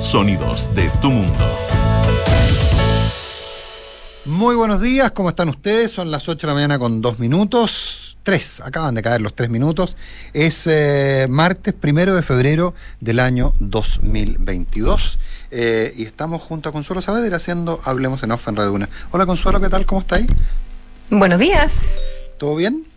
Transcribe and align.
Sonidos 0.00 0.74
de 0.74 0.88
tu 1.00 1.10
mundo. 1.10 1.38
Muy 4.24 4.54
buenos 4.56 4.80
días, 4.80 5.10
¿cómo 5.12 5.28
están 5.30 5.48
ustedes? 5.48 5.90
Son 5.92 6.10
las 6.10 6.28
8 6.28 6.46
de 6.46 6.50
la 6.50 6.54
mañana 6.54 6.78
con 6.78 7.00
dos 7.00 7.18
minutos. 7.18 8.16
Tres, 8.22 8.60
acaban 8.60 8.94
de 8.94 9.02
caer 9.02 9.20
los 9.22 9.34
tres 9.34 9.48
minutos. 9.50 9.96
Es 10.34 10.66
eh, 10.66 11.26
martes 11.30 11.72
primero 11.74 12.14
de 12.14 12.22
febrero 12.22 12.74
del 13.00 13.18
año 13.18 13.54
2022. 13.60 15.18
Eh, 15.50 15.94
y 15.96 16.04
estamos 16.04 16.42
junto 16.42 16.68
a 16.68 16.72
Consuelo 16.72 17.00
Saavedra 17.02 17.36
haciendo 17.38 17.80
Hablemos 17.84 18.22
en 18.22 18.32
Off 18.32 18.46
en 18.48 18.56
Radio 18.56 18.72
Una. 18.72 18.88
Hola 19.10 19.26
Consuelo, 19.26 19.60
¿qué 19.60 19.68
tal? 19.68 19.86
¿Cómo 19.86 20.00
estáis? 20.02 20.26
Buenos 21.08 21.38
días. 21.38 22.00
¿Todo 22.38 22.56
bien? 22.56 22.84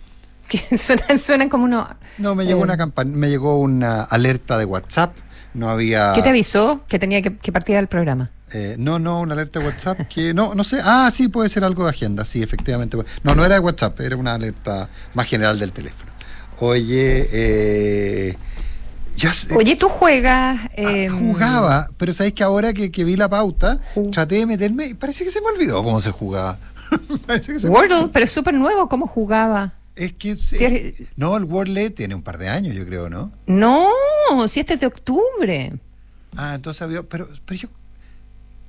Que 0.50 0.78
suenan, 1.18 1.50
como 1.50 1.64
uno. 1.64 1.88
No, 2.18 2.36
me 2.36 2.46
llegó 2.46 2.60
Eh. 2.60 2.64
una 2.64 2.78
campaña, 2.78 3.16
me 3.16 3.30
llegó 3.30 3.60
una 3.60 4.04
alerta 4.04 4.58
de 4.58 4.66
WhatsApp. 4.66 5.16
No 5.54 5.70
había. 5.70 6.12
¿Qué 6.16 6.22
te 6.22 6.30
avisó 6.30 6.84
que 6.88 6.98
tenía 7.00 7.22
que, 7.22 7.38
que 7.38 7.52
partir 7.52 7.76
del 7.76 7.88
programa? 7.88 8.32
Eh, 8.54 8.76
no, 8.78 9.00
no, 9.00 9.20
una 9.22 9.34
alerta 9.34 9.60
de 9.60 9.66
WhatsApp 9.66 10.02
que 10.08 10.34
no, 10.34 10.54
no 10.56 10.64
sé. 10.64 10.80
Ah, 10.84 11.10
sí, 11.14 11.28
puede 11.28 11.50
ser 11.50 11.64
algo 11.64 11.84
de 11.86 11.90
agenda, 11.90 12.24
sí, 12.26 12.42
efectivamente. 12.44 12.98
No, 13.24 13.34
no 13.36 13.44
era 13.46 13.56
de 13.56 13.60
WhatsApp, 13.62 14.00
era 14.02 14.16
una 14.16 14.36
alerta 14.36 14.90
más 15.16 15.28
general 15.28 15.58
del 15.60 15.72
teléfono. 15.72 16.12
Oye, 16.60 17.28
eh, 17.32 18.38
sé- 19.34 19.56
Oye, 19.56 19.76
tú 19.76 19.90
juegas. 19.90 20.60
eh, 20.76 21.08
jugaba, 21.10 21.88
pero 21.98 22.14
sabéis 22.14 22.34
que 22.36 22.44
ahora 22.44 22.74
que, 22.74 22.92
que 22.92 23.04
vi 23.04 23.16
la 23.16 23.28
pauta, 23.30 23.80
Ju- 23.96 24.12
traté 24.12 24.36
de 24.36 24.46
meterme 24.46 24.86
y 24.88 24.94
parece 24.94 25.24
que 25.24 25.32
se 25.32 25.42
me 25.42 25.48
olvidó 25.48 25.84
cómo 25.84 26.00
se 26.00 26.12
jugaba. 26.12 26.58
parece 27.28 27.54
que 27.54 27.60
se 27.60 27.68
me 27.68 27.74
Wordle, 27.74 28.10
pero 28.14 28.26
es 28.26 28.32
súper 28.32 28.54
nuevo. 28.54 28.88
¿Cómo 28.88 29.08
jugaba? 29.08 29.74
Es 29.96 30.14
que 30.14 30.36
sí. 30.36 30.58
Si 30.58 30.66
es- 30.66 31.04
no, 31.16 31.38
el 31.38 31.44
Wordle 31.46 31.90
tiene 31.92 32.16
un 32.16 32.24
par 32.24 32.38
de 32.38 32.50
años, 32.50 32.74
yo 32.76 32.86
creo, 32.86 33.10
¿no? 33.10 33.32
No, 33.46 33.88
si 34.48 34.60
este 34.60 34.74
es 34.74 34.80
de 34.82 34.88
octubre. 34.88 35.74
Ah, 36.36 36.56
entonces 36.56 36.82
había. 36.82 37.04
Pero, 37.04 37.28
pero 37.46 37.60
yo. 37.62 37.68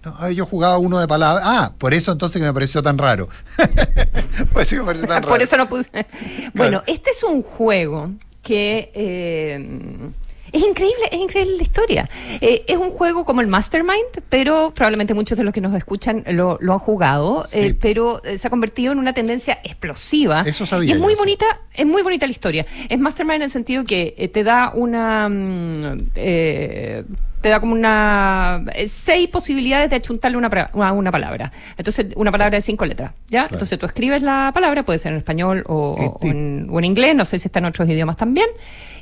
No, 0.05 0.15
ah, 0.19 0.31
yo 0.31 0.45
jugaba 0.45 0.77
uno 0.77 0.99
de 0.99 1.09
palabras. 1.09 1.43
Ah, 1.47 1.73
por 1.79 1.95
eso 1.95 2.13
entonces 2.13 2.39
que 2.41 2.47
me 2.47 2.53
pareció 2.53 2.83
tan 2.83 2.99
raro. 2.99 3.29
por 4.53 4.63
eso 4.63 4.71
que 4.77 4.81
me 4.81 4.85
pareció 4.87 5.09
tan 5.09 5.17
raro. 5.23 5.29
Por 5.29 5.41
eso 5.43 5.57
no 5.57 5.67
puse. 5.69 6.07
Bueno, 6.53 6.83
este 6.87 7.11
es 7.11 7.23
un 7.23 7.43
juego 7.43 8.11
que. 8.43 8.91
eh, 8.95 10.11
es 10.55 10.63
increíble, 10.63 11.05
es 11.11 11.19
increíble 11.19 11.57
la 11.57 11.63
historia. 11.63 12.09
Eh, 12.41 12.65
es 12.67 12.77
un 12.79 12.91
juego 12.91 13.25
como 13.25 13.41
el 13.41 13.47
Mastermind, 13.47 14.23
pero 14.29 14.73
probablemente 14.75 15.13
muchos 15.15 15.37
de 15.37 15.45
los 15.45 15.53
que 15.53 15.61
nos 15.61 15.75
escuchan 15.75 16.25
lo, 16.29 16.57
lo 16.61 16.73
han 16.73 16.79
jugado, 16.79 17.45
Sí. 17.45 17.59
eh, 17.59 17.75
pero 17.79 18.23
eh, 18.25 18.39
se 18.39 18.47
ha 18.47 18.51
convertido 18.51 18.93
en 18.93 18.99
una 18.99 19.13
tendencia 19.13 19.59
explosiva. 19.65 20.43
Eso 20.47 20.65
sabía 20.65 20.91
Y 20.91 20.93
es 20.93 20.99
muy 21.01 21.15
bonita, 21.15 21.45
es 21.75 21.85
muy 21.87 22.03
bonita 22.03 22.27
la 22.27 22.33
historia. 22.33 22.65
Es 22.89 22.99
Mastermind 22.99 23.37
en 23.37 23.43
el 23.43 23.51
sentido 23.51 23.85
que 23.85 24.31
te 24.33 24.45
da 24.45 24.73
una 24.75 25.29
mm, 25.29 25.99
eh, 26.15 27.05
te 27.41 27.51
da 27.51 27.61
como 27.61 27.75
una 27.75 28.65
seis 28.87 29.29
posibilidades 29.29 29.91
de 29.91 29.97
achuntarle 29.97 30.39
una, 30.39 30.49
pra- 30.51 30.71
a 30.83 30.93
una 30.93 31.11
palabra. 31.11 31.53
Entonces, 31.77 32.07
una 32.17 32.33
palabra 32.33 32.57
de 32.57 32.63
cinco 32.63 32.87
letras, 32.87 33.13
¿ya? 33.29 33.49
Entonces 33.53 33.79
tú 33.79 33.85
escribes 33.85 34.23
la 34.23 34.51
palabra, 34.55 34.83
puede 34.83 34.99
ser 34.99 35.13
en 35.13 35.19
español 35.19 35.63
o, 35.67 35.95
o 36.23 36.27
en, 36.27 36.69
o 36.71 36.79
en 36.79 36.85
inglés, 36.87 37.15
no 37.15 37.27
sé 37.27 37.39
si 37.39 37.49
está 37.49 37.59
en 37.59 37.67
otros 37.67 37.87
idiomas 37.87 38.17
también. 38.17 38.47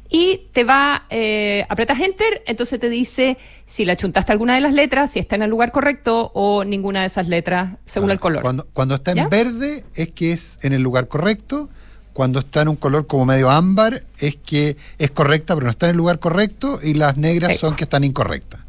Y 0.08 0.48
te 0.52 0.64
va, 0.64 1.06
eh, 1.08 1.64
apretas 1.70 1.98
enter, 2.00 2.42
entonces 2.46 2.78
te 2.78 2.90
dice 2.90 3.38
si 3.64 3.84
le 3.86 3.92
achuntaste 3.92 4.30
alguna 4.32 4.54
de 4.54 4.60
las 4.60 4.74
letras, 4.74 5.10
si 5.12 5.18
está 5.18 5.36
en 5.36 5.42
el 5.42 5.50
lugar 5.50 5.72
correcto 5.72 6.30
o 6.34 6.64
ninguna 6.64 7.00
de 7.00 7.06
esas 7.06 7.28
letras, 7.28 7.76
según 7.86 8.10
Ah, 8.10 8.12
el 8.14 8.20
color. 8.20 8.42
Cuando, 8.42 8.66
cuando 8.74 8.94
está 8.96 9.12
en 9.12 9.16
¿Ya? 9.16 9.28
verde 9.28 9.84
es 9.94 10.10
que 10.10 10.32
es 10.32 10.58
en 10.62 10.72
el 10.74 10.82
lugar 10.82 11.08
correcto. 11.08 11.70
Cuando 12.12 12.40
está 12.40 12.60
en 12.60 12.68
un 12.68 12.76
color 12.76 13.06
como 13.06 13.24
medio 13.24 13.48
ámbar 13.50 14.02
es 14.20 14.36
que 14.36 14.76
es 14.98 15.10
correcta, 15.10 15.54
pero 15.54 15.64
no 15.64 15.70
está 15.70 15.86
en 15.86 15.92
el 15.92 15.96
lugar 15.96 16.18
correcto. 16.18 16.78
Y 16.82 16.92
las 16.92 17.16
negras 17.16 17.52
Sí. 17.52 17.58
son 17.58 17.74
que 17.74 17.84
están 17.84 18.04
incorrectas. 18.04 18.60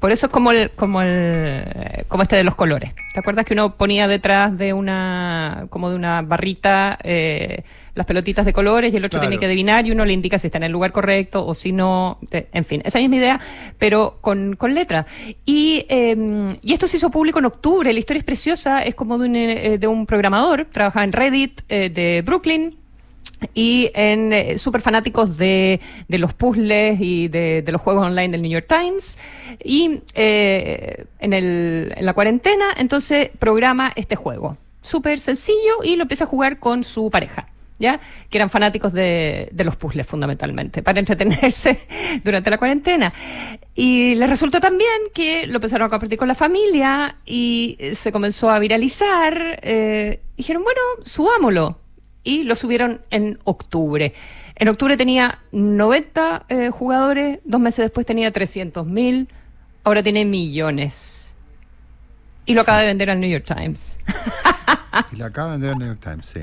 Por 0.00 0.12
eso 0.12 0.26
es 0.26 0.32
como 0.32 0.50
el, 0.50 0.70
como 0.70 1.02
el, 1.02 1.62
como 2.08 2.22
este 2.22 2.34
de 2.34 2.42
los 2.42 2.54
colores. 2.54 2.94
¿Te 3.12 3.20
acuerdas 3.20 3.44
que 3.44 3.52
uno 3.52 3.76
ponía 3.76 4.08
detrás 4.08 4.56
de 4.56 4.72
una, 4.72 5.66
como 5.68 5.90
de 5.90 5.96
una 5.96 6.22
barrita, 6.22 6.98
eh, 7.04 7.64
las 7.94 8.06
pelotitas 8.06 8.46
de 8.46 8.52
colores 8.54 8.94
y 8.94 8.96
el 8.96 9.04
otro 9.04 9.20
Claro. 9.20 9.28
tiene 9.28 9.38
que 9.38 9.46
adivinar 9.46 9.86
y 9.86 9.90
uno 9.90 10.06
le 10.06 10.14
indica 10.14 10.38
si 10.38 10.46
está 10.46 10.56
en 10.56 10.64
el 10.64 10.72
lugar 10.72 10.90
correcto 10.92 11.44
o 11.44 11.52
si 11.52 11.72
no, 11.72 12.18
en 12.30 12.64
fin, 12.64 12.80
esa 12.84 12.98
misma 12.98 13.16
idea, 13.16 13.40
pero 13.78 14.18
con, 14.22 14.56
con 14.56 14.72
letras. 14.72 15.04
Y, 15.44 15.84
eh, 15.90 16.46
y 16.62 16.72
esto 16.72 16.86
se 16.86 16.96
hizo 16.96 17.10
público 17.10 17.38
en 17.38 17.44
octubre, 17.44 17.92
la 17.92 17.98
historia 17.98 18.20
es 18.20 18.24
preciosa, 18.24 18.82
es 18.82 18.94
como 18.94 19.18
de 19.18 19.28
un, 19.28 19.36
eh, 19.36 19.76
de 19.78 19.86
un 19.86 20.06
programador, 20.06 20.64
trabajaba 20.64 21.04
en 21.04 21.12
Reddit 21.12 21.60
eh, 21.68 21.90
de 21.90 22.22
Brooklyn, 22.24 22.79
y 23.54 23.90
en 23.94 24.32
eh, 24.32 24.58
súper 24.58 24.80
fanáticos 24.80 25.36
de, 25.36 25.80
de 26.08 26.18
los 26.18 26.34
puzzles 26.34 27.00
y 27.00 27.28
de, 27.28 27.62
de 27.62 27.72
los 27.72 27.80
juegos 27.80 28.06
online 28.06 28.28
del 28.28 28.42
New 28.42 28.50
York 28.50 28.66
Times. 28.68 29.18
Y 29.62 30.02
eh, 30.14 31.04
en, 31.18 31.32
el, 31.32 31.92
en 31.96 32.06
la 32.06 32.14
cuarentena, 32.14 32.66
entonces 32.76 33.30
programa 33.38 33.92
este 33.96 34.16
juego. 34.16 34.56
Súper 34.82 35.18
sencillo 35.18 35.84
y 35.84 35.96
lo 35.96 36.02
empieza 36.02 36.24
a 36.24 36.26
jugar 36.26 36.58
con 36.58 36.82
su 36.82 37.10
pareja. 37.10 37.48
¿Ya? 37.78 37.98
Que 38.28 38.36
eran 38.36 38.50
fanáticos 38.50 38.92
de, 38.92 39.48
de 39.52 39.64
los 39.64 39.74
puzzles 39.74 40.06
fundamentalmente, 40.06 40.82
para 40.82 40.98
entretenerse 40.98 41.78
durante 42.24 42.50
la 42.50 42.58
cuarentena. 42.58 43.10
Y 43.74 44.14
les 44.16 44.28
resultó 44.28 44.60
también 44.60 44.90
que 45.14 45.46
lo 45.46 45.54
empezaron 45.54 45.86
a 45.86 45.88
compartir 45.88 46.18
con 46.18 46.28
la 46.28 46.34
familia 46.34 47.16
y 47.24 47.76
eh, 47.78 47.94
se 47.94 48.12
comenzó 48.12 48.50
a 48.50 48.58
viralizar. 48.58 49.60
eh, 49.62 50.20
dijeron, 50.36 50.62
bueno, 50.62 50.80
subámoslo 51.02 51.79
y 52.22 52.44
lo 52.44 52.54
subieron 52.54 53.00
en 53.10 53.38
octubre. 53.44 54.12
En 54.56 54.68
octubre 54.68 54.96
tenía 54.96 55.40
90 55.52 56.46
eh, 56.48 56.70
jugadores, 56.70 57.40
dos 57.44 57.60
meses 57.60 57.86
después 57.86 58.06
tenía 58.06 58.30
300 58.30 58.86
mil, 58.86 59.28
ahora 59.84 60.02
tiene 60.02 60.24
millones. 60.24 61.34
Y 62.46 62.54
lo 62.54 62.62
acaba 62.62 62.80
de 62.80 62.88
vender 62.88 63.10
al 63.10 63.20
New 63.20 63.30
York 63.30 63.44
Times. 63.46 63.98
Y 65.12 65.16
la 65.16 65.26
acaba 65.26 65.52
de 65.52 65.52
vender 65.52 65.70
el 65.70 65.78
New 65.78 65.86
York 65.86 66.00
Times, 66.02 66.26
sí. 66.26 66.40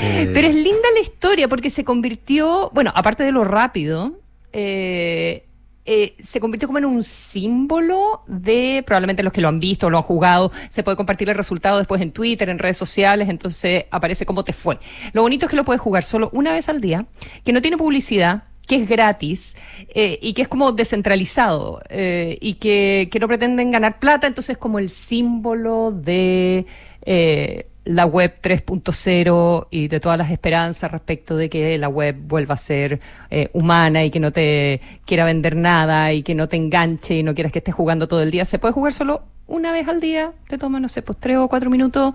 Eh, 0.00 0.30
Pero 0.34 0.46
es 0.46 0.54
linda 0.54 0.88
la 0.94 1.00
historia 1.00 1.48
porque 1.48 1.68
se 1.68 1.84
convirtió, 1.84 2.70
bueno, 2.72 2.92
aparte 2.94 3.24
de 3.24 3.32
lo 3.32 3.42
rápido, 3.42 4.20
eh, 4.52 5.47
eh, 5.90 6.16
se 6.22 6.38
convirtió 6.38 6.68
como 6.68 6.76
en 6.76 6.84
un 6.84 7.02
símbolo 7.02 8.22
de, 8.26 8.84
probablemente 8.86 9.22
los 9.22 9.32
que 9.32 9.40
lo 9.40 9.48
han 9.48 9.58
visto 9.58 9.88
lo 9.88 9.96
han 9.96 10.02
jugado, 10.02 10.52
se 10.68 10.82
puede 10.82 10.98
compartir 10.98 11.30
el 11.30 11.34
resultado 11.34 11.78
después 11.78 12.02
en 12.02 12.12
Twitter, 12.12 12.50
en 12.50 12.58
redes 12.58 12.76
sociales, 12.76 13.30
entonces 13.30 13.86
aparece 13.90 14.26
cómo 14.26 14.44
te 14.44 14.52
fue. 14.52 14.78
Lo 15.14 15.22
bonito 15.22 15.46
es 15.46 15.50
que 15.50 15.56
lo 15.56 15.64
puedes 15.64 15.80
jugar 15.80 16.02
solo 16.02 16.28
una 16.34 16.52
vez 16.52 16.68
al 16.68 16.82
día, 16.82 17.06
que 17.42 17.54
no 17.54 17.62
tiene 17.62 17.78
publicidad, 17.78 18.42
que 18.66 18.76
es 18.76 18.86
gratis 18.86 19.56
eh, 19.94 20.18
y 20.20 20.34
que 20.34 20.42
es 20.42 20.48
como 20.48 20.72
descentralizado 20.72 21.80
eh, 21.88 22.36
y 22.38 22.54
que, 22.56 23.08
que 23.10 23.18
no 23.18 23.26
pretenden 23.26 23.70
ganar 23.70 23.98
plata, 23.98 24.26
entonces 24.26 24.56
es 24.56 24.58
como 24.58 24.78
el 24.78 24.90
símbolo 24.90 25.90
de 25.90 26.66
eh, 27.06 27.67
la 27.88 28.04
web 28.04 28.34
3.0 28.42 29.68
y 29.70 29.88
de 29.88 29.98
todas 29.98 30.18
las 30.18 30.30
esperanzas 30.30 30.92
respecto 30.92 31.38
de 31.38 31.48
que 31.48 31.78
la 31.78 31.88
web 31.88 32.16
vuelva 32.20 32.54
a 32.54 32.58
ser 32.58 33.00
eh, 33.30 33.48
humana 33.54 34.04
y 34.04 34.10
que 34.10 34.20
no 34.20 34.30
te 34.30 34.82
quiera 35.06 35.24
vender 35.24 35.56
nada 35.56 36.12
y 36.12 36.22
que 36.22 36.34
no 36.34 36.48
te 36.48 36.56
enganche 36.56 37.14
y 37.16 37.22
no 37.22 37.34
quieras 37.34 37.50
que 37.50 37.60
estés 37.60 37.74
jugando 37.74 38.06
todo 38.06 38.20
el 38.22 38.30
día. 38.30 38.44
Se 38.44 38.58
puede 38.58 38.74
jugar 38.74 38.92
solo 38.92 39.22
una 39.46 39.72
vez 39.72 39.88
al 39.88 40.02
día, 40.02 40.32
te 40.48 40.58
toma, 40.58 40.80
no 40.80 40.88
sé, 40.88 41.00
pues 41.00 41.16
tres 41.18 41.38
o 41.38 41.48
cuatro 41.48 41.70
minutos, 41.70 42.12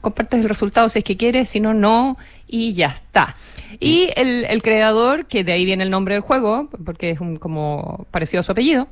compartes 0.00 0.40
el 0.40 0.48
resultado 0.48 0.88
si 0.88 1.00
es 1.00 1.04
que 1.04 1.18
quieres, 1.18 1.50
si 1.50 1.60
no, 1.60 1.74
no, 1.74 2.16
y 2.48 2.72
ya 2.72 2.86
está. 2.86 3.36
Y 3.78 4.08
el, 4.16 4.46
el 4.46 4.62
creador, 4.62 5.26
que 5.26 5.44
de 5.44 5.52
ahí 5.52 5.66
viene 5.66 5.84
el 5.84 5.90
nombre 5.90 6.14
del 6.14 6.22
juego, 6.22 6.70
porque 6.82 7.10
es 7.10 7.20
un, 7.20 7.36
como 7.36 8.06
parecido 8.10 8.40
a 8.40 8.42
su 8.42 8.52
apellido, 8.52 8.88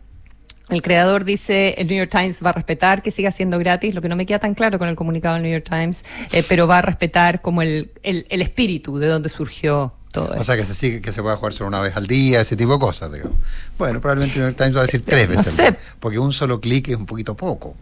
el 0.71 0.83
creador 0.83 1.25
dice, 1.25 1.75
el 1.79 1.87
New 1.87 1.97
York 1.97 2.11
Times 2.11 2.43
va 2.45 2.51
a 2.51 2.53
respetar 2.53 3.03
que 3.03 3.11
siga 3.11 3.31
siendo 3.31 3.59
gratis, 3.59 3.95
lo 3.95 4.03
que 4.03 4.09
no 4.09 4.17
me 4.17 4.27
queda 4.27 4.39
tan 4.39 4.55
claro 4.55 4.79
con 4.79 4.89
el 4.89 4.97
comunicado 4.97 5.35
del 5.35 5.43
New 5.45 5.53
York 5.53 5.67
Times, 5.69 6.05
eh, 6.33 6.45
pero 6.49 6.67
va 6.67 6.79
a 6.79 6.83
respetar 6.83 7.41
como 7.41 7.63
el, 7.63 7.91
el, 8.03 8.27
el 8.29 8.43
espíritu 8.43 8.99
de 8.99 9.07
donde 9.07 9.29
surgió 9.29 9.95
todo 10.13 10.29
O 10.29 10.33
esto. 10.33 10.45
sea, 10.45 10.57
que 10.57 10.65
se 10.65 10.75
sigue, 10.75 11.01
que 11.01 11.13
se 11.13 11.23
puede 11.23 11.37
jugar 11.37 11.53
solo 11.53 11.69
una 11.69 11.81
vez 11.81 11.97
al 11.97 12.07
día, 12.07 12.41
ese 12.41 12.57
tipo 12.57 12.73
de 12.75 12.79
cosas, 12.79 13.13
digamos. 13.13 13.37
Bueno, 13.79 14.01
probablemente 14.01 14.37
el 14.37 14.41
New 14.43 14.49
York 14.51 14.59
Times 14.59 14.77
va 14.77 14.81
a 14.81 14.85
decir 14.85 15.03
tres 15.05 15.29
No 15.29 15.37
veces. 15.37 15.53
sé. 15.55 15.63
día, 15.63 15.79
Porque 16.01 16.19
un 16.19 16.33
solo 16.33 16.61
clic 16.61 16.89
es 16.89 16.97
un 16.97 17.07
poquito 17.07 17.37
poco. 17.37 17.75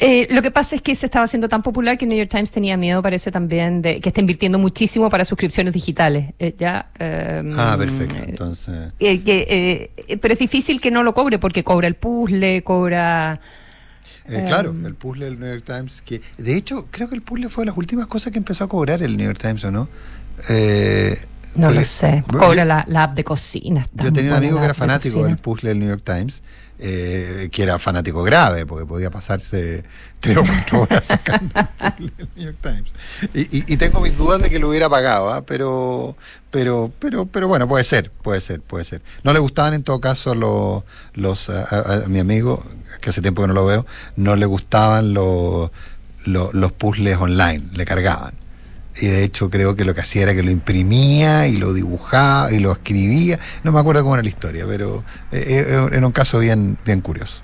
Eh, 0.00 0.28
lo 0.30 0.42
que 0.42 0.50
pasa 0.52 0.76
es 0.76 0.82
que 0.82 0.94
se 0.94 1.06
estaba 1.06 1.24
haciendo 1.24 1.48
tan 1.48 1.62
popular 1.62 1.98
que 1.98 2.06
New 2.06 2.16
York 2.16 2.30
Times 2.30 2.52
tenía 2.52 2.76
miedo, 2.76 3.02
parece 3.02 3.32
también, 3.32 3.82
de 3.82 4.00
que 4.00 4.10
está 4.10 4.20
invirtiendo 4.20 4.58
muchísimo 4.58 5.10
para 5.10 5.24
suscripciones 5.24 5.74
digitales. 5.74 6.34
Eh, 6.38 6.54
ya, 6.56 6.90
eh, 6.98 7.42
Ah, 7.56 7.74
perfecto. 7.78 8.22
Entonces. 8.22 8.92
eh, 9.00 9.22
que, 9.22 9.90
eh, 10.08 10.16
pero 10.18 10.32
es 10.32 10.38
difícil 10.38 10.80
que 10.80 10.90
no 10.92 11.02
lo 11.02 11.14
cobre 11.14 11.38
porque 11.40 11.64
cobra 11.64 11.88
el 11.88 11.94
puzzle, 11.96 12.62
cobra... 12.62 13.40
Eh, 14.28 14.44
claro, 14.46 14.74
el 14.84 14.94
puzzle 14.94 15.24
del 15.24 15.40
New 15.40 15.48
York 15.48 15.64
Times, 15.64 16.02
que 16.02 16.20
de 16.36 16.54
hecho 16.54 16.86
creo 16.90 17.08
que 17.08 17.14
el 17.14 17.22
puzzle 17.22 17.48
fue 17.48 17.62
de 17.64 17.70
las 17.70 17.78
últimas 17.78 18.06
cosas 18.06 18.30
que 18.30 18.38
empezó 18.38 18.64
a 18.64 18.68
cobrar 18.68 19.02
el 19.02 19.16
New 19.16 19.26
York 19.26 19.40
Times, 19.40 19.64
¿o 19.64 19.70
no? 19.70 19.88
Eh, 20.50 21.18
No 21.56 21.68
porque- 21.68 21.78
lo 21.80 21.84
sé. 21.86 22.24
Cobra 22.30 22.64
la, 22.64 22.84
la 22.86 23.04
app 23.04 23.16
de 23.16 23.24
cocina. 23.24 23.86
yo 23.94 24.12
tenía 24.12 24.32
un 24.32 24.36
amigo 24.36 24.58
que 24.58 24.64
era 24.64 24.74
de 24.74 24.78
fanático 24.78 25.24
del 25.24 25.38
puzzle 25.38 25.70
del 25.70 25.78
New 25.80 25.88
York 25.88 26.02
Times, 26.04 26.42
eh, 26.78 27.48
que 27.50 27.62
era 27.62 27.78
fanático 27.78 28.22
grave, 28.22 28.64
porque 28.66 28.86
podía 28.86 29.10
pasarse 29.10 29.84
tres 30.20 30.36
o 30.36 30.42
cuatro 30.44 30.82
horas 30.82 31.04
sacando 31.08 31.52
el 31.98 32.12
New 32.36 32.46
York 32.46 32.56
Times. 32.62 32.92
Y, 33.34 33.40
y- 33.58 33.64
y 33.66 33.76
tengo 33.76 34.00
mis 34.00 34.16
dudas 34.16 34.40
de 34.40 34.48
que 34.50 34.58
lo 34.58 34.68
hubiera 34.68 34.88
pagado, 34.88 35.32
¿ah? 35.32 35.42
pero, 35.42 36.16
pero, 36.50 36.92
pero, 36.98 37.26
pero 37.26 37.48
bueno, 37.48 37.66
puede 37.68 37.84
ser, 37.84 38.10
puede 38.10 38.40
ser, 38.40 38.60
puede 38.60 38.84
ser. 38.84 39.02
No 39.24 39.32
le 39.32 39.38
gustaban 39.40 39.74
en 39.74 39.82
todo 39.82 40.00
caso 40.00 40.34
los, 40.34 40.84
los 41.14 41.50
a, 41.50 41.62
a- 41.64 42.04
a 42.04 42.08
mi 42.08 42.20
amigo, 42.20 42.64
que 43.00 43.10
hace 43.10 43.22
tiempo 43.22 43.42
que 43.42 43.48
no 43.48 43.54
lo 43.54 43.66
veo, 43.66 43.84
no 44.16 44.36
le 44.36 44.46
gustaban 44.46 45.14
los, 45.14 45.70
los, 46.24 46.54
los 46.54 46.72
puzzles 46.72 47.16
online, 47.18 47.64
le 47.74 47.84
cargaban. 47.84 48.34
Y 49.00 49.06
de 49.06 49.22
hecho 49.24 49.48
creo 49.50 49.76
que 49.76 49.84
lo 49.84 49.94
que 49.94 50.00
hacía 50.00 50.22
era 50.22 50.34
que 50.34 50.42
lo 50.42 50.50
imprimía 50.50 51.46
y 51.46 51.56
lo 51.56 51.72
dibujaba 51.72 52.50
y 52.52 52.58
lo 52.58 52.72
escribía. 52.72 53.38
No 53.62 53.72
me 53.72 53.78
acuerdo 53.80 54.02
cómo 54.02 54.14
era 54.14 54.22
la 54.22 54.28
historia, 54.28 54.64
pero 54.66 55.04
eh, 55.32 55.64
eh, 55.68 55.88
era 55.92 56.06
un 56.06 56.12
caso 56.12 56.38
bien, 56.40 56.76
bien 56.84 57.00
curioso. 57.00 57.42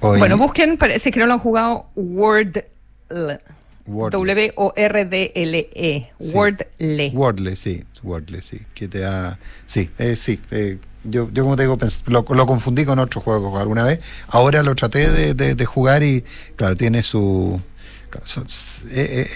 Hoy- 0.00 0.18
Bueno, 0.18 0.38
busquen, 0.38 0.76
parece 0.78 1.10
que 1.10 1.18
no 1.20 1.26
lo 1.26 1.32
han 1.34 1.38
jugado 1.40 1.86
Wordle. 1.96 2.66
Wordle. 3.86 4.18
W-O-R-D-L-E. 4.18 6.10
Sí. 6.20 6.32
Wordle. 6.34 7.10
Wordle, 7.14 7.56
sí, 7.56 7.84
Wordle, 8.02 8.42
sí. 8.42 8.60
Que 8.74 8.88
te 8.88 9.00
da. 9.00 9.38
Sí, 9.66 9.90
eh, 9.98 10.16
sí. 10.16 10.40
eh, 10.50 10.78
yo, 11.04 11.30
yo, 11.32 11.44
como 11.44 11.56
te 11.56 11.62
digo, 11.62 11.78
pens- 11.78 12.02
lo, 12.06 12.24
lo 12.34 12.46
confundí 12.46 12.84
con 12.84 12.98
otro 12.98 13.20
juego 13.20 13.58
alguna 13.58 13.84
vez. 13.84 14.00
Ahora 14.28 14.62
lo 14.62 14.74
traté 14.74 15.10
de, 15.10 15.34
de- 15.34 15.54
de 15.54 15.64
jugar 15.66 16.02
y, 16.02 16.24
claro, 16.56 16.76
tiene 16.76 17.02
su. 17.02 17.60
Claro, 18.10 18.26
so- 18.26 18.44
es, 18.46 18.82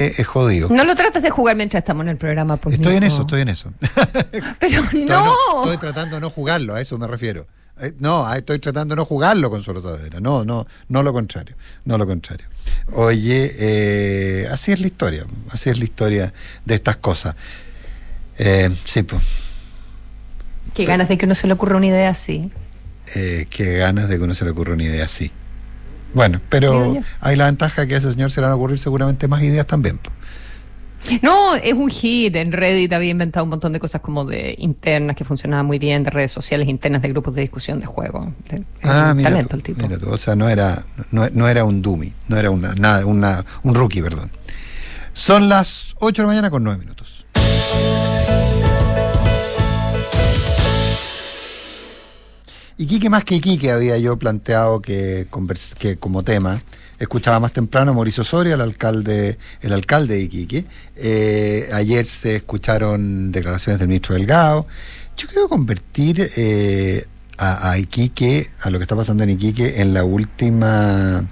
es- 0.00 0.26
jodido. 0.26 0.68
No 0.70 0.84
lo 0.84 0.94
trates 0.94 1.22
de 1.22 1.30
jugar 1.30 1.56
mientras 1.56 1.82
estamos 1.82 2.02
en 2.04 2.10
el 2.10 2.16
programa. 2.16 2.56
Pues, 2.56 2.74
Estoy 2.76 2.96
en 2.96 3.04
eso, 3.04 3.22
estoy 3.22 3.40
en 3.42 3.48
eso. 3.48 3.72
Pero 4.60 4.82
no. 5.06 5.64
Estoy 5.64 5.76
tratando 5.78 6.16
de 6.16 6.20
no 6.20 6.30
jugarlo, 6.30 6.74
a 6.74 6.80
eso 6.80 6.98
me 6.98 7.06
refiero. 7.06 7.46
Eh, 7.80 7.92
No, 7.98 8.32
estoy 8.34 8.58
tratando 8.60 8.94
de 8.94 8.96
no 8.98 9.04
jugarlo 9.04 9.50
con 9.50 9.62
Solo 9.62 9.80
Saavedra. 9.80 10.20
No, 10.20 10.44
no, 10.44 10.66
no 10.88 11.02
lo 11.02 11.12
contrario. 11.12 11.56
No 11.84 11.98
lo 11.98 12.06
contrario. 12.06 12.46
Oye, 12.92 13.50
eh, 13.58 14.48
así 14.52 14.70
es 14.72 14.80
la 14.80 14.86
historia. 14.86 15.24
Así 15.50 15.70
es 15.70 15.78
la 15.78 15.84
historia 15.84 16.32
de 16.64 16.74
estas 16.74 16.96
cosas. 16.98 17.34
Eh, 18.38 18.70
sí, 18.84 19.02
pues. 19.02 19.22
Qué 20.74 20.84
ganas 20.86 21.08
de 21.08 21.16
que 21.18 21.24
uno 21.26 21.34
se 21.34 21.46
le 21.46 21.52
ocurra 21.52 21.76
una 21.76 21.86
idea 21.86 22.10
así. 22.10 22.50
Eh, 23.14 23.46
qué 23.50 23.76
ganas 23.78 24.08
de 24.08 24.16
que 24.18 24.22
uno 24.24 24.34
se 24.34 24.44
le 24.44 24.50
ocurra 24.52 24.74
una 24.74 24.84
idea 24.84 25.04
así. 25.04 25.30
Bueno, 26.14 26.40
pero 26.48 26.96
hay 27.20 27.36
la 27.36 27.46
ventaja 27.46 27.86
que 27.86 27.94
a 27.94 27.98
ese 27.98 28.12
señor 28.12 28.30
se 28.30 28.40
le 28.40 28.46
van 28.46 28.52
a 28.52 28.56
ocurrir 28.56 28.78
seguramente 28.78 29.28
más 29.28 29.42
ideas 29.42 29.66
también. 29.66 29.98
No, 31.20 31.54
es 31.54 31.74
un 31.74 31.90
hit. 31.90 32.34
En 32.36 32.50
Reddit 32.50 32.90
había 32.94 33.10
inventado 33.10 33.44
un 33.44 33.50
montón 33.50 33.74
de 33.74 33.78
cosas 33.80 34.00
como 34.00 34.24
de 34.24 34.54
internas 34.58 35.14
que 35.16 35.24
funcionaban 35.24 35.66
muy 35.66 35.78
bien, 35.78 36.02
de 36.02 36.08
redes 36.10 36.32
sociales 36.32 36.66
internas, 36.66 37.02
de 37.02 37.08
grupos 37.10 37.34
de 37.34 37.42
discusión 37.42 37.78
de 37.78 37.84
juego. 37.84 38.32
De- 38.48 38.64
Ah, 38.82 39.12
mira, 39.14 39.28
talento 39.28 39.50
tú, 39.50 39.56
el 39.56 39.62
tipo. 39.64 39.82
mira 39.86 39.98
tú, 39.98 40.08
o 40.10 40.16
sea, 40.16 40.34
no 40.34 40.48
era, 40.48 40.82
no, 41.10 41.28
no 41.30 41.46
era 41.46 41.64
un 41.64 41.82
dummy, 41.82 42.14
no 42.28 42.38
era 42.38 42.50
una, 42.50 42.74
nada, 42.74 43.04
una, 43.04 43.44
un 43.64 43.74
rookie, 43.74 44.00
perdón. 44.00 44.30
Son 45.12 45.48
las 45.50 45.94
8 45.98 46.22
de 46.22 46.26
la 46.26 46.28
mañana 46.28 46.48
con 46.50 46.64
9 46.64 46.78
minutos. 46.78 47.26
Iquique 52.76 53.08
más 53.08 53.24
que 53.24 53.36
Iquique 53.36 53.70
había 53.70 53.96
yo 53.98 54.18
planteado 54.18 54.80
que, 54.80 55.26
que 55.78 55.96
como 55.96 56.22
tema. 56.22 56.60
Escuchaba 56.98 57.40
más 57.40 57.52
temprano 57.52 57.92
a 57.92 57.94
Mauricio 57.94 58.24
Soria, 58.24 58.54
el 58.54 58.60
alcalde, 58.60 59.38
el 59.60 59.72
alcalde 59.72 60.14
de 60.14 60.20
Iquique. 60.22 60.64
Eh, 60.96 61.68
ayer 61.72 62.04
se 62.04 62.36
escucharon 62.36 63.30
declaraciones 63.32 63.78
del 63.78 63.88
ministro 63.88 64.14
Delgado. 64.14 64.66
Yo 65.16 65.28
creo 65.28 65.48
convertir 65.48 66.28
eh, 66.36 67.04
a 67.38 67.78
Iquique, 67.78 68.50
a 68.62 68.70
lo 68.70 68.78
que 68.78 68.84
está 68.84 68.96
pasando 68.96 69.22
en 69.24 69.30
Iquique, 69.30 69.80
en 69.80 69.94
la 69.94 70.04
última 70.04 71.24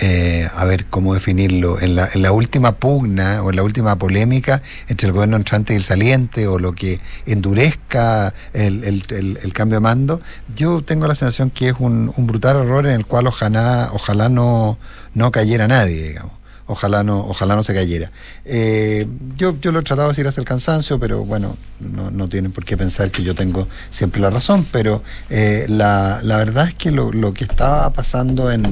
eh, 0.00 0.48
a 0.54 0.64
ver 0.64 0.86
cómo 0.86 1.14
definirlo, 1.14 1.80
en 1.80 1.96
la, 1.96 2.08
en 2.12 2.22
la 2.22 2.32
última 2.32 2.72
pugna 2.76 3.42
o 3.42 3.50
en 3.50 3.56
la 3.56 3.62
última 3.62 3.96
polémica 3.96 4.62
entre 4.88 5.06
el 5.08 5.12
gobierno 5.12 5.36
entrante 5.36 5.72
y 5.72 5.76
el 5.76 5.82
saliente 5.82 6.46
o 6.46 6.58
lo 6.58 6.72
que 6.72 7.00
endurezca 7.26 8.32
el, 8.52 8.84
el- 8.84 9.38
el- 9.42 9.52
cambio 9.52 9.76
de 9.76 9.80
mando, 9.80 10.20
yo 10.54 10.82
tengo 10.82 11.06
la 11.08 11.14
sensación 11.16 11.50
que 11.50 11.68
es 11.70 11.74
un, 11.80 12.12
un 12.16 12.26
brutal 12.26 12.56
error 12.56 12.86
en 12.86 12.92
el 12.92 13.06
cual 13.06 13.26
ojalá, 13.26 13.90
ojalá 13.92 14.28
no, 14.28 14.78
no 15.14 15.32
cayera 15.32 15.66
nadie, 15.66 16.08
digamos. 16.08 16.32
Ojalá 16.70 17.02
no, 17.02 17.20
ojalá 17.20 17.56
no 17.56 17.64
se 17.64 17.72
cayera. 17.72 18.12
Eh, 18.44 19.06
yo, 19.38 19.58
yo 19.58 19.72
lo 19.72 19.78
he 19.78 19.82
tratado 19.82 20.08
de 20.08 20.12
decir 20.12 20.26
hasta 20.28 20.40
el 20.42 20.46
cansancio, 20.46 21.00
pero 21.00 21.24
bueno, 21.24 21.56
no, 21.80 22.10
no 22.10 22.28
tienen 22.28 22.52
por 22.52 22.66
qué 22.66 22.76
pensar 22.76 23.10
que 23.10 23.22
yo 23.22 23.34
tengo 23.34 23.66
siempre 23.90 24.20
la 24.20 24.28
razón, 24.28 24.66
pero 24.70 25.02
eh, 25.30 25.64
la, 25.68 26.20
la 26.22 26.36
verdad 26.36 26.68
es 26.68 26.74
que 26.74 26.90
lo, 26.90 27.10
lo 27.10 27.32
que 27.32 27.44
estaba 27.44 27.90
pasando 27.94 28.52
en, 28.52 28.66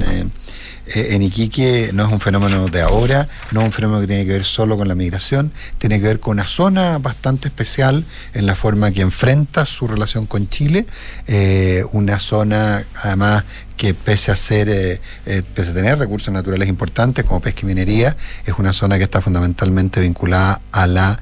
eh, 0.94 1.08
en 1.10 1.22
Iquique 1.22 1.90
no 1.92 2.06
es 2.06 2.12
un 2.12 2.20
fenómeno 2.20 2.66
de 2.68 2.80
ahora, 2.82 3.28
no 3.50 3.60
es 3.60 3.66
un 3.66 3.72
fenómeno 3.72 4.00
que 4.00 4.06
tiene 4.06 4.24
que 4.24 4.32
ver 4.32 4.44
solo 4.44 4.76
con 4.76 4.88
la 4.88 4.94
migración, 4.94 5.52
tiene 5.78 6.00
que 6.00 6.06
ver 6.06 6.20
con 6.20 6.32
una 6.32 6.46
zona 6.46 6.98
bastante 6.98 7.48
especial 7.48 8.04
en 8.34 8.46
la 8.46 8.54
forma 8.54 8.90
que 8.92 9.00
enfrenta 9.02 9.66
su 9.66 9.86
relación 9.88 10.26
con 10.26 10.48
Chile, 10.48 10.86
eh, 11.26 11.84
una 11.92 12.18
zona 12.18 12.84
además 13.02 13.44
que 13.76 13.92
pese 13.94 14.30
a 14.32 14.36
ser, 14.36 14.68
eh, 14.70 15.00
pese 15.54 15.70
a 15.70 15.74
tener 15.74 15.98
recursos 15.98 16.32
naturales 16.32 16.68
importantes 16.68 17.24
como 17.24 17.40
pesca 17.40 17.60
y 17.62 17.66
minería, 17.66 18.16
es 18.46 18.54
una 18.58 18.72
zona 18.72 18.96
que 18.98 19.04
está 19.04 19.20
fundamentalmente 19.20 20.00
vinculada 20.00 20.60
a 20.72 20.86
la, 20.86 21.20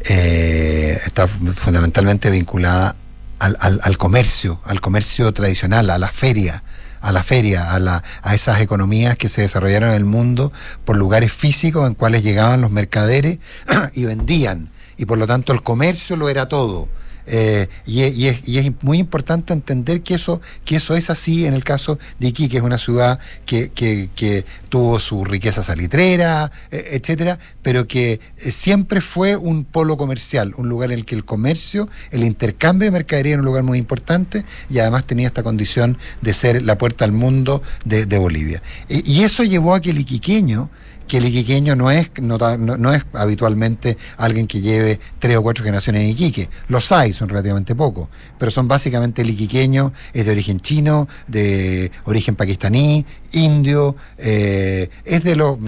está 0.00 1.28
fundamentalmente 1.28 2.30
vinculada 2.30 2.96
al- 3.38 3.56
al 3.82 3.98
comercio, 3.98 4.60
al 4.64 4.80
comercio 4.80 5.32
tradicional, 5.32 5.90
a 5.90 5.98
la 5.98 6.08
feria 6.08 6.62
a 7.04 7.12
la 7.12 7.22
feria, 7.22 7.72
a, 7.74 7.78
la, 7.78 8.02
a 8.22 8.34
esas 8.34 8.60
economías 8.62 9.16
que 9.16 9.28
se 9.28 9.42
desarrollaron 9.42 9.90
en 9.90 9.96
el 9.96 10.04
mundo 10.06 10.52
por 10.84 10.96
lugares 10.96 11.32
físicos 11.32 11.86
en 11.86 11.94
cuales 11.94 12.22
llegaban 12.22 12.62
los 12.62 12.70
mercaderes 12.70 13.38
y 13.92 14.04
vendían. 14.06 14.70
Y 14.96 15.04
por 15.04 15.18
lo 15.18 15.26
tanto 15.26 15.52
el 15.52 15.62
comercio 15.62 16.16
lo 16.16 16.28
era 16.28 16.48
todo. 16.48 16.88
Eh, 17.26 17.68
y, 17.86 18.26
es, 18.26 18.72
muy 18.82 18.98
importante 18.98 19.52
entender 19.52 20.02
que 20.02 20.14
eso, 20.14 20.40
que 20.64 20.76
eso 20.76 20.94
es 20.94 21.10
así 21.10 21.46
en 21.46 21.54
el 21.54 21.64
caso 21.64 21.98
de 22.18 22.28
Iquique, 22.28 22.50
que 22.50 22.56
es 22.58 22.62
una 22.62 22.78
ciudad 22.78 23.18
que, 23.46 24.44
tuvo 24.68 24.98
su 24.98 25.24
riqueza 25.24 25.62
salitrera, 25.62 26.50
eh, 26.70 26.84
etcétera, 26.92 27.38
pero 27.62 27.86
que 27.86 28.20
eh, 28.38 28.50
siempre 28.50 29.00
fue 29.00 29.36
un 29.36 29.64
polo 29.64 29.96
comercial, 29.96 30.52
un 30.56 30.68
lugar 30.68 30.90
en 30.90 30.98
el 30.98 31.04
que 31.04 31.14
el 31.14 31.24
comercio, 31.24 31.88
el 32.10 32.24
intercambio 32.24 32.86
de 32.86 32.90
mercadería 32.90 33.34
era 33.34 33.40
un 33.40 33.46
lugar 33.46 33.62
muy 33.62 33.78
importante 33.78 34.44
y 34.68 34.80
además 34.80 35.06
tenía 35.06 35.28
esta 35.28 35.44
condición 35.44 35.96
de 36.22 36.34
ser 36.34 36.62
la 36.62 36.76
puerta 36.76 37.04
al 37.04 37.12
mundo 37.12 37.62
de, 37.84 38.06
de 38.06 38.18
Bolivia. 38.18 38.62
Y, 38.88 39.10
y 39.10 39.22
eso 39.22 39.44
llevó 39.44 39.74
a 39.74 39.80
que 39.80 39.90
el 39.90 39.98
iquiqueño 39.98 40.70
que 41.06 41.18
el 41.18 41.26
iquiqueño 41.26 41.76
no 41.76 41.90
es, 41.90 42.10
no, 42.20 42.38
no 42.38 42.92
es 42.92 43.04
habitualmente 43.12 43.96
alguien 44.16 44.46
que 44.46 44.60
lleve 44.60 45.00
tres 45.18 45.36
o 45.36 45.42
cuatro 45.42 45.64
generaciones 45.64 46.02
en 46.02 46.08
Iquique. 46.08 46.48
Los 46.68 46.90
hay, 46.92 47.12
son 47.12 47.28
relativamente 47.28 47.74
pocos, 47.74 48.08
pero 48.38 48.50
son 48.50 48.68
básicamente 48.68 49.22
el 49.22 49.30
iquiqueño, 49.30 49.92
es 50.12 50.24
de 50.26 50.32
origen 50.32 50.60
chino, 50.60 51.08
de 51.26 51.90
origen 52.04 52.36
pakistaní, 52.36 53.04
indio, 53.34 53.96
eh, 54.18 54.88
es 55.04 55.22
de 55.24 55.36
los 55.36 55.58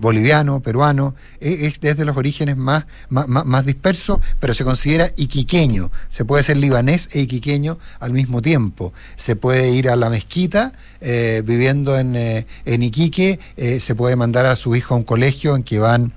boliviano, 0.00 0.60
peruano, 0.60 1.14
es, 1.40 1.60
es 1.62 1.80
desde 1.80 2.04
los 2.04 2.16
orígenes 2.16 2.56
más, 2.56 2.84
más, 3.08 3.26
más- 3.28 3.44
más 3.44 3.66
dispersos, 3.66 4.18
pero 4.40 4.54
se 4.54 4.64
considera 4.64 5.10
iquiqueño. 5.16 5.90
Se 6.10 6.24
puede 6.24 6.44
ser 6.44 6.56
libanés 6.58 7.08
e 7.12 7.20
iquiqueño 7.22 7.78
al 8.00 8.12
mismo 8.12 8.40
tiempo. 8.42 8.92
Se 9.16 9.36
puede 9.36 9.70
ir 9.70 9.88
a 9.88 9.96
la 9.96 10.10
mezquita 10.10 10.72
eh, 11.00 11.42
viviendo 11.44 11.98
en, 11.98 12.16
eh, 12.16 12.46
en 12.64 12.82
Iquique, 12.82 13.38
eh, 13.56 13.80
se 13.80 13.94
puede 13.94 14.16
mandar 14.16 14.46
a 14.46 14.56
su 14.56 14.74
hijo 14.76 14.94
a 14.94 14.96
un 14.98 15.04
colegio 15.04 15.54
en 15.56 15.62
que 15.62 15.78
van 15.78 16.12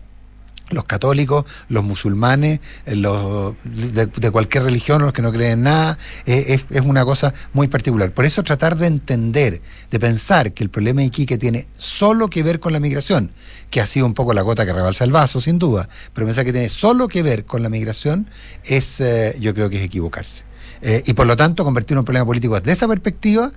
los 0.69 0.83
católicos, 0.85 1.45
los 1.69 1.83
musulmanes, 1.83 2.59
eh, 2.85 2.95
los 2.95 3.55
de, 3.63 4.31
cualquier 4.31 4.63
religión, 4.63 5.01
los 5.01 5.13
que 5.13 5.21
no 5.21 5.31
creen 5.31 5.51
en 5.51 5.63
nada, 5.63 5.97
eh, 6.25 6.45
es, 6.49 6.65
es 6.69 6.81
una 6.85 7.05
cosa 7.05 7.33
muy 7.53 7.67
particular. 7.67 8.11
Por 8.11 8.25
eso 8.25 8.43
tratar 8.43 8.77
de 8.77 8.87
entender, 8.87 9.61
de 9.89 9.99
pensar 9.99 10.53
que 10.53 10.63
el 10.63 10.69
problema 10.69 11.01
de 11.01 11.07
Iquique 11.07 11.37
tiene 11.37 11.67
solo 11.77 12.29
que 12.29 12.43
ver 12.43 12.59
con 12.59 12.73
la 12.73 12.79
migración, 12.79 13.31
que 13.69 13.81
ha 13.81 13.87
sido 13.87 14.05
un 14.05 14.13
poco 14.13 14.33
la 14.33 14.41
gota 14.41 14.65
que 14.65 14.73
rebalsa 14.73 15.03
el 15.03 15.11
vaso, 15.11 15.41
sin 15.41 15.59
duda, 15.59 15.89
pero 16.13 16.25
pensar 16.27 16.45
que 16.45 16.51
tiene 16.51 16.69
solo 16.69 17.07
que 17.07 17.23
ver 17.23 17.45
con 17.45 17.63
la 17.63 17.69
migración 17.69 18.29
es, 18.63 18.99
eh, 18.99 19.35
yo 19.39 19.53
creo 19.53 19.69
que 19.69 19.77
es 19.77 19.83
equivocarse. 19.83 20.43
Eh, 20.81 21.03
y 21.05 21.13
por 21.13 21.25
lo 21.27 21.35
tanto, 21.35 21.63
convertir 21.63 21.97
un 21.97 22.05
problema 22.05 22.25
político 22.25 22.55
desde 22.55 22.71
esa 22.71 22.87
perspectiva 22.87 23.51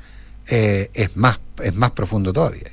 eh, 0.49 0.91
es, 0.95 1.17
más, 1.17 1.39
es 1.63 1.75
más 1.75 1.91
profundo 1.93 2.33
todavía. 2.33 2.71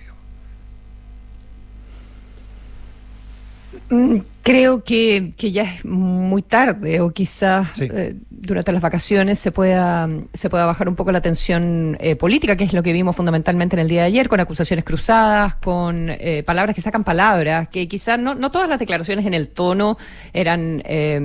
Mm, 3.90 4.26
Creo 4.48 4.82
que, 4.82 5.34
que 5.36 5.52
ya 5.52 5.64
es 5.64 5.84
muy 5.84 6.42
tarde 6.42 7.02
o 7.02 7.12
quizás 7.12 7.68
Sí. 7.76 7.90
eh, 7.92 8.16
durante 8.30 8.72
las 8.72 8.82
vacaciones 8.82 9.40
se 9.40 9.52
pueda, 9.52 10.08
se 10.32 10.50
pueda 10.50 10.66
bajar 10.66 10.88
un 10.88 10.96
poco 10.96 11.12
la 11.12 11.20
tensión 11.20 11.98
eh, 12.00 12.16
política, 12.16 12.56
que 12.56 12.64
es 12.64 12.72
lo 12.72 12.82
que 12.82 12.94
vimos 12.94 13.14
fundamentalmente 13.14 13.76
en 13.76 13.82
el 13.82 13.90
día 13.90 14.02
de 14.02 14.08
ayer, 14.08 14.30
con 14.30 14.40
acusaciones 14.40 14.86
cruzadas, 14.86 15.56
con 15.56 16.08
eh, 16.10 16.44
palabras 16.46 16.74
que 16.76 16.82
sacan 16.82 17.04
palabras, 17.04 17.68
que 17.68 17.90
quizás 17.90 18.18
no, 18.20 18.36
no 18.36 18.50
todas 18.50 18.70
las 18.70 18.80
declaraciones 18.80 19.26
en 19.26 19.34
el 19.34 19.50
tono 19.50 19.98
eran, 20.32 20.82
eh, 20.86 21.20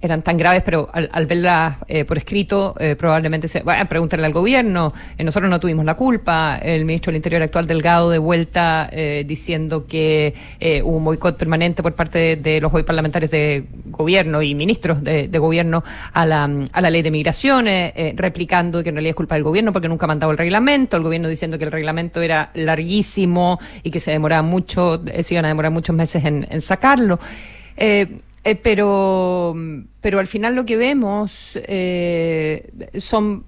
eran 0.00 0.22
tan 0.22 0.36
graves, 0.36 0.62
pero 0.64 0.88
al, 0.92 1.08
al 1.12 1.26
verlas 1.26 1.76
eh, 1.86 2.04
por 2.04 2.16
escrito 2.18 2.74
eh, 2.80 2.96
probablemente 2.98 3.46
se... 3.46 3.62
Bueno, 3.62 3.86
pregúntenle 3.86 4.26
al 4.26 4.32
gobierno, 4.32 4.92
nosotros 5.18 5.48
no 5.50 5.60
tuvimos 5.60 5.84
la 5.84 5.94
culpa, 5.94 6.58
el 6.60 6.84
ministro 6.86 7.10
del 7.12 7.16
Interior 7.18 7.42
actual 7.42 7.66
Delgado 7.68 8.10
de 8.10 8.18
vuelta 8.18 8.88
eh, 8.90 9.22
diciendo 9.26 9.86
que 9.86 10.34
eh, 10.58 10.82
hubo 10.82 10.96
un 10.96 11.04
boicot 11.04 11.36
permanente 11.36 11.82
por 11.84 11.94
parte 11.94 12.18
de, 12.36 12.47
los 12.60 12.72
hoy 12.72 12.82
parlamentarios 12.82 13.30
de 13.30 13.66
gobierno 13.86 14.42
y 14.42 14.54
ministros 14.54 15.02
de, 15.02 15.28
gobierno 15.38 15.84
a 16.12 16.26
la, 16.26 16.44
a 16.72 16.80
la 16.80 16.90
ley 16.90 17.02
de 17.02 17.10
migraciones, 17.10 17.92
eh, 17.94 18.14
replicando 18.16 18.82
que 18.82 18.88
en 18.88 18.96
realidad 18.96 19.10
es 19.10 19.16
culpa 19.16 19.34
del 19.34 19.44
gobierno 19.44 19.72
porque 19.72 19.88
nunca 19.88 20.06
ha 20.06 20.08
mandado 20.08 20.32
el 20.32 20.38
reglamento, 20.38 20.96
el 20.96 21.02
gobierno 21.02 21.28
diciendo 21.28 21.58
que 21.58 21.64
el 21.64 21.72
reglamento 21.72 22.20
era 22.20 22.50
larguísimo 22.54 23.58
y 23.82 23.90
que 23.90 24.00
se 24.00 24.10
demoraba 24.10 24.42
mucho, 24.42 25.02
se 25.20 25.34
iban 25.34 25.44
a 25.44 25.48
demorar 25.48 25.70
muchos 25.70 25.94
meses 25.94 26.24
en, 26.24 26.60
sacarlo. 26.60 27.18
Eh, 27.76 28.20
eh, 28.44 28.56
pero, 28.56 29.54
pero 30.00 30.18
al 30.18 30.26
final 30.26 30.54
lo 30.54 30.64
que 30.64 30.76
vemos 30.76 31.58
eh, 31.66 32.70
son 32.98 33.44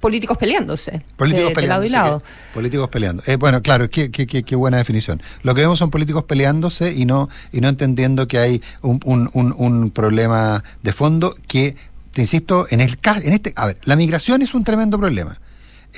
políticos 0.00 0.38
peleándose. 0.38 1.02
Políticos 1.16 1.54
de, 1.54 1.66
lado 1.66 1.84
y 1.84 1.88
lado. 1.88 2.22
políticos 2.54 2.88
peleando. 2.88 3.22
Eh, 3.26 3.36
bueno, 3.36 3.62
claro, 3.62 3.90
qué, 3.90 4.10
qué, 4.10 4.26
qué, 4.26 4.56
buena 4.56 4.76
definición. 4.76 5.22
Lo 5.42 5.54
que 5.54 5.62
vemos 5.62 5.78
son 5.78 5.90
políticos 5.90 6.24
peleándose 6.24 6.92
y 6.92 7.06
no, 7.06 7.28
y 7.52 7.60
no 7.60 7.68
entendiendo 7.68 8.28
que 8.28 8.38
hay 8.38 8.62
un, 8.82 9.00
un, 9.04 9.30
un, 9.32 9.54
un 9.56 9.90
problema 9.90 10.62
de 10.82 10.92
fondo 10.92 11.34
que, 11.48 11.76
te 12.12 12.22
insisto, 12.22 12.66
en 12.70 12.80
el 12.80 12.98
en 13.22 13.32
este, 13.32 13.52
a 13.56 13.66
ver, 13.66 13.78
la 13.84 13.96
migración 13.96 14.42
es 14.42 14.54
un 14.54 14.64
tremendo 14.64 14.98
problema. 14.98 15.38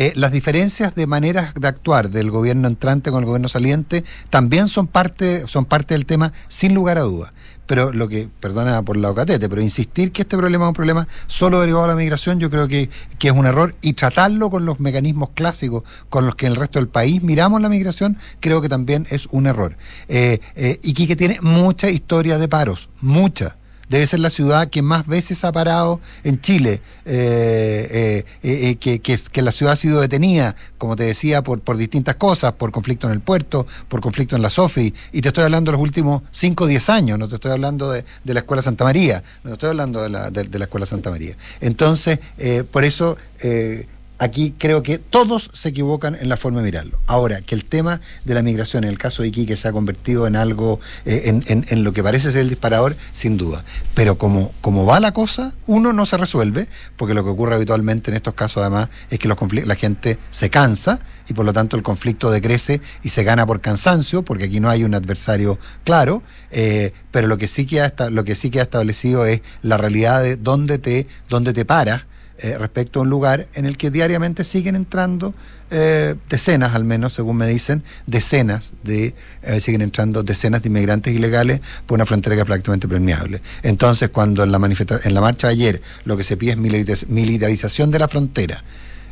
Eh, 0.01 0.13
las 0.15 0.31
diferencias 0.31 0.95
de 0.95 1.09
maneras 1.09 1.53
de 1.55 1.67
actuar 1.67 2.11
del 2.11 2.31
gobierno 2.31 2.69
entrante 2.69 3.11
con 3.11 3.25
el 3.25 3.27
gobierno 3.27 3.49
saliente 3.49 4.05
también 4.31 4.69
son 4.69 4.87
parte, 4.87 5.49
son 5.49 5.65
parte 5.65 5.95
del 5.95 6.07
tema, 6.07 6.33
sin 6.47 6.73
lugar 6.73 6.99
a 6.99 7.01
dudas. 7.01 7.33
Pero 7.67 7.93
lo 7.93 8.09
que, 8.09 8.29
perdona 8.41 8.81
por 8.83 8.97
la 8.97 9.11
ocatete, 9.11 9.49
pero 9.49 9.61
insistir 9.61 10.13
que 10.13 10.23
este 10.23 10.37
problema 10.37 10.67
es 10.67 10.69
un 10.69 10.75
problema 10.75 11.09
solo 11.27 11.59
derivado 11.61 11.83
de 11.83 11.89
la 11.89 11.97
migración, 11.97 12.39
yo 12.39 12.49
creo 12.49 12.69
que, 12.69 12.89
es 13.21 13.33
un 13.33 13.45
error. 13.45 13.75
Y 13.83 13.95
tratarlo 13.95 14.51
con 14.51 14.65
los 14.65 14.79
mecanismos 14.79 15.31
clásicos 15.35 15.83
con 16.09 16.27
los 16.27 16.37
que 16.37 16.47
en 16.47 16.53
el 16.53 16.59
resto 16.59 16.79
del 16.79 16.89
país 16.89 17.25
miramos 17.25 17.61
la 17.61 17.69
migración, 17.69 18.19
creo 18.39 18.63
que 18.63 18.69
también 18.69 19.05
es 19.11 19.27
un 19.33 19.49
error. 19.49 19.77
Eh, 20.07 20.39
eh, 20.55 20.79
y 20.81 20.95
que 20.95 21.17
tiene 21.17 21.41
mucha 21.41 21.91
historia 21.91 22.39
de 22.39 22.47
paros, 22.47 22.89
mucha 23.01 23.57
debe 23.89 24.07
ser 24.07 24.21
la 24.21 24.31
ciudad 24.31 24.69
que 24.69 24.83
más 24.83 25.07
veces 25.07 25.45
ha 25.45 25.53
parado 25.53 26.01
en 26.25 26.41
Chile, 26.41 26.81
eh, 27.05 28.25
eh, 28.43 28.71
eh, 28.71 28.77
que, 28.77 29.01
que, 29.01 29.43
la 29.43 29.53
ciudad 29.53 29.73
ha 29.73 29.77
sido 29.77 30.01
detenida, 30.01 30.57
como 30.77 30.97
te 30.97 31.05
decía, 31.05 31.43
por, 31.43 31.61
por 31.61 31.77
distintas 31.77 32.17
cosas, 32.17 32.53
por 32.53 32.71
conflicto 32.71 33.07
en 33.07 33.15
el 33.15 33.21
puerto, 33.21 33.67
por 33.89 34.01
conflicto 34.01 34.37
en 34.37 34.43
la 34.43 34.51
SOFRI, 34.51 34.95
y 35.13 35.23
te 35.23 35.29
estoy 35.29 35.45
hablando 35.45 35.71
de 35.71 35.79
los 35.79 35.83
últimos 35.83 36.23
5 36.31 36.65
o 36.65 36.67
10 36.67 36.91
años, 36.91 37.19
no 37.19 37.29
te 37.29 37.37
estoy 37.37 37.53
hablando 37.53 37.91
de, 37.91 38.05
la 38.25 38.41
Escuela 38.41 38.63
Santa 38.63 38.85
María, 38.85 39.23
no 39.43 39.51
te 39.51 39.55
estoy 39.55 39.71
hablando 39.71 40.03
de 40.03 40.11
la, 40.11 40.31
de, 40.31 40.59
la 40.59 40.65
Escuela 40.65 40.87
Santa 40.87 41.11
María. 41.11 41.37
Entonces, 41.61 42.19
por 42.71 42.85
eso 42.85 43.17
aquí 44.19 44.55
creo 44.59 44.83
que 44.83 44.99
todos 44.99 45.51
se 45.53 45.71
equivocan 45.71 46.15
en 46.15 46.29
la 46.29 46.37
forma 46.37 46.59
de 46.59 46.65
mirarlo. 46.65 46.99
Ahora, 47.07 47.41
que 47.41 47.55
el 47.55 47.65
tema 47.65 48.01
de 48.25 48.35
la 48.35 48.43
migración, 48.43 48.85
en 48.85 48.91
el 48.91 48.99
caso 48.99 49.23
de 49.23 49.29
Iquique, 49.29 49.57
se 49.57 49.69
ha 49.69 49.73
convertido 49.73 50.27
en 50.27 50.37
algo, 50.37 50.81
eh, 51.05 51.23
en, 51.25 51.65
en, 51.69 51.85
lo 51.85 51.93
que 51.93 52.03
parece 52.03 52.33
ser 52.33 52.43
el 52.43 52.49
disparador, 52.49 52.97
sin 53.13 53.37
duda. 53.37 53.65
Pero 53.95 54.19
como, 54.19 54.53
como 54.61 54.85
va 54.85 55.01
la 55.01 55.13
cosa, 55.13 55.55
uno 55.67 55.93
no 55.93 56.07
se 56.07 56.17
resuelve, 56.17 56.69
porque 56.97 57.15
lo 57.15 57.25
que 57.25 57.31
ocurre 57.31 57.55
habitualmente 57.55 58.11
en 58.11 58.17
estos 58.17 58.35
casos, 58.35 58.61
además, 58.63 58.89
es 59.11 59.19
que 59.19 59.29
los 59.29 59.39
la 59.65 59.77
gente 59.77 60.19
se 60.31 60.51
cansa 60.51 60.99
y 61.29 61.33
por 61.33 61.45
lo 61.45 61.53
tanto 61.53 61.77
el 61.77 61.83
conflicto 61.83 62.31
decrece 62.31 62.81
y 63.03 63.11
se 63.11 63.25
gana 63.25 63.47
por 63.47 63.61
cansancio, 63.61 64.23
porque 64.23 64.45
aquí 64.45 64.61
no 64.61 64.69
hay 64.69 64.85
un 64.85 64.95
adversario 64.95 65.59
claro, 65.85 66.23
eh, 66.51 66.93
pero 67.11 67.29
lo 67.29 67.39
que 67.39 67.49
sí 67.49 67.67
que 67.67 67.81
ha, 67.81 67.95
lo 68.11 68.25
que 68.25 68.35
sí 68.35 68.51
que 68.51 68.61
ha 68.61 68.65
establecido 68.65 69.27
es 69.27 69.41
la 69.63 69.77
realidad 69.77 70.23
de 70.23 70.37
dónde 70.37 70.79
te, 70.79 71.07
dónde 71.29 71.53
te 71.53 71.65
paras 71.65 72.05
eh, 72.39 72.57
respecto 72.57 73.01
a 73.01 73.03
un 73.03 73.11
lugar 73.11 73.49
en 73.55 73.67
el 73.67 73.77
que 73.77 73.91
diariamente 73.91 74.45
siguen 74.45 74.77
entrando 74.77 75.35
eh, 75.71 76.15
decenas, 76.29 76.75
al 76.75 76.85
menos, 76.85 77.13
según 77.13 77.37
me 77.37 77.47
dicen, 77.47 77.83
decenas 78.07 78.73
de, 78.85 79.15
eh, 79.43 79.61
siguen 79.61 79.83
entrando 79.83 80.23
decenas 80.23 80.63
de 80.63 80.69
inmigrantes 80.69 81.15
ilegales 81.15 81.61
por 81.87 81.97
una 81.97 82.07
frontera 82.07 82.37
que 82.37 82.43
es 82.43 82.47
prácticamente 82.47 82.87
permeable. 82.87 83.43
Entonces, 83.63 84.11
cuando 84.11 84.45
en 84.45 84.53
la, 84.53 84.59
en 84.59 85.15
la 85.15 85.21
marcha 85.21 85.49
de 85.49 85.53
ayer 85.53 85.83
lo 86.05 86.17
que 86.17 86.25
se 86.25 86.37
pide 86.37 86.53
es 86.53 87.09
militarización 87.09 87.91
de 87.91 87.99
la 87.99 88.09
frontera, 88.09 88.63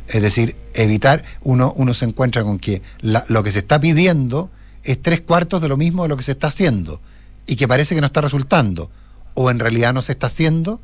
es 0.07 0.21
decir, 0.21 0.55
evitar, 0.73 1.23
uno, 1.41 1.73
uno 1.75 1.93
se 1.93 2.05
encuentra 2.05 2.43
con 2.43 2.59
que 2.59 2.81
lo 3.01 3.43
que 3.43 3.51
se 3.51 3.59
está 3.59 3.79
pidiendo 3.79 4.49
es 4.83 5.01
tres 5.01 5.21
cuartos 5.21 5.61
de 5.61 5.67
lo 5.67 5.75
mismo 5.75 6.03
de 6.03 6.09
lo 6.09 6.17
que 6.17 6.23
se 6.23 6.31
está 6.31 6.47
haciendo 6.47 7.01
y 7.45 7.57
que 7.57 7.67
parece 7.67 7.93
que 7.93 8.01
no 8.01 8.07
está 8.07 8.21
resultando, 8.21 8.89
o 9.33 9.51
en 9.51 9.59
realidad 9.59 9.93
no 9.93 10.01
se 10.01 10.13
está 10.13 10.27
haciendo, 10.27 10.79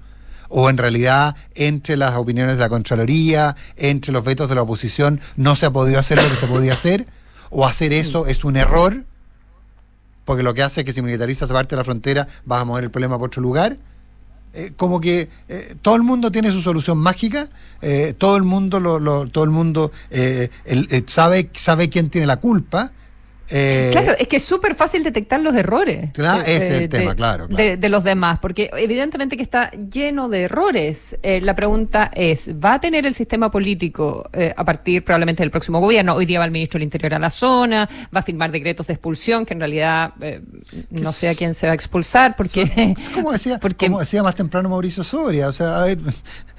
o 0.56 0.70
en 0.70 0.78
realidad 0.78 1.36
entre 1.56 1.98
las 1.98 2.14
opiniones 2.16 2.58
de 2.58 2.62
la 2.62 2.70
Contraloría, 2.70 3.56
entre 3.76 4.14
los 4.14 4.24
vetos 4.24 4.48
de 4.48 4.54
la 4.54 4.62
oposición, 4.62 5.20
no 5.36 5.56
se 5.56 5.66
ha 5.66 5.72
podido 5.72 6.00
hacer 6.00 6.22
lo 6.22 6.30
que 6.30 6.36
se 6.36 6.46
podía 6.46 6.74
hacer, 6.74 7.08
o 7.50 7.66
hacer 7.66 7.92
eso 7.92 8.28
es 8.28 8.44
un 8.44 8.56
error, 8.56 9.04
porque 10.26 10.44
lo 10.44 10.54
que 10.54 10.62
hace 10.62 10.82
es 10.82 10.86
que 10.86 10.94
si 10.94 11.02
militarizas 11.02 11.50
parte 11.50 11.76
de 11.76 11.78
la 11.78 11.84
frontera 11.84 12.28
vas 12.46 12.62
a 12.62 12.66
mover 12.66 12.84
el 12.84 12.92
problema 12.92 13.18
por 13.18 13.30
otro 13.30 13.42
lugar. 13.42 13.78
Eh, 14.54 14.74
como 14.78 15.02
que 15.02 15.28
eh, 15.50 15.76
todo 15.82 15.96
el 15.96 16.04
mundo 16.04 16.32
tiene 16.32 16.52
su 16.52 16.62
solución 16.62 17.00
mágica, 17.00 17.50
eh, 17.82 18.14
todo 18.16 18.38
el 18.38 18.44
mundo 18.44 18.80
lo, 18.80 19.28
todo 19.30 19.44
el 19.44 19.50
mundo 19.50 19.92
sabe 21.08 21.50
sabe 21.56 21.90
quién 21.90 22.12
tiene 22.12 22.28
la 22.28 22.38
culpa 22.38 22.92
eh, 23.50 23.90
claro, 23.92 24.14
es 24.18 24.28
que 24.28 24.38
es 24.38 24.44
súper 24.44 24.74
fácil 24.74 25.04
detectar 25.04 25.40
los 25.42 25.56
errores. 25.56 26.12
Claro, 26.14 26.42
ese 26.42 26.68
es 26.68 26.82
el 26.84 26.90
tema, 26.90 27.16
claro. 27.16 27.48
De, 27.48 27.78
los 27.90 28.04
demás, 28.04 28.40
porque 28.40 28.70
evidentemente 28.74 29.38
que 29.38 29.44
está 29.44 29.72
lleno 29.72 30.30
de 30.30 30.44
errores. 30.44 31.18
Eh, 31.22 31.42
la 31.42 31.54
pregunta 31.54 32.10
es, 32.16 32.56
¿va 32.56 32.76
a 32.76 32.80
tener 32.80 33.06
el 33.06 33.14
sistema 33.14 33.52
político 33.52 34.30
eh, 34.34 34.54
a 34.56 34.64
partir 34.64 35.04
probablemente 35.04 35.44
del 35.44 35.52
próximo 35.52 35.80
gobierno? 35.80 36.16
Hoy 36.16 36.26
día 36.26 36.40
va 36.40 36.46
el 36.46 36.52
ministro 36.52 36.80
del 36.80 36.84
Interior 36.84 37.14
a 37.16 37.20
la 37.20 37.30
zona, 37.30 37.88
va 38.16 38.22
a 38.22 38.24
firmar 38.24 38.52
decretos 38.52 38.88
de 38.88 38.94
expulsión, 38.94 39.46
que 39.46 39.54
en 39.54 39.60
realidad 39.60 40.14
no 40.90 41.12
sé 41.12 41.30
a 41.30 41.36
quién 41.36 41.54
se 41.54 41.68
va 41.68 41.74
a 41.74 41.76
expulsar, 41.76 42.36
porque... 42.36 42.96
Como 43.14 43.32
decía, 43.32 43.60
como 43.78 44.00
decía 44.00 44.24
más 44.24 44.36
temprano 44.36 44.70
Mauricio 44.70 45.04
Soria, 45.04 45.48
o 45.48 45.54
sea, 45.54 45.82
a 45.82 45.86
ver... 45.86 45.98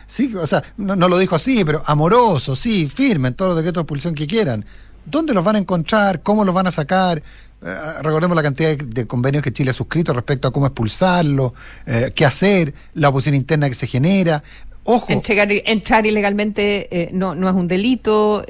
Sí, 0.07 0.33
o 0.37 0.47
sea, 0.47 0.63
no, 0.77 0.95
no, 0.95 1.09
lo 1.09 1.17
dijo 1.17 1.35
así, 1.35 1.65
pero 1.65 1.83
amoroso, 1.87 2.55
sí, 2.55 2.87
firmen 2.87 3.33
todos 3.33 3.49
los 3.49 3.57
decretos 3.57 3.81
de 3.81 3.83
expulsión 3.85 4.15
que 4.15 4.27
quieran. 4.27 4.65
¿Dónde 5.05 5.35
los 5.35 5.45
van 5.45 5.57
a 5.57 5.59
encontrar? 5.59 6.23
¿Cómo 6.23 6.45
los 6.45 6.55
van 6.55 6.67
a 6.67 6.73
sacar? 6.73 7.23
Eh, 7.65 8.03
recordemos 8.03 8.37
la 8.37 8.43
cantidad 8.43 8.77
de, 8.77 9.07
convenios 9.07 9.43
que 9.43 9.53
Chile 9.53 9.71
ha 9.71 9.75
suscrito 9.75 10.13
respecto 10.13 10.49
a 10.49 10.53
cómo 10.53 10.67
expulsarlo, 10.67 11.55
eh, 11.87 12.13
qué 12.15 12.27
hacer, 12.27 12.75
la 12.93 13.09
oposición 13.09 13.35
interna 13.35 13.69
que 13.69 13.75
se 13.75 13.87
genera. 13.87 14.43
Ojo. 14.87 15.07
entrar 15.09 16.05
ilegalmente 16.05 16.89
eh, 16.91 17.11
no, 17.13 17.35
no 17.35 17.49
es 17.49 17.55
un 17.55 17.67
delito. 17.67 18.45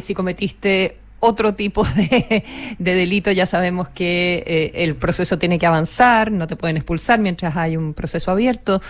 si 0.00 0.14
cometiste 0.14 0.98
otro 1.18 1.54
tipo 1.54 1.84
de, 1.84 2.44
delito, 2.78 3.32
ya 3.32 3.44
sabemos 3.44 3.88
que 3.88 4.72
el 4.72 4.94
proceso 4.94 5.36
tiene 5.36 5.58
que 5.58 5.66
avanzar, 5.66 6.30
no 6.30 6.46
te 6.46 6.54
pueden 6.54 6.76
expulsar 6.76 7.18
mientras 7.18 7.56
hay 7.56 7.76
un 7.76 7.92
proceso 7.92 8.30
abierto. 8.30 8.80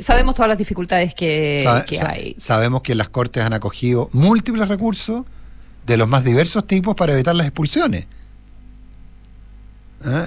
sabemos 0.00 0.36
todas 0.36 0.48
las 0.48 0.56
dificultades 0.56 1.12
que, 1.12 1.68
que 1.86 2.00
hay. 2.00 2.34
Sabemos 2.38 2.80
que 2.80 2.94
las 2.94 3.10
Cortes 3.10 3.44
han 3.44 3.52
acogido 3.52 4.08
múltiples 4.14 4.68
recursos 4.68 5.26
de 5.88 5.96
los 5.96 6.08
más 6.08 6.22
diversos 6.22 6.66
tipos 6.66 6.94
para 6.94 7.14
evitar 7.14 7.34
las 7.34 7.46
expulsiones. 7.46 8.06
¿Ah? 10.04 10.26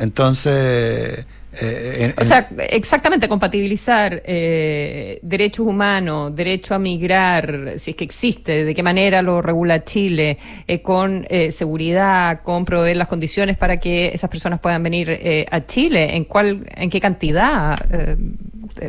Entonces... 0.00 1.26
Eh, 1.60 2.14
o 2.18 2.24
sea, 2.24 2.48
exactamente, 2.70 3.28
compatibilizar 3.28 4.22
eh, 4.24 5.18
derechos 5.20 5.66
humanos, 5.66 6.34
derecho 6.34 6.74
a 6.74 6.78
migrar, 6.78 7.74
si 7.76 7.90
es 7.90 7.96
que 7.98 8.04
existe, 8.04 8.64
de 8.64 8.74
qué 8.74 8.82
manera 8.82 9.20
lo 9.20 9.42
regula 9.42 9.84
Chile, 9.84 10.38
eh, 10.66 10.80
con 10.80 11.26
seguridad, 11.50 12.40
con 12.42 12.64
proveer 12.64 12.96
las 12.96 13.06
condiciones 13.06 13.58
para 13.58 13.76
que 13.76 14.12
esas 14.14 14.30
personas 14.30 14.60
puedan 14.60 14.82
venir 14.82 15.46
a 15.50 15.66
Chile, 15.66 16.16
en 16.16 16.24
cuál, 16.24 16.66
en 16.74 16.88
qué 16.88 17.02
cantidad, 17.02 17.78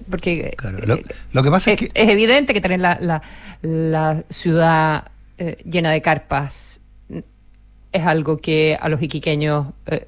porque 0.10 0.56
lo, 1.34 1.44
que 1.44 1.52
pasa 1.52 1.74
es, 1.74 1.78
que 1.78 1.90
es 1.94 2.10
evidente 2.10 2.54
que 2.54 2.62
tener 2.62 2.80
la, 2.80 2.98
la, 3.02 3.22
la 3.62 4.24
ciudad 4.30 5.04
eh, 5.38 5.58
llena 5.66 5.92
de 5.92 6.02
carpas 6.02 6.82
es 7.92 8.06
algo 8.06 8.38
que 8.38 8.78
a 8.80 8.90
los 8.90 9.02
iquiqueños 9.02 9.68
eh, 9.88 10.08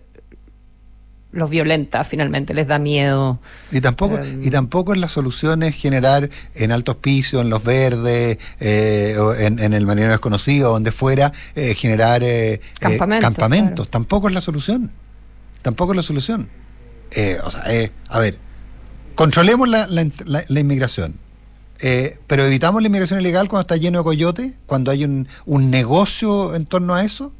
los 1.32 1.50
violenta 1.50 2.03
finalmente, 2.03 2.53
les 2.53 2.67
da 2.67 2.79
miedo. 2.79 3.39
Y 3.72 3.82
tampoco, 3.82 4.20
eh, 4.20 4.39
y 4.41 4.50
tampoco 4.51 4.94
es 4.94 5.00
la 5.00 5.10
solución 5.10 5.63
es 5.63 5.75
generar 5.75 6.29
en 6.53 6.72
altos 6.72 6.96
pisos, 6.98 7.41
en 7.41 7.50
los 7.50 7.63
verdes, 7.63 8.38
en, 8.60 9.74
el 9.74 9.86
marinero 9.86 10.13
desconocido, 10.13 10.72
donde 10.72 10.91
fuera, 10.91 11.34
generar 11.55 12.24
campamentos. 12.79 13.89
Tampoco 13.89 14.29
es 14.29 14.34
la 14.34 14.41
solución. 14.41 14.91
Tampoco 15.62 15.91
es 15.91 15.98
la 15.98 16.03
solución. 16.03 16.50
o 17.44 17.51
sea, 17.51 17.63
a 18.10 18.20
ver, 18.20 18.38
controlemos 19.15 19.67
la, 19.67 19.88
la 19.88 20.60
inmigración 20.60 21.25
eh, 21.79 22.20
pero 22.27 22.46
evitamos 22.46 22.82
la 22.82 22.88
inmigración 22.88 23.20
ilegal 23.20 23.50
cuando 23.50 23.62
está 23.62 23.77
lleno 23.77 24.00
de 24.00 24.03
coyotes, 24.03 24.53
cuando 24.65 24.91
hay 24.91 25.03
un, 25.03 25.27
un 25.46 25.70
negocio 25.70 26.55
en 26.55 26.65
torno 26.65 26.94
a 26.96 27.03
eso. 27.03 27.34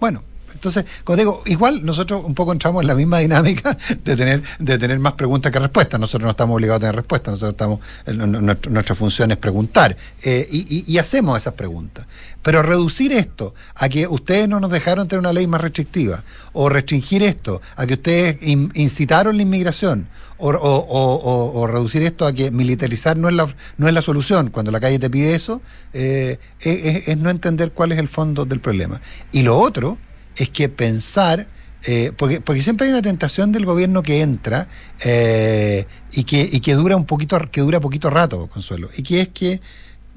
Bueno, 0.00 0.22
Entonces, 0.56 0.84
como 1.04 1.16
digo, 1.16 1.42
igual 1.44 1.84
nosotros 1.84 2.24
un 2.24 2.34
poco 2.34 2.52
entramos 2.52 2.82
en 2.82 2.88
la 2.88 2.94
misma 2.94 3.18
dinámica 3.18 3.76
de 4.04 4.16
tener, 4.16 4.42
de 4.58 4.78
tener 4.78 4.98
más 4.98 5.12
preguntas 5.12 5.52
que 5.52 5.58
respuestas. 5.58 6.00
Nosotros 6.00 6.24
no 6.24 6.30
estamos 6.30 6.56
obligados 6.56 6.78
a 6.78 6.80
tener 6.80 6.96
respuestas, 6.96 7.32
nosotros 7.32 7.52
estamos, 7.52 8.60
nuestra, 8.72 8.94
función 8.94 9.30
es 9.30 9.36
preguntar 9.36 9.96
eh, 10.22 10.48
y, 10.50 10.96
hacemos 10.98 11.36
esas 11.36 11.52
preguntas. 11.54 12.06
Pero 12.42 12.62
reducir 12.62 13.12
esto 13.12 13.54
a 13.74 13.88
que 13.88 14.06
ustedes 14.06 14.48
no 14.48 14.60
nos 14.60 14.70
dejaron 14.70 15.08
tener 15.08 15.20
una 15.20 15.32
ley 15.32 15.46
más 15.46 15.60
restrictiva, 15.60 16.22
o 16.54 16.68
restringir 16.68 17.22
esto 17.22 17.60
a 17.76 17.86
que 17.86 17.94
ustedes 17.94 18.38
incitaron 18.42 19.36
la 19.36 19.42
inmigración, 19.42 20.08
o, 20.38 21.66
reducir 21.66 22.02
esto 22.02 22.26
a 22.26 22.32
que 22.32 22.50
militarizar 22.50 23.16
no 23.16 23.28
es 23.28 23.34
la, 23.34 23.48
no 23.76 23.88
es 23.88 23.94
la 23.94 24.02
solución 24.02 24.50
cuando 24.50 24.70
la 24.70 24.80
calle 24.80 24.98
te 24.98 25.10
pide 25.10 25.34
eso, 25.34 25.60
eh, 25.92 26.38
es, 26.60 27.16
no 27.18 27.30
entender 27.30 27.72
cuál 27.72 27.92
es 27.92 27.98
el 27.98 28.08
fondo 28.08 28.44
del 28.44 28.60
problema. 28.60 29.00
Y 29.32 29.42
lo 29.42 29.58
otro 29.58 29.98
es 30.36 30.50
que 30.50 30.68
pensar, 30.68 31.46
eh, 31.84 32.12
porque, 32.16 32.40
porque 32.40 32.62
siempre 32.62 32.86
hay 32.86 32.92
una 32.92 33.02
tentación 33.02 33.52
del 33.52 33.64
gobierno 33.64 34.02
que 34.02 34.20
entra 34.20 34.68
eh, 35.04 35.86
y, 36.12 36.24
que, 36.24 36.48
y 36.50 36.60
que 36.60 36.74
dura 36.74 36.96
un 36.96 37.06
poquito, 37.06 37.38
que 37.50 37.60
dura 37.60 37.80
poquito 37.80 38.10
rato, 38.10 38.46
Consuelo, 38.48 38.88
y 38.96 39.02
que 39.02 39.22
es 39.22 39.28
que 39.28 39.60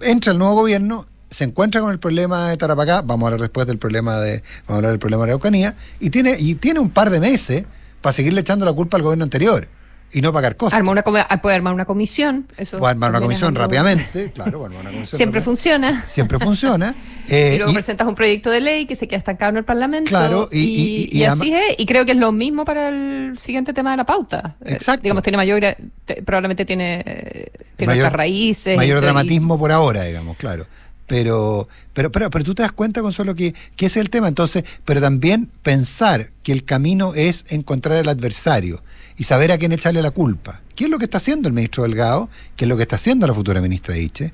entra 0.01 0.31
el 0.31 0.37
nuevo 0.37 0.55
gobierno 0.55 1.07
se 1.29 1.43
encuentra 1.43 1.79
con 1.81 1.91
el 1.91 1.99
problema 1.99 2.49
de 2.49 2.57
Tarapacá, 2.57 3.01
vamos 3.03 3.25
a 3.25 3.27
hablar 3.27 3.41
después 3.41 3.67
del 3.67 3.77
problema 3.77 4.19
de, 4.19 4.41
vamos 4.65 4.69
a 4.69 4.75
hablar 4.75 4.91
del 4.91 4.99
problema 4.99 5.25
de 5.25 5.31
Araucanía, 5.31 5.75
y 5.99 6.09
tiene, 6.09 6.35
y 6.39 6.55
tiene 6.55 6.79
un 6.79 6.89
par 6.89 7.11
de 7.11 7.19
meses 7.19 7.65
para 8.01 8.13
seguirle 8.13 8.41
echando 8.41 8.65
la 8.65 8.73
culpa 8.73 8.97
al 8.97 9.03
gobierno 9.03 9.25
anterior 9.25 9.67
y 10.11 10.21
no 10.21 10.33
pagar 10.33 10.57
costos. 10.57 10.77
Arma 10.77 10.91
una, 10.91 11.03
ah, 11.29 11.41
puede 11.41 11.55
armar 11.55 11.73
una 11.73 11.85
comisión. 11.85 12.47
Eso 12.57 12.79
puede 12.79 12.91
armar 12.91 13.11
una 13.11 13.21
comisión 13.21 13.55
rápidamente, 13.55 14.31
claro. 14.35 14.65
Armar 14.65 14.81
una 14.81 14.91
comisión 14.91 15.17
Siempre 15.17 15.41
funciona. 15.41 16.05
Siempre 16.07 16.39
funciona. 16.39 16.95
y 17.27 17.57
luego 17.57 17.73
presentas 17.73 18.07
un 18.07 18.15
proyecto 18.15 18.49
de 18.49 18.59
ley 18.59 18.85
que 18.85 18.95
se 18.95 19.07
queda 19.07 19.17
estancado 19.17 19.51
en 19.51 19.57
el 19.57 19.65
Parlamento. 19.65 20.09
Claro, 20.09 20.49
y, 20.51 21.23
así 21.23 21.53
es. 21.53 21.75
Y 21.77 21.85
creo 21.85 22.05
que 22.05 22.13
es 22.13 22.17
lo 22.17 22.31
mismo 22.31 22.65
para 22.65 22.89
el 22.89 23.37
siguiente 23.37 23.73
tema 23.73 23.91
de 23.91 23.97
la 23.97 24.05
pauta. 24.05 24.55
Eh, 24.65 24.73
Exacto. 24.73 25.03
digamos, 25.03 25.23
tiene 25.23 25.37
mayor, 25.37 25.77
probablemente 26.25 26.65
tiene, 26.65 27.51
tiene 27.75 27.95
muchas 27.95 28.13
raíces. 28.13 28.77
Mayor 28.77 29.01
dramatismo 29.01 29.59
por 29.59 29.71
ahora, 29.71 30.03
digamos, 30.03 30.37
claro. 30.37 30.65
Pero, 31.09 31.67
pero, 31.91 32.11
pero, 32.11 32.29
pero 32.29 32.45
tú 32.45 32.53
te 32.53 32.61
das 32.61 32.71
cuenta, 32.71 33.01
Consuelo, 33.01 33.33
que, 33.33 33.55
que 33.75 33.87
ese 33.87 33.99
es 33.99 34.05
el 34.05 34.11
tema. 34.11 34.27
Entonces, 34.27 34.63
pero 34.85 35.01
también 35.01 35.49
pensar 35.63 36.29
que 36.43 36.51
el 36.51 36.63
camino 36.63 37.15
es 37.15 37.45
encontrar 37.49 37.97
al 37.97 38.07
adversario 38.07 38.83
y 39.17 39.23
saber 39.23 39.51
a 39.51 39.57
quién 39.57 39.71
echarle 39.71 40.03
la 40.03 40.11
culpa. 40.11 40.61
¿Qué 40.75 40.83
es 40.83 40.89
lo 40.91 40.99
que 40.99 41.05
está 41.05 41.17
haciendo 41.17 41.47
el 41.47 41.53
ministro 41.55 41.81
Delgado? 41.81 42.29
¿Qué 42.55 42.65
es 42.65 42.69
lo 42.69 42.77
que 42.77 42.83
está 42.83 42.95
haciendo 42.95 43.25
la 43.25 43.33
futura 43.33 43.59
ministra 43.59 43.97
Iche, 43.97 44.33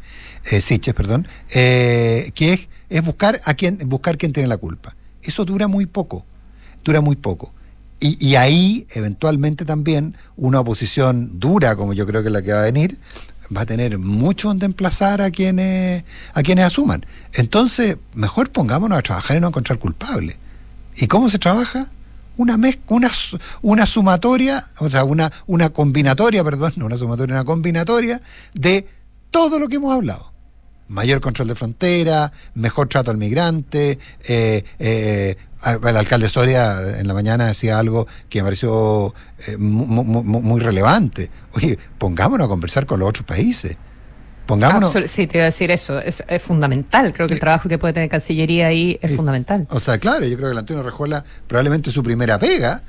eh, 0.51 0.60
Siches, 0.60 0.94
perdón? 0.94 1.29
Eh, 1.53 2.32
que 2.36 2.53
es, 2.53 2.67
es, 2.89 3.05
buscar 3.05 3.39
a 3.46 3.53
quién, 3.53 3.79
buscar 3.86 4.17
quién 4.17 4.34
tiene 4.34 4.50
la 4.50 4.58
culpa. 4.58 4.98
Eso 5.24 5.46
dura 5.46 5.70
muy 5.70 5.86
poco, 5.86 6.25
dura 6.84 7.00
muy 7.00 7.15
poco. 7.15 7.53
Y, 8.01 8.17
y, 8.20 8.36
ahí, 8.36 8.86
eventualmente 8.91 9.63
también, 9.63 10.17
una 10.36 10.60
oposición 10.60 11.39
dura, 11.39 11.77
como 11.77 11.94
yo 11.94 12.05
creo 12.05 12.22
que 12.22 12.27
es 12.27 12.34
la 12.34 12.41
que 12.41 12.51
va 12.51 12.60
a 12.60 12.63
venir, 12.63 13.00
va 13.56 13.62
a 13.62 13.66
tener 13.66 13.98
mucho 13.98 14.48
donde 14.48 14.66
emplazar 14.66 15.22
a 15.22 15.32
quienes, 15.32 16.04
a 16.34 16.44
quienes 16.44 16.66
asuman. 16.66 17.06
Entonces, 17.34 17.98
mejor 18.14 18.52
pongámonos 18.52 18.98
a 18.98 19.02
trabajar 19.02 19.38
y 19.38 19.40
no 19.40 19.48
encontrar 19.48 19.80
culpables. 19.80 20.38
¿Y 20.96 21.08
cómo 21.08 21.30
se 21.30 21.40
trabaja? 21.40 21.88
Una, 22.38 22.60
una, 22.88 23.12
una 23.62 23.86
sumatoria, 23.86 24.68
o 24.80 24.90
sea, 24.90 25.04
una, 25.04 25.32
una 25.48 25.70
combinatoria, 25.70 26.44
perdón, 26.44 26.74
no 26.75 26.86
una 26.86 26.98
sumatoria, 26.98 27.36
una 27.36 27.46
combinatoria 27.46 28.22
de 28.54 28.88
todo 29.32 29.60
lo 29.60 29.68
que 29.68 29.75
hemos 29.75 29.94
hablado 29.94 30.36
mayor 30.88 31.22
control 31.22 31.48
de 31.48 31.56
frontera, 31.56 32.32
mejor 32.54 32.88
trato 32.88 33.12
al 33.12 33.18
migrante. 33.18 34.00
Eh, 34.28 34.64
eh, 34.80 35.38
el 35.64 35.98
alcalde 35.98 36.30
Soria 36.30 37.00
en 37.00 37.08
la 37.08 37.14
mañana 37.14 37.48
decía 37.48 37.80
algo 37.80 38.08
que 38.30 38.40
me 38.40 38.46
pareció 38.46 39.14
eh, 39.48 39.58
muy, 39.58 40.60
relevante. 40.60 41.30
Oye, 41.54 41.78
pongámonos 41.98 42.46
a 42.46 42.48
conversar 42.48 42.86
con 42.86 43.00
los 43.00 43.10
otros 43.10 43.26
países. 43.26 43.78
Pongámonos. 44.46 44.94
sí, 45.08 45.26
te 45.26 45.40
iba 45.40 45.44
a 45.44 45.46
decir 45.46 45.72
eso. 45.72 46.00
Es, 46.00 46.24
fundamental. 46.40 47.14
Creo 47.14 47.28
que 47.28 47.34
el 47.34 47.40
trabajo 47.40 47.68
que 47.68 47.80
puede 47.80 47.94
tener 47.94 48.10
Cancillería 48.10 48.68
ahí 48.68 49.00
es, 49.02 49.16
fundamental. 49.16 49.68
O 49.72 49.80
sea, 49.80 49.98
claro, 49.98 50.26
yo 50.26 50.36
creo 50.36 50.50
que 50.50 50.54
el 50.54 50.58
Antonio 50.60 50.84
Rejola 50.84 51.24
probablemente 51.48 51.90
su 51.90 52.04
primera 52.04 52.38
pega 52.38 52.84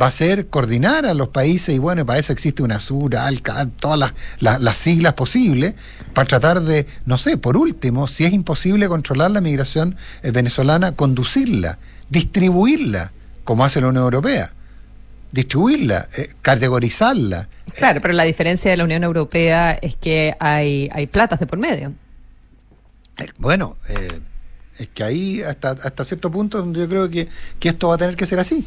va 0.00 0.06
a 0.06 0.10
ser 0.10 0.48
coordinar 0.48 1.06
a 1.06 1.14
los 1.14 1.28
países 1.28 1.74
y 1.74 1.78
bueno, 1.78 2.06
para 2.06 2.18
eso 2.18 2.32
existe 2.32 2.62
una 2.62 2.78
ALCA, 2.78 3.68
todas 3.78 4.12
las, 4.38 4.78
siglas 4.78 5.14
posibles, 5.14 5.74
para 6.14 6.26
tratar 6.26 6.62
de, 6.62 6.86
no 7.04 7.18
sé, 7.18 7.36
por 7.36 7.56
último, 7.56 8.06
si 8.06 8.24
es 8.24 8.32
imposible 8.32 8.88
controlar 8.88 9.30
la 9.30 9.40
migración 9.40 9.96
eh, 10.22 10.30
venezolana, 10.30 10.92
conducirla, 10.92 11.78
distribuirla, 12.12 13.10
como 13.42 13.64
hace 13.64 13.80
la 13.80 13.88
Unión 13.88 14.04
Europea, 14.04 14.52
distribuirla, 15.32 16.08
eh, 16.16 16.28
categorizarla. 16.42 17.48
Claro, 17.74 18.00
pero 18.02 18.12
la 18.12 18.24
diferencia 18.24 18.70
de 18.70 18.76
la 18.76 18.84
Unión 18.84 19.02
Europea 19.02 19.72
es 19.72 19.96
que 19.96 20.36
hay, 20.38 20.90
hay 20.92 21.06
platas 21.06 21.40
de 21.40 21.46
por 21.46 21.58
medio. 21.58 21.92
Eh, 23.18 23.28
bueno, 23.38 23.76
es 24.78 24.88
que 24.88 25.02
ahí 25.02 25.42
hasta, 25.42 25.70
hasta 25.70 26.04
cierto 26.04 26.30
punto 26.30 26.58
donde 26.58 26.80
yo 26.80 26.88
creo 26.88 27.08
que, 27.08 27.28
que 27.58 27.70
esto 27.70 27.88
va 27.88 27.94
a 27.94 27.98
tener 27.98 28.14
que 28.14 28.26
ser 28.26 28.38
así. 28.38 28.66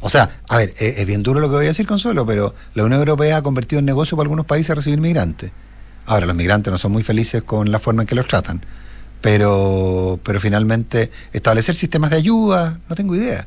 O 0.00 0.08
sea, 0.08 0.30
a 0.48 0.56
ver, 0.56 0.72
es, 0.78 1.04
bien 1.06 1.22
duro 1.22 1.40
lo 1.40 1.48
que 1.48 1.56
voy 1.56 1.64
a 1.66 1.68
decir, 1.68 1.86
Consuelo, 1.86 2.24
pero 2.24 2.54
la 2.74 2.84
Unión 2.84 3.00
Europea 3.00 3.38
ha 3.38 3.42
convertido 3.42 3.80
en 3.80 3.84
negocio 3.84 4.16
para 4.16 4.26
algunos 4.26 4.46
países 4.46 4.70
a 4.70 4.76
recibir 4.76 5.00
migrantes. 5.00 5.50
Ahora, 6.06 6.24
los 6.24 6.36
migrantes 6.36 6.70
no 6.70 6.78
son 6.78 6.92
muy 6.92 7.02
felices 7.02 7.42
con 7.42 7.70
la 7.70 7.78
forma 7.78 8.02
en 8.02 8.06
que 8.06 8.14
los 8.14 8.26
tratan, 8.26 8.62
pero, 9.20 10.20
pero 10.22 10.40
finalmente 10.40 11.10
establecer 11.32 11.74
sistemas 11.74 12.10
de 12.10 12.16
ayuda, 12.16 12.78
no 12.88 12.96
tengo 12.96 13.14
idea. 13.14 13.46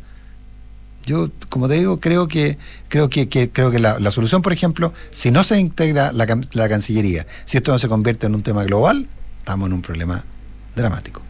Yo, 1.06 1.30
como 1.50 1.68
te 1.68 1.76
digo, 1.76 2.00
creo 2.00 2.28
que 2.28 2.58
creo 2.88 3.10
que, 3.10 3.28
creo 3.28 3.72
que 3.72 3.80
la, 3.80 4.12
solución, 4.12 4.42
por 4.42 4.54
ejemplo, 4.54 4.94
si 5.10 5.32
no 5.32 5.44
se 5.44 5.60
integra 5.60 6.12
la, 6.12 6.28
la 6.54 6.70
Cancillería, 6.70 7.26
si 7.46 7.58
esto 7.58 7.72
no 7.72 7.80
se 7.80 7.88
convierte 7.88 8.28
en 8.28 8.36
un 8.36 8.44
tema 8.44 8.64
global, 8.64 9.08
estamos 9.40 9.68
en 9.68 9.74
un 9.74 9.82
problema 9.82 10.24
dramático. 10.76 11.22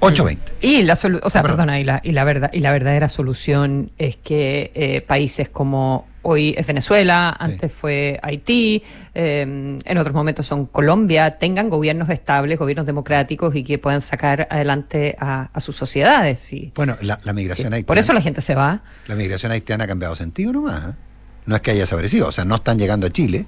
8.20. 0.00 0.38
Y 0.62 0.82
la 0.82 0.94
o 1.22 1.30
sea, 1.30 1.42
perdona, 1.42 1.78
y 1.78 1.84
la, 1.84 2.00
y 2.02 2.12
la 2.12 2.24
verdad 2.24 2.50
y 2.52 2.60
la 2.60 2.72
verdadera 2.72 3.08
solución 3.08 3.90
es 3.98 4.16
que 4.16 4.72
eh, 4.74 5.02
países 5.02 5.48
como 5.48 6.06
hoy 6.22 6.54
es 6.56 6.66
Venezuela, 6.66 7.34
antes 7.38 7.72
fue 7.72 8.18
Haití, 8.22 8.82
em, 9.14 9.78
en 9.84 9.98
otros 9.98 10.14
momentos 10.14 10.46
son 10.46 10.66
Colombia, 10.66 11.38
tengan 11.38 11.68
gobiernos 11.68 12.10
estables, 12.10 12.58
gobiernos 12.58 12.86
democráticos 12.86 13.54
y 13.54 13.64
que 13.64 13.78
puedan 13.78 14.00
sacar 14.00 14.46
adelante 14.50 15.16
a, 15.18 15.48
sus 15.60 15.76
sociedades. 15.76 16.54
Bueno, 16.74 16.96
la, 17.02 17.18
migración 17.32 17.72
haitiana. 17.72 17.86
Por 17.86 17.98
eso 17.98 18.12
la 18.12 18.20
gente 18.20 18.40
se 18.40 18.54
va. 18.54 18.82
La 19.06 19.14
migración 19.14 19.52
haitiana 19.52 19.84
ha 19.84 19.86
cambiado 19.86 20.16
sentido 20.16 20.52
nomás. 20.52 20.90
¿eh? 20.90 20.94
No 21.46 21.56
es 21.56 21.62
que 21.62 21.72
haya 21.72 21.80
desaparecido, 21.80 22.28
o 22.28 22.32
sea, 22.32 22.44
no 22.44 22.56
están 22.56 22.78
llegando 22.78 23.06
a 23.06 23.10
Chile, 23.10 23.46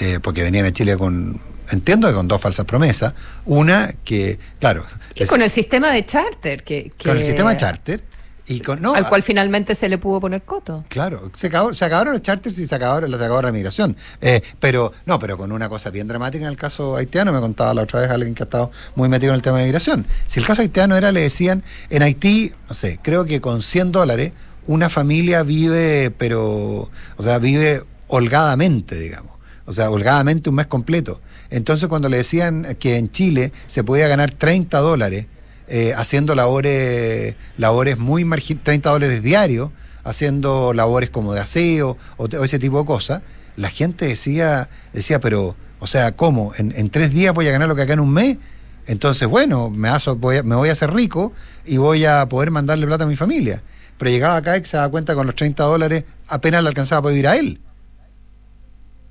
eh, 0.00 0.18
porque 0.22 0.42
venían 0.42 0.66
a 0.66 0.72
Chile 0.72 0.96
con 0.96 1.40
entiendo 1.70 2.08
que 2.08 2.14
con 2.14 2.28
dos 2.28 2.40
falsas 2.40 2.64
promesas. 2.64 3.14
Una 3.44 3.92
que, 4.04 4.38
claro. 4.58 4.84
Y 5.14 5.26
con 5.26 5.42
el 5.42 5.50
sistema 5.50 5.90
de 5.90 6.04
charter. 6.04 6.62
Que, 6.62 6.92
Con 7.02 7.16
el 7.16 7.24
sistema 7.24 7.50
de 7.50 7.56
charter. 7.56 8.02
Y 8.48 8.60
con, 8.60 8.84
al 8.84 9.08
cual 9.08 9.22
finalmente 9.22 9.74
se 9.74 9.88
le 9.88 9.98
pudo 9.98 10.20
poner 10.20 10.42
coto. 10.42 10.84
Claro, 10.88 11.30
se, 11.34 11.50
se 11.50 11.84
acabaron 11.84 12.12
los 12.12 12.22
charters 12.22 12.58
y 12.58 12.66
se 12.66 12.74
acabaron, 12.74 13.10
se 13.10 13.16
acabó 13.16 13.42
la 13.42 13.52
migración. 13.52 13.96
Eh, 14.20 14.42
pero, 14.58 14.92
no, 15.06 15.18
pero 15.18 15.36
con 15.36 15.52
una 15.52 15.68
cosa 15.68 15.90
bien 15.90 16.08
dramática 16.08 16.44
en 16.44 16.50
el 16.50 16.56
caso 16.56 16.96
haitiano, 16.96 17.32
me 17.32 17.40
contaba 17.40 17.74
la 17.74 17.82
otra 17.82 18.00
vez 18.00 18.10
alguien 18.10 18.34
que 18.34 18.42
ha 18.42 18.46
estado 18.46 18.70
muy 18.94 19.08
metido 19.08 19.32
en 19.32 19.36
el 19.36 19.42
tema 19.42 19.58
de 19.58 19.64
migración. 19.64 20.06
Si 20.26 20.40
el 20.40 20.46
caso 20.46 20.62
haitiano 20.62 20.96
era, 20.96 21.12
le 21.12 21.20
decían, 21.20 21.62
en 21.90 22.02
Haití, 22.02 22.52
no 22.68 22.74
sé, 22.74 22.98
creo 23.02 23.24
que 23.24 23.40
con 23.40 23.62
100 23.62 23.92
dólares, 23.92 24.32
una 24.66 24.88
familia 24.88 25.42
vive, 25.42 26.10
pero, 26.16 26.90
o 27.16 27.22
sea, 27.22 27.38
vive 27.38 27.82
holgadamente, 28.08 28.98
digamos. 28.98 29.32
O 29.66 29.72
sea, 29.72 29.90
holgadamente 29.90 30.48
un 30.48 30.56
mes 30.56 30.66
completo. 30.66 31.20
Entonces 31.50 31.88
cuando 31.88 32.08
le 32.08 32.18
decían 32.18 32.76
que 32.78 32.96
en 32.96 33.10
Chile 33.10 33.52
se 33.66 33.84
podía 33.84 34.08
ganar 34.08 34.30
30 34.30 34.78
dólares 34.78 35.26
eh, 35.68 35.92
haciendo 35.96 36.34
labores, 36.34 37.36
labores 37.56 37.98
muy 37.98 38.24
marginales, 38.24 38.64
30 38.64 38.90
dólares 38.90 39.22
diarios, 39.22 39.70
haciendo 40.04 40.72
labores 40.72 41.10
como 41.10 41.34
de 41.34 41.40
aseo 41.40 41.96
o, 42.16 42.26
ese 42.26 42.58
tipo 42.58 42.78
de 42.80 42.86
cosas, 42.86 43.22
la 43.56 43.70
gente 43.70 44.06
decía, 44.06 44.68
decía, 44.92 45.20
pero, 45.20 45.56
o 45.80 45.86
sea, 45.86 46.12
¿cómo? 46.12 46.52
¿En, 46.56 46.90
tres 46.90 47.12
días 47.12 47.34
voy 47.34 47.48
a 47.48 47.50
ganar 47.50 47.68
lo 47.68 47.76
que 47.76 47.82
acá 47.82 47.92
en 47.92 48.00
un 48.00 48.12
mes? 48.12 48.38
Entonces, 48.86 49.28
bueno, 49.28 49.68
me, 49.68 49.90
voy 50.16 50.36
a, 50.38 50.42
me 50.42 50.54
voy 50.54 50.68
a 50.70 50.72
hacer 50.72 50.92
rico 50.92 51.32
y 51.66 51.76
voy 51.76 52.06
a 52.06 52.26
poder 52.28 52.50
mandarle 52.50 52.86
plata 52.86 53.04
a 53.04 53.06
mi 53.06 53.16
familia. 53.16 53.62
Pero 53.98 54.10
llegaba 54.10 54.36
acá 54.36 54.56
y 54.56 54.64
se 54.64 54.76
daba 54.76 54.88
cuenta 54.90 55.14
con 55.14 55.26
los 55.26 55.34
30 55.34 55.62
dólares 55.64 56.04
apenas 56.28 56.62
le 56.62 56.68
alcanzaba 56.68 57.02
para 57.02 57.10
vivir 57.10 57.28
a 57.28 57.36
él. 57.36 57.60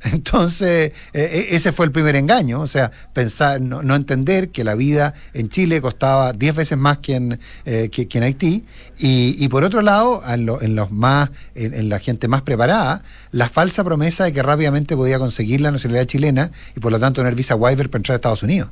Entonces, 0.03 0.91
e, 1.13 1.21
e, 1.21 1.55
ese 1.55 1.71
fue 1.71 1.87
el 1.87 1.91
primer 1.91 2.15
engaño, 2.15 2.61
o 2.61 2.67
sea, 2.67 2.91
pensar, 3.13 3.59
no, 3.59 3.95
entender 3.95 4.49
que 4.49 4.63
la 4.63 4.75
vida 4.75 5.13
en 5.33 5.49
Chile 5.49 5.81
costaba 5.81 6.33
10 6.33 6.55
veces 6.55 6.77
más 6.77 6.99
que 6.99 7.15
en, 7.15 7.39
eh, 7.65 7.89
que, 7.89 8.07
en 8.11 8.23
Haití, 8.23 8.65
y, 8.99 9.47
por 9.47 9.63
otro 9.63 9.81
lado, 9.81 10.21
en, 10.27 10.75
los 10.75 10.91
más, 10.91 11.31
en, 11.55 11.89
la 11.89 11.99
gente 11.99 12.27
más 12.27 12.43
preparada, 12.43 13.03
la 13.31 13.49
falsa 13.49 13.83
promesa 13.83 14.25
de 14.25 14.33
que 14.33 14.43
rápidamente 14.43 14.95
podía 14.95 15.19
conseguir 15.19 15.61
la 15.61 15.71
nacionalidad 15.71 16.05
chilena 16.05 16.51
y 16.75 16.79
por 16.79 16.91
lo 16.91 16.99
tanto 16.99 17.21
tener 17.21 17.35
visa 17.35 17.55
waiver 17.55 17.89
para 17.89 17.99
entrar 17.99 18.13
a 18.13 18.17
Estados 18.17 18.43
Unidos. 18.43 18.69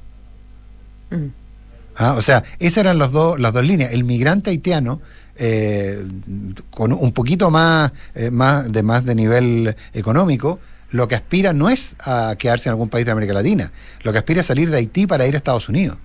Mm. 1.09 1.45
Ah, 1.97 2.15
o 2.17 2.21
sea, 2.21 2.43
esas 2.59 2.79
eran 2.79 2.97
los 2.97 3.11
dos, 3.11 3.39
las 3.39 3.53
dos 3.53 3.65
líneas. 3.65 3.93
El 3.93 4.03
migrante 4.03 4.49
haitiano, 4.49 4.99
eh, 5.38 6.05
con 6.71 6.91
un 6.91 7.11
poquito 7.13 7.49
más, 7.51 7.91
eh, 8.15 8.31
más, 8.31 8.71
de, 8.71 8.83
más 8.83 9.05
de 9.05 9.15
nivel 9.15 9.75
económico, 9.93 10.59
lo 10.95 11.08
que 11.08 11.15
aspira 11.15 11.53
no 11.53 11.69
es 11.69 11.95
a 11.99 12.36
quedarse 12.38 12.69
en 12.69 12.71
algún 12.71 12.89
país 12.89 13.05
de 13.05 13.12
América 13.12 13.34
Latina, 13.34 13.71
lo 14.03 14.12
que 14.12 14.19
aspira 14.19 14.41
es 14.41 14.47
salir 14.47 14.69
de 14.69 14.77
Haití 14.77 15.08
para 15.08 15.27
ir 15.27 15.36
a 15.36 15.38
Estados 15.38 15.69
Unidos. 15.69 15.97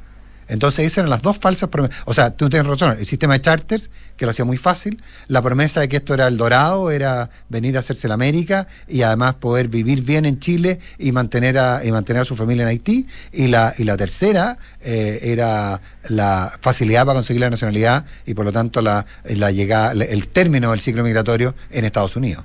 Entonces 0.48 0.84
esas 0.84 0.98
eran 0.98 1.10
las 1.10 1.22
dos 1.22 1.38
falsas 1.38 1.68
promesas. 1.68 1.96
O 2.06 2.12
sea, 2.12 2.32
tú 2.32 2.48
tienes 2.48 2.66
razón, 2.66 2.96
el 2.98 3.06
sistema 3.06 3.34
de 3.34 3.40
charters, 3.40 3.88
que 4.16 4.26
lo 4.26 4.32
hacía 4.32 4.44
muy 4.44 4.56
fácil, 4.56 5.00
la 5.28 5.40
promesa 5.42 5.78
de 5.78 5.88
que 5.88 5.98
esto 5.98 6.12
era 6.12 6.26
el 6.26 6.36
dorado, 6.36 6.90
era 6.90 7.30
venir 7.48 7.76
a 7.76 7.80
hacerse 7.80 8.08
la 8.08 8.14
América 8.14 8.66
y 8.88 9.02
además 9.02 9.34
poder 9.34 9.68
vivir 9.68 10.02
bien 10.02 10.26
en 10.26 10.40
Chile 10.40 10.80
y 10.98 11.12
mantener 11.12 11.56
a, 11.56 11.84
y 11.84 11.92
mantener 11.92 12.22
a 12.22 12.24
su 12.24 12.34
familia 12.34 12.64
en 12.64 12.68
Haití. 12.68 13.06
Y 13.32 13.46
la, 13.46 13.72
y 13.78 13.84
la 13.84 13.96
tercera 13.96 14.58
eh, 14.80 15.20
era 15.22 15.80
la 16.08 16.52
facilidad 16.60 17.06
para 17.06 17.18
conseguir 17.18 17.42
la 17.42 17.50
nacionalidad 17.50 18.04
y 18.26 18.34
por 18.34 18.44
lo 18.44 18.50
tanto 18.50 18.82
la, 18.82 19.06
la 19.24 19.52
llegada, 19.52 19.92
el 19.92 20.28
término 20.28 20.72
del 20.72 20.80
ciclo 20.80 21.04
migratorio 21.04 21.54
en 21.70 21.84
Estados 21.84 22.16
Unidos, 22.16 22.44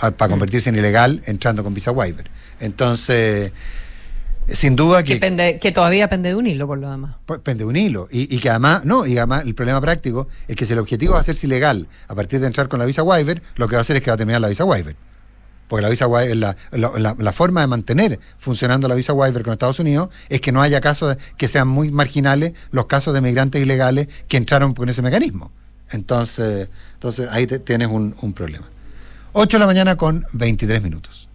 para 0.00 0.28
Mm. 0.28 0.30
convertirse 0.30 0.68
en 0.70 0.76
ilegal 0.76 1.22
entrando 1.26 1.62
con 1.62 1.74
visa 1.74 1.90
waiver. 1.92 2.30
Entonces, 2.60 3.52
sin 4.48 4.74
duda 4.74 5.02
Que, 5.02 5.20
que... 5.20 5.26
pende- 5.26 5.58
que 5.60 5.70
todavía 5.72 6.08
pende 6.08 6.30
de 6.30 6.34
un 6.34 6.46
hilo, 6.46 6.66
por 6.66 6.78
lo 6.78 6.90
demás. 6.90 7.16
Pues 7.26 7.40
pende 7.40 7.64
un 7.64 7.76
hilo. 7.76 8.08
Y, 8.10 8.34
y 8.34 8.38
que 8.40 8.50
además, 8.50 8.84
no, 8.84 9.06
y 9.06 9.16
además 9.18 9.42
el 9.44 9.54
problema 9.54 9.80
práctico 9.80 10.28
es 10.48 10.56
que 10.56 10.66
si 10.66 10.72
el 10.72 10.78
objetivo 10.80 11.12
va 11.12 11.18
a 11.18 11.20
hacerse 11.20 11.46
ilegal 11.46 11.86
a 12.08 12.14
partir 12.14 12.40
de 12.40 12.46
entrar 12.46 12.68
con 12.68 12.78
la 12.80 12.86
visa 12.86 13.02
waiver, 13.02 13.42
lo 13.56 13.68
que 13.68 13.76
va 13.76 13.80
a 13.80 13.82
hacer 13.82 13.96
es 13.96 14.02
que 14.02 14.10
va 14.10 14.14
a 14.14 14.18
terminar 14.18 14.40
la 14.40 14.48
visa 14.48 14.64
waiver. 14.64 14.96
Porque 15.68 15.82
la 15.82 15.88
visa 15.88 16.08
waiver, 16.08 16.36
la, 16.36 16.56
la, 16.72 17.32
forma 17.32 17.60
de 17.60 17.68
mantener 17.68 18.18
funcionando 18.38 18.88
la 18.88 18.96
visa 18.96 19.12
waiver 19.12 19.44
con 19.44 19.52
Estados 19.52 19.78
Unidos 19.78 20.08
es 20.28 20.40
que 20.40 20.50
no 20.50 20.62
haya 20.62 20.80
casos 20.80 21.16
de- 21.16 21.22
que 21.36 21.46
sean 21.46 21.68
muy 21.68 21.92
marginales 21.92 22.54
los 22.72 22.86
casos 22.86 23.14
de 23.14 23.20
migrantes 23.20 23.62
ilegales 23.62 24.08
que 24.26 24.36
entraron 24.36 24.74
con 24.74 24.88
ese 24.88 25.00
mecanismo. 25.00 25.52
Entonces, 25.92 26.68
entonces 26.94 27.28
ahí 27.30 27.46
te- 27.46 27.60
tienes 27.60 27.86
un, 27.86 28.16
un 28.20 28.32
problema. 28.32 28.66
8 29.32 29.56
de 29.56 29.60
la 29.60 29.66
mañana 29.66 29.96
con 29.96 30.24
23 30.32 30.82
minutos. 30.82 31.28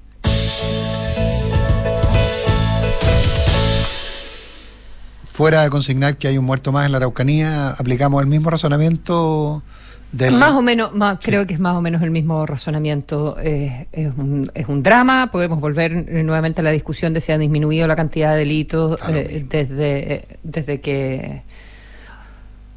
Fuera 5.31 5.63
de 5.63 5.69
consignar 5.69 6.17
que 6.17 6.29
hay 6.29 6.38
un 6.38 6.45
muerto 6.45 6.71
más 6.71 6.86
en 6.86 6.91
la 6.93 6.97
Araucanía, 6.97 7.71
aplicamos 7.71 8.21
el 8.21 8.27
mismo 8.27 8.49
razonamiento 8.49 9.63
del... 10.12 10.36
Más 10.36 10.53
o 10.53 10.62
menos, 10.62 10.93
más, 10.93 11.17
creo 11.21 11.45
que 11.45 11.53
es 11.53 11.60
más 11.60 11.75
o 11.75 11.81
menos 11.81 12.01
el 12.01 12.12
mismo 12.12 12.45
razonamiento. 12.45 13.38
eh, 13.39 13.88
es, 13.91 14.13
un, 14.17 14.49
es 14.53 14.67
un 14.67 14.81
drama. 14.81 15.29
Podemos 15.31 15.60
volver 15.60 16.10
nuevamente 16.23 16.62
a 16.62 16.63
la 16.63 16.71
discusión 16.71 17.13
de 17.13 17.19
si 17.19 17.34
ha 17.34 17.38
disminuido 17.38 17.86
la 17.86 17.97
cantidad 17.97 18.31
de 18.31 18.39
delitos 18.39 18.97
eh, 19.10 19.45
desde, 19.49 20.13
eh, 20.13 20.27
desde 20.43 20.79
que. 20.79 21.43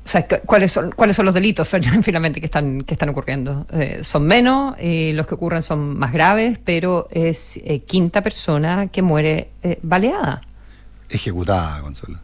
O 0.09 0.11
sea, 0.11 0.27
cu- 0.27 0.37
¿cuáles 0.47 0.73
son, 0.73 0.90
cuáles 0.92 1.14
son 1.16 1.27
los 1.27 1.35
delitos 1.35 1.68
finalmente 2.03 2.40
que 2.40 2.47
están, 2.47 2.81
que 2.81 2.94
están 2.94 3.11
ocurriendo? 3.11 3.66
Eh, 3.75 3.99
son 4.03 4.25
menos, 4.27 4.75
y 4.81 5.12
los 5.12 5.27
que 5.27 5.35
ocurren 5.35 5.62
son 5.62 5.99
más 5.99 6.14
graves, 6.14 6.59
pero 6.64 7.09
es 7.11 7.59
eh, 7.59 7.81
quinta 7.81 8.23
persona 8.23 8.87
que 8.87 9.03
muere 9.03 9.51
eh, 9.62 9.79
baleada. 9.83 10.40
ejecutada, 11.11 11.83
Consuelo. 11.83 12.18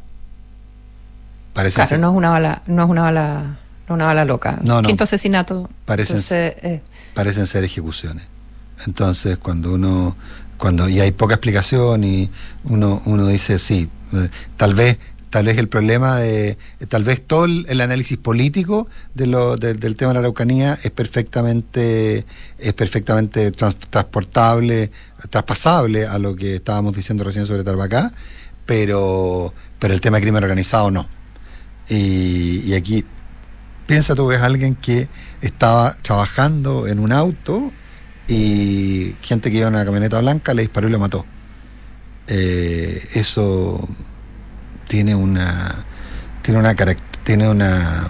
Parece 1.53 1.75
Claro, 1.75 1.89
ser- 1.91 1.99
no 2.01 2.11
es 2.13 2.17
una 2.17 2.31
bala, 2.31 2.63
no 2.67 2.85
es 2.85 2.89
una 2.91 3.03
bala, 3.03 3.43
no 3.43 3.55
es 3.87 3.91
una 3.91 4.07
bala 4.07 4.25
loca. 4.25 4.59
No, 4.63 4.81
no. 4.81 4.87
Quinto 4.89 5.05
asesinato. 5.05 5.69
Parecen- 5.87 6.01
Entonces, 6.17 6.55
eh, 6.63 6.81
parecen 7.13 7.47
ser 7.47 7.65
ejecuciones. 7.65 8.25
Entonces, 8.87 9.37
cuando 9.37 9.75
uno, 9.75 10.17
cuando 10.57 10.89
y 10.89 11.01
hay 11.01 11.13
poca 11.13 11.35
explicación 11.35 12.03
y 12.03 12.31
uno, 12.65 13.03
uno 13.05 13.27
dice 13.27 13.59
sí, 13.59 13.91
eh, 14.15 14.29
tal 14.57 14.73
vez, 14.75 14.99
tal 15.35 15.47
vez 15.47 15.59
el 15.59 15.67
problema 15.67 16.19
de, 16.19 16.51
eh, 16.51 16.87
tal 16.87 17.03
vez 17.03 17.21
todo 17.27 17.47
el, 17.47 17.81
análisis 17.81 18.17
político 18.17 18.87
del 19.15 19.97
tema 19.97 20.11
de 20.11 20.15
la 20.15 20.21
Araucanía 20.21 20.79
es 20.81 20.93
perfectamente, 20.93 22.25
es 22.57 22.73
perfectamente 22.75 23.51
trans- 23.51 23.81
transportable, 23.91 24.93
traspasable 25.31 26.07
a 26.07 26.21
lo 26.21 26.37
que 26.37 26.55
estábamos 26.55 26.95
diciendo 26.95 27.25
recién 27.25 27.47
sobre 27.47 27.65
Tarbacá, 27.65 28.13
pero, 28.65 29.53
pero 29.81 29.93
el 29.93 30.01
tema 30.01 30.19
de 30.19 30.23
crimen 30.23 30.45
organizado 30.45 30.93
no. 30.93 31.09
Y, 31.89 32.73
aquí 32.73 33.05
piensa 33.89 34.15
tú 34.15 34.29
ves 34.29 34.41
a 34.41 34.45
alguien 34.45 34.77
que 34.77 35.09
estaba 35.41 35.95
trabajando 36.01 36.87
en 36.87 37.01
un 37.01 37.11
auto 37.11 37.73
y 38.29 39.17
gente 39.21 39.51
que 39.51 39.57
iba 39.57 39.67
en 39.67 39.75
una 39.75 39.85
camioneta 39.85 40.21
blanca 40.21 40.55
le 40.55 40.63
disparó 40.63 40.87
y 40.87 40.93
lo 40.93 41.01
mató. 41.01 41.27
Eh, 42.29 43.03
eso 43.15 43.89
tiene 44.95 45.13
una 45.17 45.75
tiene 46.43 46.61
una 46.61 46.73
tiene 47.25 47.49
una, 47.49 48.09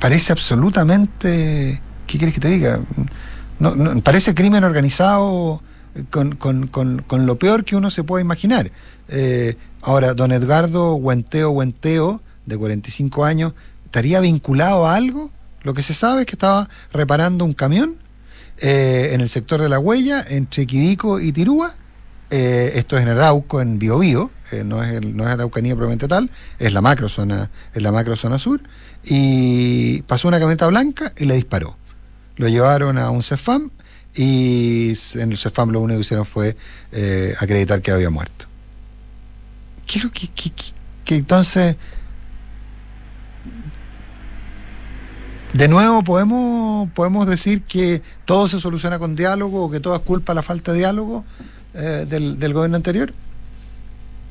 parece 0.00 0.32
absolutamente 0.32 1.80
¿qué 2.08 2.18
quieres 2.18 2.34
que 2.34 2.40
te 2.40 2.48
diga? 2.48 2.80
No, 3.60 3.76
no, 3.76 4.00
parece 4.00 4.34
crimen 4.34 4.64
organizado 4.64 5.62
con, 6.10 6.34
con- 6.34 6.66
con- 6.66 7.02
con 7.06 7.24
lo 7.26 7.38
peor 7.38 7.64
que 7.64 7.76
uno 7.76 7.88
se 7.90 8.02
puede 8.02 8.22
imaginar. 8.22 8.72
Eh, 9.08 9.56
ahora, 9.82 10.14
don 10.14 10.32
Edgardo 10.32 10.94
Huenteo 10.96 11.50
Huenteo, 11.50 12.20
de 12.46 12.56
45 12.58 13.24
años, 13.24 13.52
¿estaría 13.84 14.18
vinculado 14.18 14.88
a 14.88 14.96
algo? 14.96 15.30
Lo 15.62 15.72
que 15.72 15.82
se 15.84 15.94
sabe 15.94 16.22
es 16.22 16.26
que 16.26 16.34
estaba 16.34 16.68
reparando 16.92 17.44
un 17.44 17.52
camión 17.54 17.94
eh, 18.58 19.10
en 19.12 19.20
el 19.20 19.28
sector 19.28 19.60
de 19.62 19.68
la 19.68 19.78
huella, 19.78 20.24
entre 20.28 20.66
Quidico 20.66 21.20
y 21.20 21.30
Tirúa. 21.30 21.74
Eh, 22.30 22.72
esto 22.76 22.96
es 22.96 23.02
en 23.02 23.08
Arauco, 23.08 23.60
en 23.60 23.78
Biobío, 23.78 24.30
eh, 24.52 24.64
no, 24.64 24.82
es 24.82 24.92
el- 24.96 25.16
no 25.16 25.24
es 25.24 25.30
Araucanía 25.30 25.74
propiamente 25.74 26.08
tal, 26.08 26.30
es 26.58 26.72
la 26.72 26.80
macro 26.80 27.08
zona, 27.08 27.50
es 27.74 27.82
la 27.82 27.92
macro 27.92 28.16
zona 28.16 28.38
sur. 28.38 28.60
Y 29.04 30.02
pasó 30.02 30.28
una 30.28 30.38
camioneta 30.38 30.66
blanca 30.66 31.12
y 31.16 31.24
le 31.24 31.34
disparó. 31.34 31.76
Lo 32.36 32.48
llevaron 32.48 32.98
a 32.98 33.10
un 33.10 33.22
CEFAM 33.22 33.70
y 34.14 34.94
en 35.14 35.32
el 35.32 35.38
CEFAM 35.38 35.70
lo 35.70 35.80
único 35.80 35.98
que 35.98 36.02
hicieron 36.02 36.26
fue 36.26 36.56
eh, 36.92 37.34
acreditar 37.40 37.80
que 37.82 37.90
había 37.90 38.10
muerto. 38.10 38.46
¿Qué 39.86 40.00
que, 41.04 41.16
entonces... 41.16 41.76
De 45.52 45.66
nuevo, 45.66 46.04
podemos, 46.04 46.88
podemos 46.92 47.26
decir 47.26 47.62
que 47.62 48.02
todo 48.24 48.48
se 48.48 48.60
soluciona 48.60 49.00
con 49.00 49.16
diálogo 49.16 49.64
o 49.64 49.70
que 49.70 49.80
todo 49.80 49.96
es 49.96 50.02
culpa 50.02 50.32
de 50.32 50.36
la 50.36 50.42
falta 50.42 50.70
de 50.72 50.78
diálogo 50.78 51.24
eh, 51.74 52.06
del 52.08 52.54
gobierno 52.54 52.76
anterior. 52.76 53.12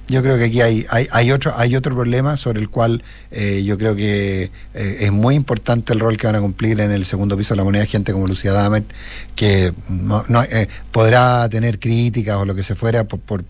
Yo 0.10 0.24
creo 0.24 0.40
que 0.40 0.46
aquí 0.46 0.60
hay, 0.62 0.88
hay, 0.90 1.08
hay 1.12 1.32
otro, 1.32 1.54
hay 1.56 1.76
otro 1.76 1.94
problema 1.94 2.36
sobre 2.36 2.60
el 2.60 2.70
cual 2.70 3.04
eh, 3.30 3.64
yo 3.64 3.78
creo 3.78 3.96
que 3.96 4.50
eh, 4.74 4.98
es 5.02 5.12
muy 5.12 5.36
importante 5.36 5.94
el 5.94 6.00
rol 6.00 6.18
que 6.18 6.26
van 6.26 6.36
a 6.36 6.42
cumplir 6.42 6.80
en 6.80 6.90
el 6.90 7.06
segundo 7.06 7.38
piso 7.38 7.54
de 7.54 7.58
la 7.58 7.64
moneda 7.64 7.86
gente 7.86 8.12
como 8.12 8.26
Lucía 8.26 8.52
Damer, 8.52 8.84
que 9.36 9.72
no, 9.88 10.24
no, 10.28 10.42
eh, 10.42 10.68
podrá 10.92 11.48
tener 11.48 11.78
críticas 11.78 12.38
o 12.38 12.46
lo 12.46 12.56
que 12.56 12.64
se 12.64 12.74
fuera 12.74 13.04
por, 13.04 13.20
por, 13.20 13.44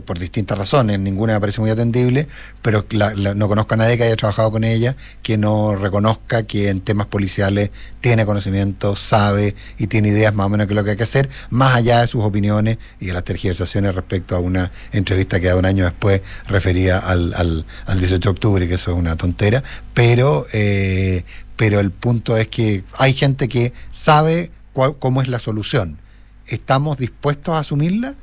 por, 0.00 0.18
distintas 0.18 0.56
razones, 0.56 0.98
ninguna 0.98 1.34
me 1.34 1.40
parece 1.40 1.60
muy 1.60 1.70
atendible, 1.70 2.28
pero 2.62 2.86
la- 2.90 3.12
no 3.34 3.48
conozco 3.48 3.74
a 3.74 3.76
nadie 3.76 3.96
que 3.98 4.04
haya 4.04 4.16
trabajado 4.16 4.50
con 4.50 4.64
ella 4.64 4.96
que 5.22 5.36
no 5.38 5.74
reconozca 5.76 6.44
que 6.44 6.70
en 6.70 6.80
temas 6.80 7.06
policiales 7.06 7.70
tiene 8.00 8.24
conocimiento, 8.24 8.96
sabe 8.96 9.54
y 9.78 9.86
tiene 9.86 10.08
ideas 10.08 10.34
más 10.34 10.46
o 10.46 10.48
menos 10.48 10.68
de 10.68 10.74
lo 10.74 10.82
que 10.84 10.90
hay 10.90 10.96
que 10.96 11.02
hacer, 11.02 11.28
más 11.50 11.74
allá 11.74 12.00
de 12.00 12.06
sus 12.06 12.24
opiniones 12.24 12.78
y 13.00 13.06
de 13.06 13.12
las 13.12 13.24
tergiversaciones 13.24 13.94
respecto 13.94 14.34
a 14.36 14.40
una 14.40 14.70
entrevista 14.92 15.38
que 15.40 15.48
da 15.48 15.56
un 15.56 15.66
año 15.66 15.84
después 15.84 16.22
refería 16.46 16.98
al, 16.98 17.34
al, 17.34 17.66
al 17.86 17.98
18 17.98 18.20
de 18.20 18.30
octubre, 18.30 18.68
que 18.68 18.74
eso 18.74 18.92
es 18.92 18.96
una 18.96 19.16
tontera, 19.16 19.62
pero, 19.94 20.46
eh, 20.52 21.24
pero 21.56 21.80
el 21.80 21.90
punto 21.90 22.36
es 22.36 22.48
que 22.48 22.84
hay 22.98 23.12
gente 23.14 23.48
que 23.48 23.72
sabe 23.90 24.50
cómo 24.98 25.20
es 25.22 25.28
la 25.28 25.38
solución. 25.38 25.98
¿Estamos 26.46 26.98
dispuestos 26.98 27.54
a 27.54 27.58
asumirla? 27.60 28.14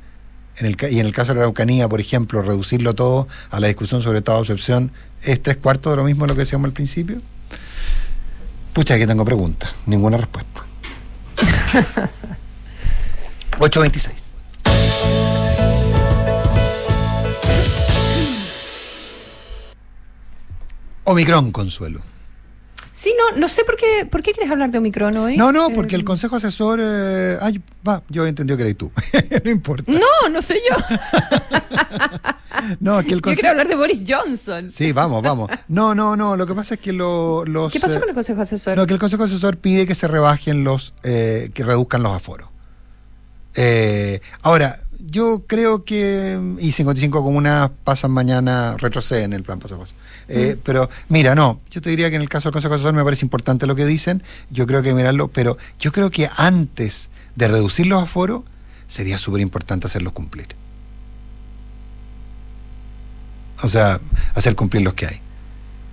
Y 0.60 0.98
en 1.00 1.06
el 1.06 1.12
caso 1.12 1.28
de 1.28 1.36
la 1.36 1.40
Araucanía, 1.42 1.88
por 1.88 2.00
ejemplo, 2.00 2.42
reducirlo 2.42 2.94
todo 2.94 3.26
a 3.50 3.60
la 3.60 3.68
discusión 3.68 4.02
sobre 4.02 4.18
estado 4.18 4.38
de 4.38 4.42
excepción, 4.44 4.92
¿es 5.22 5.42
tres 5.42 5.56
cuartos 5.56 5.92
de 5.92 5.96
lo 5.96 6.04
mismo 6.04 6.24
de 6.24 6.28
lo 6.28 6.34
que 6.34 6.40
decíamos 6.40 6.66
al 6.66 6.72
principio? 6.72 7.20
Pucha, 8.72 8.94
aquí 8.94 9.06
tengo 9.06 9.24
preguntas, 9.24 9.74
ninguna 9.86 10.16
respuesta. 10.18 10.64
826. 13.58 14.30
Omicron, 21.04 21.50
Consuelo. 21.50 22.09
Sí, 23.00 23.14
no, 23.18 23.38
no 23.38 23.48
sé 23.48 23.64
por 23.64 23.76
qué, 23.76 24.04
por 24.04 24.22
qué 24.22 24.32
quieres 24.32 24.50
hablar 24.52 24.70
de 24.70 24.76
Omicron 24.76 25.16
hoy. 25.16 25.34
No, 25.38 25.52
no, 25.52 25.70
porque 25.70 25.94
Eh, 25.94 25.98
el 25.98 26.04
consejo 26.04 26.36
asesor. 26.36 26.80
eh, 26.82 27.38
ay, 27.40 27.58
va, 27.86 28.02
yo 28.10 28.26
entendido 28.26 28.58
que 28.58 28.64
eres 28.64 28.76
tú. 28.76 28.92
no 29.44 29.50
importa. 29.50 29.90
No, 29.90 30.28
no 30.30 30.42
soy 30.42 30.58
yo. 30.68 30.76
No, 32.78 33.00
es 33.00 33.06
que 33.06 33.12
el 33.14 33.18
Yo 33.20 33.22
consejo. 33.22 33.40
quiero 33.40 33.50
hablar 33.52 33.68
de 33.68 33.74
Boris 33.74 34.04
Johnson. 34.06 34.70
Sí, 34.70 34.92
vamos, 34.92 35.22
vamos. 35.22 35.48
No, 35.68 35.94
no, 35.94 36.14
no. 36.14 36.36
Lo 36.36 36.46
que 36.46 36.54
pasa 36.54 36.74
es 36.74 36.80
que 36.80 36.92
lo- 36.92 37.44
los. 37.46 37.72
¿Qué 37.72 37.80
pasó 37.80 37.96
eh, 37.96 38.00
con 38.00 38.08
el 38.10 38.14
Consejo 38.14 38.42
Asesor? 38.42 38.76
No, 38.76 38.86
que 38.86 38.92
el 38.92 39.00
Consejo 39.00 39.24
Asesor 39.24 39.56
pide 39.56 39.86
que 39.86 39.94
se 39.94 40.06
rebajen 40.08 40.62
los, 40.62 40.92
eh, 41.02 41.50
que 41.54 41.64
reduzcan 41.64 42.02
los 42.02 42.12
aforos. 42.14 42.50
Eh, 43.54 44.20
ahora, 44.42 44.78
yo 45.10 45.42
creo 45.46 45.84
que. 45.84 46.38
Y 46.58 46.72
55 46.72 47.22
comunas 47.22 47.70
pasan 47.84 48.10
mañana, 48.10 48.76
retroceden 48.78 49.32
el 49.32 49.42
plan 49.42 49.58
paso 49.58 49.76
a 49.76 49.78
paso. 49.78 49.94
Eh, 50.28 50.54
Mm. 50.56 50.60
Pero 50.62 50.88
mira, 51.08 51.34
no, 51.34 51.60
yo 51.70 51.80
te 51.80 51.90
diría 51.90 52.10
que 52.10 52.16
en 52.16 52.22
el 52.22 52.28
caso 52.28 52.48
del 52.48 52.52
Consejo 52.52 52.74
Asesor 52.74 52.94
me 52.94 53.04
parece 53.04 53.24
importante 53.24 53.66
lo 53.66 53.74
que 53.74 53.86
dicen. 53.86 54.22
Yo 54.50 54.66
creo 54.66 54.82
que 54.82 54.94
mirarlo, 54.94 55.28
pero 55.28 55.58
yo 55.78 55.92
creo 55.92 56.10
que 56.10 56.28
antes 56.36 57.10
de 57.36 57.48
reducir 57.48 57.86
los 57.86 58.02
aforos, 58.02 58.42
sería 58.86 59.18
súper 59.18 59.40
importante 59.40 59.86
hacerlos 59.86 60.12
cumplir. 60.12 60.48
O 63.62 63.68
sea, 63.68 64.00
hacer 64.34 64.56
cumplir 64.56 64.82
los 64.82 64.94
que 64.94 65.06
hay. 65.06 65.20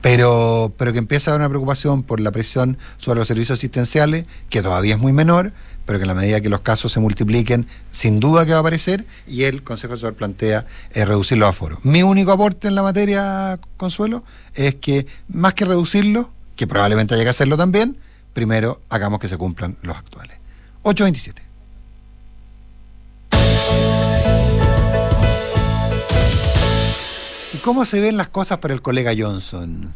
Pero, 0.01 0.73
pero 0.77 0.93
que 0.93 0.99
empieza 0.99 1.31
a 1.31 1.33
haber 1.33 1.41
una 1.41 1.49
preocupación 1.49 2.03
por 2.03 2.19
la 2.19 2.31
presión 2.31 2.77
sobre 2.97 3.19
los 3.19 3.27
servicios 3.27 3.57
asistenciales, 3.57 4.25
que 4.49 4.61
todavía 4.61 4.95
es 4.95 5.01
muy 5.01 5.11
menor, 5.11 5.53
pero 5.85 5.99
que 5.99 6.03
en 6.03 6.09
la 6.09 6.13
medida 6.13 6.41
que 6.41 6.49
los 6.49 6.61
casos 6.61 6.91
se 6.91 6.99
multipliquen, 6.99 7.65
sin 7.91 8.19
duda 8.19 8.45
que 8.45 8.51
va 8.51 8.57
a 8.57 8.61
aparecer, 8.61 9.07
y 9.25 9.43
el 9.43 9.63
Consejo 9.63 9.93
Asesor 9.93 10.13
plantea 10.13 10.67
eh, 10.91 11.05
reducir 11.05 11.37
los 11.37 11.49
aforos. 11.49 11.79
Mi 11.83 12.03
único 12.03 12.31
aporte 12.31 12.67
en 12.67 12.75
la 12.75 12.83
materia, 12.83 13.59
Consuelo, 13.77 14.23
es 14.53 14.75
que 14.75 15.07
más 15.29 15.53
que 15.53 15.65
reducirlo, 15.65 16.31
que 16.55 16.67
probablemente 16.67 17.15
haya 17.15 17.23
que 17.23 17.29
hacerlo 17.29 17.57
también, 17.57 17.97
primero 18.33 18.81
hagamos 18.89 19.19
que 19.19 19.27
se 19.27 19.37
cumplan 19.37 19.77
los 19.81 19.95
actuales. 19.95 20.37
827. 20.83 21.46
Cómo 27.67 27.83
se 27.83 27.99
ven 27.99 28.15
las 28.15 28.29
cosas 28.29 28.59
para 28.59 28.73
el 28.73 28.81
colega 28.81 29.11
Johnson? 29.17 29.93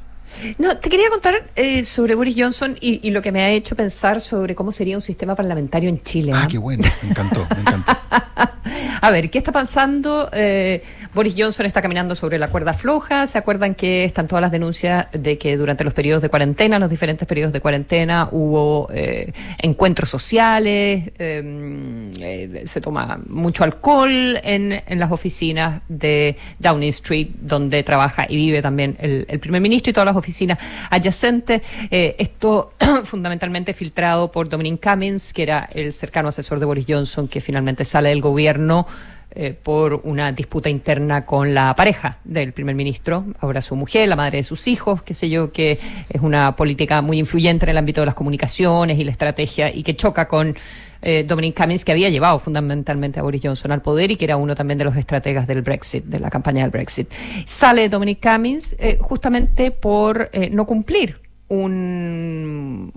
No, 0.58 0.78
te 0.78 0.90
quería 0.90 1.10
contar 1.10 1.50
eh, 1.56 1.86
sobre 1.86 2.16
Boris 2.16 2.36
Johnson 2.38 2.78
y, 2.80 3.06
y 3.08 3.12
lo 3.12 3.22
que 3.22 3.32
me 3.32 3.42
ha 3.42 3.50
hecho 3.50 3.76
pensar 3.76 4.22
sobre 4.22 4.56
cómo 4.56 4.72
sería 4.72 4.96
un 4.96 5.02
sistema 5.02 5.36
parlamentario 5.36 5.90
en 5.90 6.02
Chile. 6.02 6.32
Ah, 6.34 6.42
¿ah? 6.44 6.48
qué 6.50 6.58
bueno, 6.58 6.84
me 7.04 7.10
encantó, 7.10 7.48
me 7.56 7.62
encantó. 7.62 7.92
A 9.02 9.10
ver, 9.10 9.30
¿qué 9.30 9.40
está 9.40 9.52
pasando? 9.52 10.30
Eh, 10.32 10.84
Boris 11.14 11.34
Johnson 11.36 11.66
está 11.66 11.82
caminando 11.82 12.14
sobre 12.14 12.38
la 12.38 12.48
cuerda 12.48 12.74
floja. 12.74 13.26
¿Se 13.26 13.38
acuerdan 13.38 13.74
que 13.74 14.04
están 14.04 14.28
todas 14.28 14.42
las 14.42 14.52
denuncias 14.52 15.08
de 15.12 15.38
que 15.38 15.58
durante 15.58 15.84
los 15.84 15.94
periodos 15.94 16.22
de 16.22 16.30
cuarentena, 16.30 16.78
los 16.78 16.90
diferentes 16.90 17.28
periodos 17.28 17.52
de 17.52 17.62
cuarentena, 17.62 18.30
hubo 18.32 18.88
eh, 18.94 19.34
encuentros 19.58 20.10
sociales, 20.10 21.12
eh, 21.18 22.12
eh, 22.20 22.64
se 22.66 22.82
toma 22.82 23.20
mucho 23.28 23.64
alcohol 23.64 24.40
en, 24.44 24.84
en 24.86 25.00
las 25.00 25.12
oficinas 25.12 25.82
de 25.90 26.38
Downing 26.60 26.90
Street, 26.90 27.30
donde 27.42 27.82
trabaja 27.84 28.26
y 28.30 28.36
vive 28.36 28.62
también 28.62 28.96
el, 29.00 29.26
el 29.28 29.40
primer 29.40 29.62
ministro 29.62 29.90
y 29.90 29.94
todas 29.94 30.06
las 30.06 30.16
oficinas 30.22 30.58
adyacentes. 30.90 31.62
Eh, 31.90 32.16
esto 32.18 32.74
fundamentalmente 33.04 33.74
filtrado 33.74 34.32
por 34.32 34.48
Dominic 34.48 34.82
Cummings, 34.82 35.34
que 35.34 35.44
era 35.44 35.68
el 35.74 35.92
cercano 35.92 36.30
asesor 36.30 36.60
de 36.60 36.66
Boris 36.66 36.86
Johnson, 36.88 37.28
que 37.28 37.42
finalmente 37.42 37.84
sale 37.84 38.10
del 38.10 38.22
gobierno 38.22 38.88
eh, 39.34 39.54
por 39.54 40.02
una 40.04 40.32
disputa 40.32 40.70
interna 40.70 41.26
con 41.26 41.54
la 41.54 41.74
pareja 41.76 42.18
del 42.24 42.54
primer 42.54 42.76
ministro, 42.76 43.26
ahora 43.40 43.62
su 43.62 43.76
mujer, 43.76 44.10
la 44.10 44.16
madre 44.16 44.40
de 44.40 44.44
sus 44.44 44.68
hijos, 44.68 45.02
qué 45.04 45.14
sé 45.14 45.30
yo, 45.30 45.52
que 45.52 45.80
es 46.10 46.22
una 46.22 46.56
política 46.56 47.02
muy 47.02 47.18
influyente 47.20 47.66
en 47.66 47.70
el 47.70 47.78
ámbito 47.78 48.02
de 48.02 48.08
las 48.08 48.16
comunicaciones 48.16 49.00
y 49.00 49.04
la 49.04 49.12
estrategia 49.12 49.74
y 49.74 49.84
que 49.84 49.96
choca 49.96 50.28
con 50.28 50.56
eh, 51.02 51.24
Dominic 51.28 51.58
Cummings, 51.58 51.84
que 51.84 51.92
había 51.92 52.10
llevado 52.10 52.38
fundamentalmente 52.40 53.20
a 53.20 53.24
Boris 53.24 53.42
Johnson 53.44 53.72
al 53.72 53.82
poder 53.82 54.12
y 54.12 54.18
que 54.18 54.26
era 54.26 54.38
uno 54.38 54.56
también 54.56 54.78
de 54.78 54.86
los 54.86 54.96
estrategas 54.96 55.48
del 55.48 55.62
Brexit, 55.62 56.06
de 56.06 56.20
la 56.20 56.30
campaña 56.30 56.62
del 56.64 56.72
Brexit. 56.72 57.12
Sale 57.46 57.90
Dominic 57.90 58.22
Cummings 58.22 58.76
eh, 58.80 58.98
justamente 59.00 59.72
por 59.72 60.30
eh, 60.34 60.50
no 60.50 60.66
cumplir 60.66 61.20
un... 61.48 62.94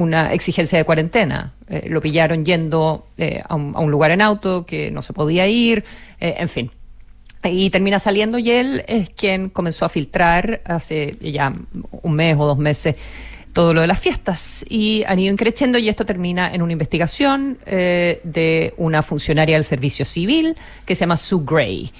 una 0.00 0.32
exigencia 0.32 0.78
de 0.78 0.84
cuarentena. 0.84 1.52
Eh, 1.68 1.88
lo 1.88 2.00
pillaron 2.00 2.44
yendo 2.44 3.06
eh, 3.18 3.42
a, 3.46 3.54
un, 3.54 3.90
lugar 3.90 4.10
en 4.10 4.22
auto 4.22 4.64
que 4.64 4.90
no 4.90 5.02
se 5.02 5.12
podía 5.12 5.46
ir, 5.46 5.84
eh, 6.20 6.36
en 6.38 6.48
fin. 6.48 6.70
Y 7.44 7.70
termina 7.70 7.98
saliendo 7.98 8.38
y 8.38 8.50
él 8.50 8.84
es 8.88 9.10
quien 9.10 9.50
comenzó 9.50 9.84
a 9.84 9.88
filtrar 9.88 10.62
hace 10.64 11.16
ya 11.20 11.54
un 12.02 12.12
mes 12.12 12.36
o 12.38 12.46
dos 12.46 12.58
meses 12.58 12.96
todo 13.52 13.74
lo 13.74 13.80
de 13.80 13.86
las 13.86 13.98
fiestas 13.98 14.64
y 14.68 15.02
han 15.06 15.18
ido 15.18 15.34
creciendo 15.36 15.78
y 15.78 15.88
esto 15.88 16.06
termina 16.06 16.52
en 16.54 16.62
una 16.62 16.72
investigación 16.72 17.58
de 17.64 18.74
una 18.76 19.02
funcionaria 19.02 19.56
del 19.56 19.64
servicio 19.64 20.04
civil 20.04 20.54
que 20.86 20.94
se 20.94 21.00
llama 21.00 21.16
Sue 21.16 21.42
Gray. 21.44 21.90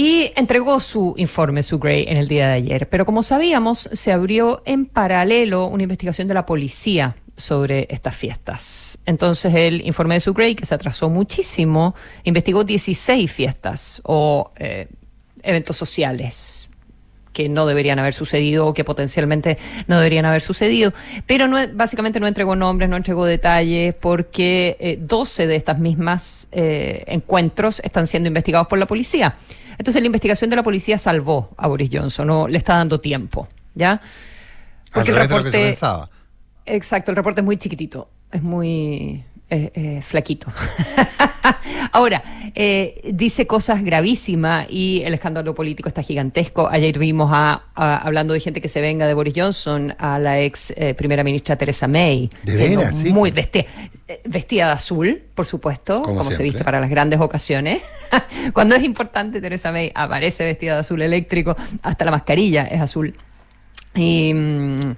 Y 0.00 0.30
entregó 0.36 0.78
su 0.78 1.14
informe, 1.16 1.60
Sue 1.64 1.80
Gray, 1.80 2.04
en 2.06 2.18
el 2.18 2.28
día 2.28 2.46
de 2.46 2.52
ayer. 2.52 2.88
Pero 2.88 3.04
como 3.04 3.24
sabíamos, 3.24 3.80
se 3.80 4.12
abrió 4.12 4.62
en 4.64 4.86
paralelo 4.86 5.66
una 5.66 5.82
investigación 5.82 6.28
de 6.28 6.34
la 6.34 6.46
policía 6.46 7.16
sobre 7.36 7.88
estas 7.90 8.14
fiestas. 8.14 9.00
Entonces 9.06 9.52
el 9.56 9.84
informe 9.84 10.14
de 10.14 10.20
Sue 10.20 10.34
Gray, 10.34 10.54
que 10.54 10.66
se 10.66 10.76
atrasó 10.76 11.10
muchísimo, 11.10 11.96
investigó 12.22 12.62
16 12.62 13.28
fiestas 13.28 14.00
o 14.04 14.52
eh, 14.54 14.86
eventos 15.42 15.76
sociales 15.76 16.68
que 17.32 17.48
no 17.48 17.66
deberían 17.66 17.98
haber 17.98 18.14
sucedido 18.14 18.66
o 18.66 18.74
que 18.74 18.84
potencialmente 18.84 19.58
no 19.88 19.96
deberían 19.98 20.24
haber 20.26 20.40
sucedido. 20.40 20.92
Pero 21.26 21.48
no, 21.48 21.58
básicamente 21.74 22.20
no 22.20 22.28
entregó 22.28 22.54
nombres, 22.54 22.88
no 22.88 22.96
entregó 22.96 23.26
detalles, 23.26 23.94
porque 23.94 24.76
eh, 24.78 24.98
12 25.00 25.48
de 25.48 25.56
estas 25.56 25.80
mismas 25.80 26.46
eh, 26.52 27.04
encuentros 27.08 27.80
están 27.84 28.06
siendo 28.06 28.28
investigados 28.28 28.68
por 28.68 28.78
la 28.78 28.86
policía. 28.86 29.36
Entonces 29.78 30.02
la 30.02 30.06
investigación 30.06 30.50
de 30.50 30.56
la 30.56 30.62
policía 30.62 30.98
salvó 30.98 31.50
a 31.56 31.68
Boris 31.68 31.88
Johnson, 31.92 32.26
no 32.26 32.48
le 32.48 32.58
está 32.58 32.76
dando 32.76 33.00
tiempo, 33.00 33.48
¿ya? 33.74 34.00
Porque 34.92 35.12
el 35.12 35.16
reporte... 35.16 35.50
Que 35.50 35.50
se 35.50 35.64
pensaba. 35.68 36.08
Exacto, 36.66 37.12
el 37.12 37.16
reporte 37.16 37.40
es 37.40 37.44
muy 37.44 37.56
chiquitito, 37.56 38.10
es 38.30 38.42
muy 38.42 39.24
eh, 39.50 39.70
eh, 39.74 40.02
flaquito. 40.02 40.52
Ahora, 41.92 42.22
eh, 42.54 43.00
dice 43.14 43.46
cosas 43.46 43.82
gravísimas 43.82 44.66
y 44.68 45.02
el 45.06 45.14
escándalo 45.14 45.54
político 45.54 45.88
está 45.88 46.02
gigantesco. 46.02 46.68
Ayer 46.68 46.98
vimos 46.98 47.30
a, 47.32 47.62
a, 47.74 47.96
hablando 47.96 48.34
de 48.34 48.40
gente 48.40 48.60
que 48.60 48.68
se 48.68 48.82
venga 48.82 49.06
de 49.06 49.14
Boris 49.14 49.32
Johnson 49.34 49.94
a 49.98 50.18
la 50.18 50.38
ex 50.40 50.74
primera 50.96 51.24
ministra 51.24 51.56
Teresa 51.56 51.88
May. 51.88 52.28
¿De 52.42 52.76
veras? 52.76 52.98
Sí. 52.98 53.12
Muy 53.12 53.30
vestida, 53.30 53.64
vestida 54.24 54.66
de 54.66 54.72
azul, 54.72 55.22
por 55.34 55.46
supuesto, 55.46 56.02
como, 56.02 56.18
como 56.18 56.30
se 56.30 56.42
viste 56.42 56.62
para 56.62 56.78
las 56.78 56.90
grandes 56.90 57.18
ocasiones. 57.20 57.82
Cuando 58.52 58.74
es 58.74 58.82
importante, 58.82 59.40
Teresa 59.40 59.72
May 59.72 59.90
aparece 59.94 60.44
vestida 60.44 60.74
de 60.74 60.80
azul 60.80 61.00
eléctrico, 61.00 61.56
hasta 61.82 62.04
la 62.04 62.10
mascarilla 62.10 62.64
es 62.64 62.80
azul. 62.80 63.16
Y. 63.94 64.34
Mm, 64.34 64.92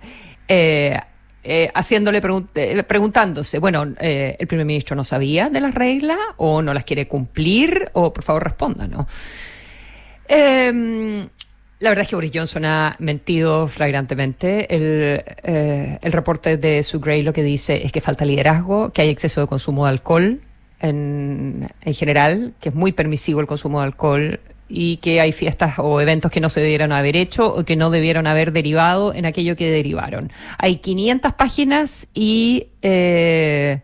eh, 0.52 0.98
eh, 1.42 1.70
haciéndole 1.74 2.20
pregun 2.20 2.48
eh, 2.54 2.82
preguntándose, 2.82 3.58
bueno, 3.58 3.86
eh, 3.98 4.36
el 4.38 4.46
primer 4.46 4.66
ministro 4.66 4.94
no 4.94 5.04
sabía 5.04 5.48
de 5.48 5.60
las 5.60 5.74
reglas 5.74 6.18
o 6.36 6.60
no 6.60 6.74
las 6.74 6.84
quiere 6.84 7.08
cumplir 7.08 7.90
o 7.94 8.12
por 8.12 8.22
favor 8.22 8.44
responda, 8.44 8.86
¿no? 8.86 9.06
Em, 10.28 11.28
la 11.80 11.88
verdad 11.88 12.02
es 12.02 12.08
que 12.08 12.14
Boris 12.14 12.30
Johnson 12.32 12.64
ha 12.66 12.94
mentido 12.98 13.66
flagrantemente. 13.66 14.74
El, 14.74 15.24
eh, 15.42 15.98
el 16.02 16.12
reporte 16.12 16.58
de 16.58 16.82
Sue 16.82 17.00
Gray 17.00 17.22
lo 17.22 17.32
que 17.32 17.42
dice 17.42 17.84
es 17.84 17.90
que 17.90 18.02
falta 18.02 18.26
liderazgo, 18.26 18.90
que 18.90 19.02
hay 19.02 19.08
exceso 19.08 19.40
de 19.40 19.46
consumo 19.46 19.86
de 19.86 19.90
alcohol 19.90 20.40
en, 20.78 21.68
en 21.80 21.94
general, 21.94 22.54
que 22.60 22.68
es 22.68 22.74
muy 22.74 22.92
permisivo 22.92 23.40
el 23.40 23.46
consumo 23.46 23.80
de 23.80 23.86
alcohol 23.86 24.40
y 24.70 24.98
que 24.98 25.20
hay 25.20 25.32
fiestas 25.32 25.74
o 25.78 26.00
eventos 26.00 26.30
que 26.30 26.40
no 26.40 26.48
se 26.48 26.60
debieron 26.60 26.92
haber 26.92 27.16
hecho 27.16 27.52
o 27.52 27.64
que 27.64 27.76
no 27.76 27.90
debieron 27.90 28.26
haber 28.26 28.52
derivado 28.52 29.12
en 29.12 29.26
aquello 29.26 29.56
que 29.56 29.70
derivaron. 29.70 30.32
Hay 30.58 30.76
500 30.76 31.34
páginas 31.34 32.06
y 32.14 32.68
eh, 32.82 33.80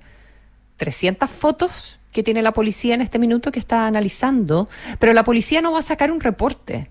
300 0.77 1.29
fotos 1.29 1.99
que 2.13 2.23
tiene 2.23 2.41
la 2.41 2.53
policía 2.53 2.95
en 2.95 3.03
este 3.03 3.19
minuto 3.19 3.53
que 3.53 3.59
está 3.59 3.87
analizando, 3.87 4.69
pero 4.99 5.13
la 5.13 5.25
policía 5.25 5.61
no 5.61 5.73
va 5.73 5.81
a 5.81 5.83
sacar 5.83 6.11
un 6.11 6.21
reporte. 6.21 6.89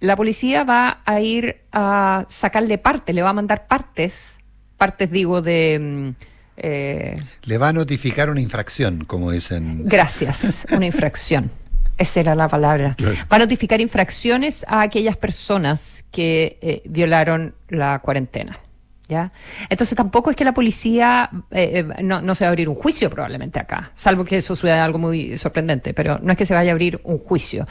La 0.00 0.14
policía 0.14 0.64
va 0.64 1.00
a 1.06 1.20
ir 1.20 1.62
a 1.72 2.26
sacarle 2.28 2.76
parte, 2.76 3.12
le 3.12 3.22
va 3.22 3.30
a 3.30 3.32
mandar 3.32 3.66
partes, 3.66 4.40
partes 4.76 5.10
digo 5.10 5.42
de... 5.42 6.14
Eh, 6.60 7.22
le 7.44 7.58
va 7.58 7.68
a 7.68 7.72
notificar 7.72 8.30
una 8.30 8.40
infracción, 8.40 9.04
como 9.04 9.30
dicen. 9.30 9.84
Gracias, 9.86 10.66
una 10.72 10.86
infracción. 10.86 11.50
Esa 11.98 12.20
era 12.20 12.34
la 12.34 12.48
palabra. 12.48 12.94
Claro. 12.96 13.16
Va 13.30 13.36
a 13.36 13.40
notificar 13.40 13.80
infracciones 13.80 14.64
a 14.68 14.82
aquellas 14.82 15.16
personas 15.16 16.04
que 16.12 16.58
eh, 16.62 16.82
violaron 16.86 17.54
la 17.68 17.98
cuarentena. 17.98 18.60
¿Ya? 19.08 19.32
Entonces 19.70 19.96
tampoco 19.96 20.28
es 20.28 20.36
que 20.36 20.44
la 20.44 20.52
policía 20.52 21.30
eh, 21.50 21.82
no, 22.02 22.20
no, 22.20 22.34
se 22.34 22.44
va 22.44 22.48
a 22.48 22.50
abrir 22.50 22.68
un 22.68 22.74
juicio 22.74 23.08
probablemente 23.08 23.58
acá, 23.58 23.90
salvo 23.94 24.22
que 24.22 24.36
eso 24.36 24.54
suceda 24.54 24.84
algo 24.84 24.98
muy 24.98 25.34
sorprendente, 25.38 25.94
pero 25.94 26.18
no 26.20 26.30
es 26.32 26.36
que 26.36 26.44
se 26.44 26.52
vaya 26.52 26.72
a 26.72 26.74
abrir 26.74 27.00
un 27.04 27.16
juicio. 27.18 27.66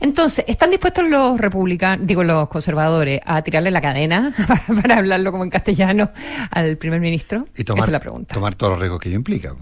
Entonces, 0.00 0.44
¿están 0.48 0.68
dispuestos 0.70 1.08
los 1.08 1.38
republicanos, 1.38 2.04
digo 2.08 2.24
los 2.24 2.48
conservadores, 2.48 3.20
a 3.24 3.40
tirarle 3.42 3.70
la 3.70 3.80
cadena 3.80 4.34
para, 4.48 4.82
para 4.82 4.96
hablarlo 4.96 5.30
como 5.30 5.44
en 5.44 5.50
castellano 5.50 6.10
al 6.50 6.76
primer 6.76 6.98
ministro? 7.00 7.46
Y 7.56 7.62
tomar, 7.62 7.82
Esa 7.82 7.86
es 7.86 7.92
la 7.92 8.00
pregunta. 8.00 8.34
tomar 8.34 8.56
todos 8.56 8.72
los 8.72 8.80
riesgos 8.80 8.98
que 8.98 9.10
ello 9.10 9.18
implica. 9.18 9.54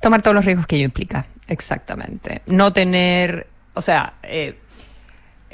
Tomar 0.00 0.22
todos 0.22 0.34
los 0.34 0.46
riesgos 0.46 0.66
que 0.66 0.76
ello 0.76 0.86
implica, 0.86 1.26
exactamente. 1.48 2.42
No 2.46 2.72
tener, 2.72 3.46
o 3.74 3.82
sea, 3.82 4.14
eh, 4.22 4.58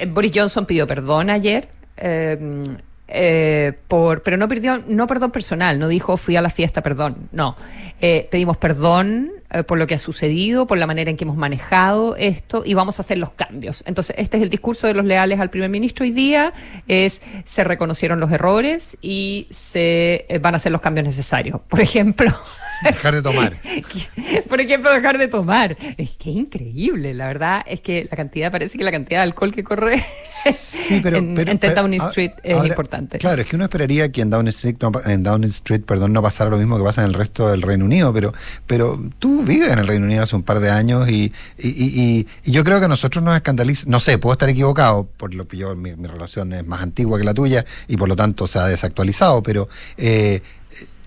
Boris 0.07 0.31
Johnson 0.35 0.65
pidió 0.65 0.85
perdón 0.85 1.29
ayer. 1.29 1.69
Eh, 1.97 2.77
eh, 3.07 3.73
por, 3.87 4.23
pero 4.23 4.35
no 4.35 4.47
pidió, 4.47 4.83
no 4.87 5.05
perdón 5.05 5.29
personal, 5.31 5.77
no 5.77 5.87
dijo 5.87 6.17
fui 6.17 6.35
a 6.37 6.41
la 6.41 6.49
fiesta, 6.49 6.81
perdón, 6.81 7.29
no. 7.31 7.55
Eh, 8.01 8.27
pedimos 8.31 8.57
perdón 8.57 9.31
eh, 9.51 9.63
por 9.63 9.77
lo 9.77 9.85
que 9.85 9.93
ha 9.93 9.99
sucedido, 9.99 10.65
por 10.65 10.79
la 10.79 10.87
manera 10.87 11.11
en 11.11 11.17
que 11.17 11.23
hemos 11.23 11.37
manejado 11.37 12.15
esto 12.15 12.63
y 12.65 12.73
vamos 12.73 12.97
a 12.97 13.03
hacer 13.03 13.19
los 13.19 13.29
cambios. 13.29 13.83
Entonces, 13.85 14.15
este 14.17 14.37
es 14.37 14.43
el 14.43 14.49
discurso 14.49 14.87
de 14.87 14.95
los 14.95 15.05
leales 15.05 15.39
al 15.39 15.51
primer 15.51 15.69
ministro 15.69 16.03
hoy 16.03 16.11
día, 16.11 16.51
es 16.87 17.21
se 17.43 17.63
reconocieron 17.63 18.19
los 18.19 18.31
errores 18.31 18.97
y 19.01 19.47
se 19.51 20.25
van 20.41 20.55
a 20.55 20.57
hacer 20.57 20.71
los 20.71 20.81
cambios 20.81 21.05
necesarios. 21.05 21.61
Por 21.67 21.81
ejemplo, 21.81 22.31
Dejar 22.83 23.15
de 23.15 23.21
tomar. 23.21 23.55
Por 24.49 24.61
ejemplo, 24.61 24.91
dejar 24.91 25.17
de 25.17 25.27
tomar. 25.27 25.77
Es 25.97 26.11
que 26.11 26.29
es 26.29 26.35
increíble, 26.35 27.13
la 27.13 27.27
verdad 27.27 27.63
es 27.65 27.81
que 27.81 28.07
la 28.09 28.17
cantidad, 28.17 28.51
parece 28.51 28.77
que 28.77 28.83
la 28.83 28.91
cantidad 28.91 29.19
de 29.19 29.23
alcohol 29.23 29.53
que 29.53 29.63
corre 29.63 30.03
en, 30.89 31.59
Downing 31.75 32.01
Street 32.01 32.31
es 32.43 32.65
importante. 32.65 33.19
Claro, 33.19 33.41
es 33.41 33.47
que 33.47 33.55
uno 33.55 33.65
esperaría 33.65 34.11
que 34.11 34.21
en 34.21 34.29
Downing 34.29 34.49
Street, 34.49 34.75
no, 34.81 34.91
en 35.05 35.23
Downing 35.23 35.49
Street 35.49 35.81
perdón, 35.81 36.13
no 36.13 36.21
pasara 36.21 36.49
lo 36.49 36.57
mismo 36.57 36.77
que 36.77 36.83
pasa 36.83 37.01
en 37.01 37.07
el 37.07 37.13
resto 37.13 37.49
del 37.49 37.61
Reino 37.61 37.85
Unido, 37.85 38.13
pero, 38.13 38.33
pero 38.67 39.01
tú 39.19 39.43
vives 39.43 39.71
en 39.71 39.79
el 39.79 39.87
Reino 39.87 40.05
Unido 40.05 40.23
hace 40.23 40.35
un 40.35 40.43
par 40.43 40.59
de 40.59 40.69
años 40.69 41.09
y, 41.09 41.33
y, 41.57 42.27
yo 42.43 42.63
creo 42.63 42.79
que 42.79 42.85
a 42.85 42.89
nosotros 42.89 43.23
nos 43.23 43.35
escandaliza, 43.35 43.85
no 43.87 43.99
sé, 43.99 44.17
puedo 44.17 44.33
estar 44.33 44.49
equivocado, 44.49 45.05
por 45.17 45.33
lo 45.33 45.47
que 45.47 45.57
yo, 45.57 45.75
mi, 45.75 45.93
relación 45.93 46.53
es 46.53 46.65
más 46.65 46.81
antigua 46.81 47.17
que 47.17 47.23
la 47.23 47.33
tuya 47.33 47.65
y 47.87 47.97
por 47.97 48.07
lo 48.09 48.15
tanto 48.15 48.47
se 48.47 48.59
ha 48.59 48.67
desactualizado, 48.67 49.41
pero... 49.43 49.67
Eh, 49.97 50.41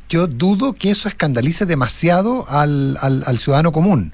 yo 0.09 0.27
dudo 0.27 0.73
que 0.73 0.91
eso 0.91 1.09
escandalice 1.09 1.67
demasiado 1.67 2.47
al, 2.49 2.97
al, 3.01 3.39
ciudadano 3.39 3.73
común. 3.73 4.13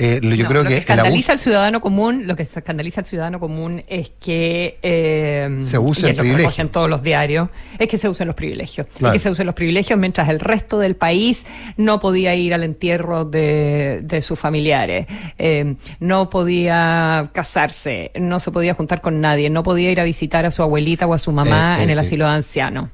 Eh, 0.00 0.20
yo 0.22 0.46
creo 0.46 0.62
lo 0.62 0.68
que, 0.68 0.76
escandaliza 0.76 1.32
al 1.32 1.38
ciudadano 1.38 1.80
común, 1.80 2.28
lo 2.28 2.36
que 2.36 2.44
escandaliza 2.44 3.00
al 3.00 3.06
ciudadano 3.06 3.40
común 3.40 3.82
es 3.88 4.12
que 4.20 4.78
eh, 4.80 5.60
se 5.64 5.76
usen 5.76 6.14
privilegios. 6.14 6.58
en 6.60 6.68
todos 6.68 6.88
los 6.88 7.02
diarios, 7.02 7.48
es 7.80 7.88
que 7.88 7.98
se 7.98 8.08
usen 8.08 8.28
los 8.28 8.36
privilegios. 8.36 8.86
Es 9.00 9.10
que 9.10 9.18
se 9.18 9.28
usen 9.28 9.46
los 9.46 9.56
privilegios 9.56 9.98
mientras 9.98 10.28
el 10.28 10.38
resto 10.38 10.78
del 10.78 10.94
país 10.94 11.46
no 11.76 11.98
podía 11.98 12.36
ir 12.36 12.54
al 12.54 12.62
entierro 12.62 13.24
de, 13.24 14.02
de 14.04 14.22
sus 14.22 14.38
familiares, 14.38 15.06
eh, 15.36 15.74
no 15.98 16.30
podía 16.30 17.30
casarse, 17.32 18.12
no 18.20 18.38
se 18.38 18.52
podía 18.52 18.74
juntar 18.74 19.00
con 19.00 19.20
nadie, 19.20 19.50
no 19.50 19.64
podía 19.64 19.90
ir 19.90 19.98
a 19.98 20.04
visitar 20.04 20.46
a 20.46 20.52
su 20.52 20.62
abuelita 20.62 21.08
o 21.08 21.14
a 21.14 21.18
su 21.18 21.32
mamá 21.32 21.82
en 21.82 21.90
el 21.90 21.98
asilo 21.98 22.24
de 22.24 22.34
ancianos. 22.34 22.90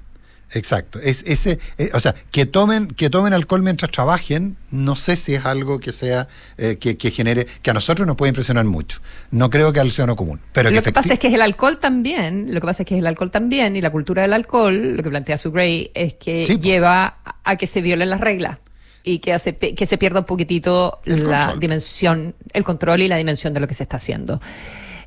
Exacto. 0.55 1.01
Es 1.01 1.25
ese, 1.27 1.59
eh, 1.79 1.91
o 1.93 2.01
sea, 2.01 2.15
que 2.31 2.47
tomen, 2.47 2.89
que 2.89 3.11
tomen 3.11 3.33
alcohol 3.33 3.63
mientras 3.63 3.91
trabajen, 3.91 4.57
no 4.71 4.97
sé 4.97 5.17
si 5.17 5.35
es 5.35 5.45
algo 5.45 5.81
que 5.81 5.93
sea, 5.93 6.29
eh, 6.57 6.77
que, 6.77 7.11
genere, 7.11 7.47
que 7.63 7.71
a 7.71 7.75
nosotros 7.75 8.07
nos 8.07 8.17
puede 8.17 8.31
impresionar 8.31 8.65
mucho. 8.65 9.01
No 9.31 9.51
creo 9.51 9.73
que 9.73 9.81
al 9.81 9.91
ciudadano 9.91 10.17
común. 10.17 10.41
Pero 10.53 10.71
lo 10.71 10.83
que, 10.83 10.93
pasa 10.93 11.15
es 11.15 11.19
que 11.19 11.27
es 11.27 11.35
el 11.35 11.43
alcohol 11.43 11.79
también, 11.79 12.55
lo 12.55 12.61
que 12.61 12.67
pasa 12.67 12.85
es 12.85 12.89
que 12.89 12.95
es 12.95 13.01
el 13.01 13.07
alcohol 13.07 13.31
también, 13.31 13.75
y 13.77 13.81
la 13.81 13.91
cultura 13.91 14.23
del 14.23 14.33
alcohol, 14.33 14.97
lo 14.97 15.03
que 15.03 15.11
plantea 15.11 15.37
su 15.37 15.51
Gray, 15.51 15.91
es 15.95 16.15
que 16.15 16.45
lleva 16.45 17.19
a 17.43 17.57
que 17.57 17.67
se 17.67 17.83
violen 17.83 18.11
las 18.11 18.21
reglas 18.21 18.59
y 19.03 19.19
que 19.19 19.33
hace 19.33 19.57
que 19.57 19.87
se 19.87 19.99
pierda 19.99 20.21
un 20.21 20.27
poquitito 20.27 21.01
la 21.05 21.57
dimensión, 21.59 22.35
el 22.53 22.65
control 22.65 23.03
y 23.03 23.09
la 23.09 23.17
dimensión 23.17 23.53
de 23.53 23.61
lo 23.61 23.69
que 23.69 23.75
se 23.75 23.83
está 23.83 23.97
haciendo. 23.97 24.41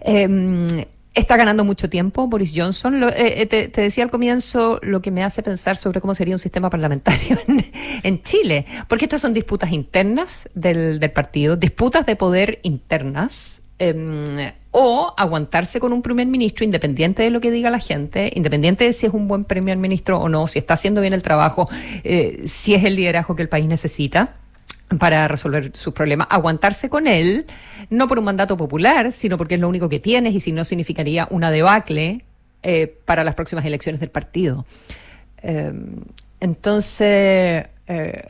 Eh, 0.02 0.86
Está 1.18 1.36
ganando 1.36 1.66
mucho 1.66 1.90
tiempo 1.90 2.28
Boris 2.28 2.54
Johnson. 2.56 3.04
Eh, 3.06 3.42
eh, 3.42 3.46
te, 3.48 3.82
decía 3.82 4.04
al 4.04 4.12
comienzo 4.12 4.80
lo 4.84 5.02
que 5.02 5.10
me 5.10 5.24
hace 5.24 5.42
pensar 5.42 5.76
sobre 5.76 6.00
cómo 6.00 6.14
sería 6.14 6.36
un 6.36 6.40
sistema 6.40 6.70
parlamentario 6.70 7.40
en, 8.04 8.22
Chile, 8.22 8.68
porque 8.88 9.06
estas 9.06 9.22
son 9.22 9.34
disputas 9.34 9.72
internas 9.72 10.48
del, 10.54 11.00
partido, 11.10 11.56
disputas 11.56 12.06
de 12.06 12.16
poder 12.16 12.60
internas. 12.62 13.64
Em, 13.80 14.24
o 14.72 15.14
aguantarse 15.18 15.80
con 15.80 15.92
un 15.92 16.04
primer 16.04 16.28
ministro 16.28 16.66
independiente 16.66 17.24
de 17.24 17.32
lo 17.32 17.42
que 17.42 17.50
diga 17.50 17.72
la 17.72 17.80
gente, 17.80 18.32
independiente 18.36 18.84
de 18.84 18.94
si 18.94 19.08
es 19.08 19.14
un 19.14 19.28
buen 19.28 19.44
primer 19.44 19.78
ministro 19.78 20.20
o 20.20 20.30
no, 20.30 20.46
si 20.46 20.60
está 20.60 20.76
haciendo 20.76 21.02
bien 21.02 21.14
el 21.14 21.24
trabajo, 21.24 21.68
eh, 22.04 22.44
si 22.46 22.76
es 22.76 22.84
el 22.84 22.96
liderazgo 22.96 23.36
que 23.36 23.42
el 23.42 23.50
país 23.50 23.68
necesita 23.68 24.36
para 25.00 25.28
resolver 25.28 25.76
sus 25.76 25.94
problemas, 25.94 26.28
aguantarse 26.30 26.90
con 26.90 27.08
él, 27.08 27.46
no 27.90 28.08
por 28.08 28.20
un 28.20 28.26
mandato 28.26 28.56
popular, 28.56 29.12
sino 29.12 29.38
porque 29.38 29.56
es 29.56 29.62
lo 29.62 29.68
único 29.68 29.90
que 29.90 30.00
tienes 30.00 30.34
y 30.34 30.40
si 30.40 30.52
no 30.52 30.64
significaría 30.64 31.28
una 31.30 31.52
debacle 31.52 32.24
eh, 32.64 32.96
para 33.06 33.24
las 33.24 33.36
próximas 33.36 33.66
elecciones 33.66 34.00
del 34.00 34.10
partido. 34.10 34.66
Eh, 35.42 35.74
entonces, 36.40 37.66
eh, 37.88 38.28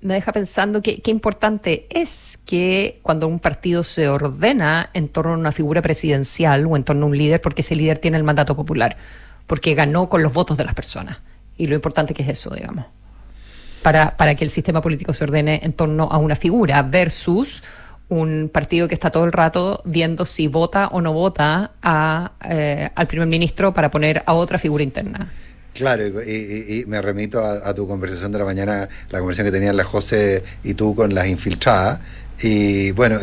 me 0.00 0.14
deja 0.14 0.32
pensando 0.32 0.82
qué 0.82 1.00
importante 1.06 1.86
es 1.90 2.38
que 2.44 2.98
cuando 3.02 3.28
un 3.28 3.38
partido 3.38 3.84
se 3.84 4.08
ordena 4.08 4.90
en 4.94 5.08
torno 5.08 5.32
a 5.32 5.38
una 5.38 5.52
figura 5.52 5.80
presidencial 5.80 6.66
o 6.66 6.76
en 6.76 6.84
torno 6.84 7.06
a 7.06 7.08
un 7.08 7.16
líder, 7.16 7.40
porque 7.40 7.62
ese 7.62 7.76
líder 7.76 7.98
tiene 7.98 8.16
el 8.16 8.24
mandato 8.24 8.56
popular, 8.56 8.96
porque 9.46 9.74
ganó 9.74 10.08
con 10.08 10.22
los 10.22 10.32
votos 10.32 10.56
de 10.56 10.64
las 10.64 10.74
personas. 10.74 11.18
Y 11.56 11.68
lo 11.68 11.76
importante 11.76 12.14
que 12.14 12.22
es 12.24 12.28
eso, 12.30 12.50
digamos 12.50 12.86
para, 13.84 14.16
para 14.16 14.34
que 14.34 14.44
el 14.44 14.50
sistema 14.50 14.80
político 14.80 15.12
se 15.12 15.24
ordene 15.24 15.60
en 15.62 15.74
torno 15.74 16.08
a 16.10 16.16
una 16.16 16.34
figura 16.34 16.80
versus 16.82 17.62
un 18.08 18.50
partido 18.50 18.88
que 18.88 18.94
está 18.94 19.10
todo 19.10 19.24
el 19.24 19.32
rato 19.32 19.82
viendo 19.84 20.24
si 20.24 20.48
vota 20.48 20.88
o 20.88 21.02
no 21.02 21.12
vota 21.12 21.72
a, 21.82 22.32
eh, 22.48 22.88
al 22.94 23.06
primer 23.06 23.28
ministro 23.28 23.74
para 23.74 23.90
poner 23.90 24.22
a 24.24 24.32
otra 24.32 24.58
figura 24.58 24.82
interna. 24.82 25.30
Claro, 25.74 26.06
y, 26.06 26.84
me 26.86 27.02
remito 27.02 27.40
a, 27.40 27.68
a, 27.68 27.74
tu 27.74 27.86
conversación 27.86 28.32
de 28.32 28.38
la 28.38 28.46
mañana, 28.46 28.88
la 29.10 29.18
conversación 29.18 29.52
que 29.52 29.58
tenían 29.58 29.76
la 29.76 29.84
José 29.84 30.42
y 30.62 30.72
tú 30.72 30.94
con 30.94 31.12
las 31.12 31.26
infiltradas, 31.26 32.00
y 32.42 32.90
bueno, 32.92 33.18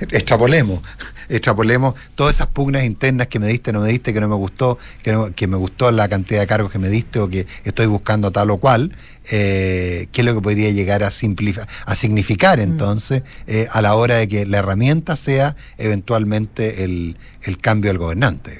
extrapolemos, 0.00 0.80
extrapolemos 1.28 1.94
todas 2.14 2.36
esas 2.36 2.48
pugnas 2.48 2.84
internas 2.84 3.28
que 3.28 3.38
me 3.38 3.46
diste, 3.46 3.72
no 3.72 3.80
me 3.80 3.88
diste, 3.88 4.12
que 4.12 4.20
no 4.20 4.28
me 4.28 4.34
gustó, 4.34 4.78
que, 5.02 5.32
que 5.34 5.46
me 5.46 5.56
gustó 5.56 5.90
la 5.90 6.08
cantidad 6.08 6.40
de 6.40 6.46
cargos 6.46 6.70
que 6.70 6.78
me 6.78 6.88
diste 6.88 7.20
o 7.20 7.28
que 7.28 7.46
estoy 7.64 7.86
buscando 7.86 8.30
tal 8.30 8.50
o 8.50 8.58
cual, 8.58 8.92
eh, 9.30 10.08
qué 10.12 10.20
es 10.20 10.24
lo 10.24 10.34
que 10.34 10.42
podría 10.42 10.70
llegar 10.70 11.02
a, 11.02 11.08
a 11.08 11.94
significar 11.94 12.58
mm. 12.58 12.62
entonces 12.62 13.22
eh, 13.46 13.66
a 13.72 13.80
la 13.80 13.94
hora 13.94 14.16
de 14.16 14.28
que 14.28 14.44
la 14.46 14.58
herramienta 14.58 15.16
sea 15.16 15.56
eventualmente 15.78 16.84
el, 16.84 17.16
cambio 17.60 17.90
del 17.90 17.98
gobernante. 17.98 18.58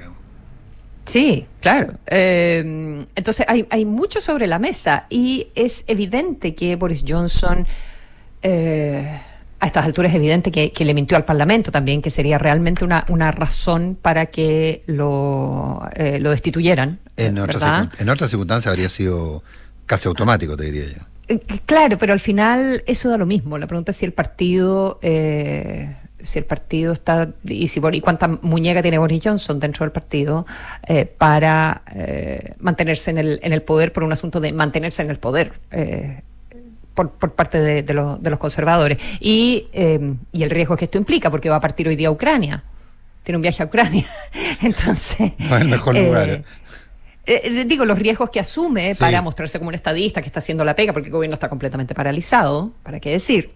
Sí, 1.05 1.47
claro. 1.61 1.95
Eh, 2.07 3.07
entonces 3.15 3.45
hay, 3.49 3.67
hay 3.71 3.85
mucho 3.85 4.21
sobre 4.21 4.47
la 4.47 4.59
mesa 4.59 5.07
y 5.11 5.49
es 5.55 5.85
evidente 5.87 6.55
que 6.55 6.77
Boris 6.77 7.05
Johnson... 7.07 7.67
Eh, 8.43 9.21
a 9.61 9.67
estas 9.67 9.85
alturas 9.85 10.11
es 10.11 10.17
evidente 10.17 10.51
que, 10.51 10.73
le 10.85 10.95
mintió 10.95 11.19
al 11.19 11.27
Parlamento 11.27 11.71
también, 11.71 12.01
que 12.01 12.09
sería 12.09 12.39
realmente 12.39 12.83
una, 12.85 13.05
una 13.09 13.31
razón 13.31 13.97
para 14.01 14.27
que 14.27 14.83
lo, 14.87 15.87
eh, 15.95 16.19
lo 16.19 16.31
destituyeran. 16.31 16.99
En 17.19 17.39
otras 17.39 18.01
en 18.01 18.09
otra 18.09 18.27
circunstancias 18.27 18.73
habría 18.73 18.89
sido 18.89 19.43
casi 19.85 20.09
automático, 20.09 20.57
te 20.57 20.65
diría 20.65 20.87
yo. 20.87 21.03
Eh, 21.29 21.41
claro, 21.67 21.99
pero 21.99 22.15
al 22.15 22.21
final 22.21 22.83
eso 22.87 23.11
da 23.11 23.19
lo 23.19 23.27
mismo. 23.27 23.59
La 23.59 23.67
pregunta 23.67 23.91
es 23.91 23.99
si 23.99 24.07
el 24.07 24.15
partido, 24.15 24.99
eh, 25.03 25.95
si 26.23 26.39
el 26.39 26.47
partido 26.47 26.95
está 26.95 27.29
y 27.45 27.69
si 27.69 27.83
y 27.93 28.01
cuánta 28.01 28.29
muñeca 28.29 28.81
tiene 28.81 28.97
Boris 28.97 29.21
Johnson 29.23 29.61
dentro 29.61 29.85
del 29.85 29.93
partido 29.93 30.47
para 31.19 31.83
mantenerse 32.59 33.11
en 33.11 33.19
el, 33.19 33.41
en 33.43 33.53
el 33.53 33.61
poder 33.63 33.93
por 33.93 34.05
un 34.05 34.13
asunto 34.13 34.41
de 34.41 34.53
mantenerse 34.53 35.03
en 35.03 35.11
el 35.11 35.19
poder 35.19 35.53
por, 37.01 37.11
por 37.13 37.33
parte 37.33 37.59
de, 37.59 37.83
de, 37.83 37.95
los 37.95 38.39
conservadores. 38.39 38.99
Y, 39.21 39.69
eh, 39.73 40.15
y 40.33 40.43
el 40.43 40.51
riesgo 40.51 40.77
que 40.77 40.85
esto 40.85 40.99
implica, 40.99 41.31
porque 41.31 41.49
va 41.49 41.57
a 41.57 41.61
partir 41.61 41.89
hoy 41.89 41.97
día 41.97 42.09
a 42.09 42.11
Ucrania. 42.11 42.63
Tiene 43.23 43.37
un 43.37 43.43
viaje 43.43 43.63
a 43.63 43.67
Ucrania. 43.67 44.07
Entonces. 44.63 45.33
No 45.39 45.57
es 45.57 45.63
el 45.63 45.69
mejor 45.69 45.97
lugar. 45.97 46.29
Eh, 46.29 46.45
eh, 47.27 47.65
digo, 47.65 47.85
los 47.85 47.99
riesgos 47.99 48.29
que 48.31 48.41
asume 48.41 48.95
para 48.99 49.23
mostrarse 49.23 49.59
como 49.59 49.69
un 49.69 49.75
estadista 49.75 50.21
que 50.21 50.27
está 50.27 50.41
haciendo 50.41 50.65
la 50.65 50.75
pega, 50.75 50.93
porque 50.93 51.09
el 51.09 51.13
gobierno 51.13 51.35
está 51.35 51.49
completamente 51.49 51.95
paralizado, 51.95 52.73
¿para 52.83 53.01
qué 53.01 53.11
decir? 53.11 53.51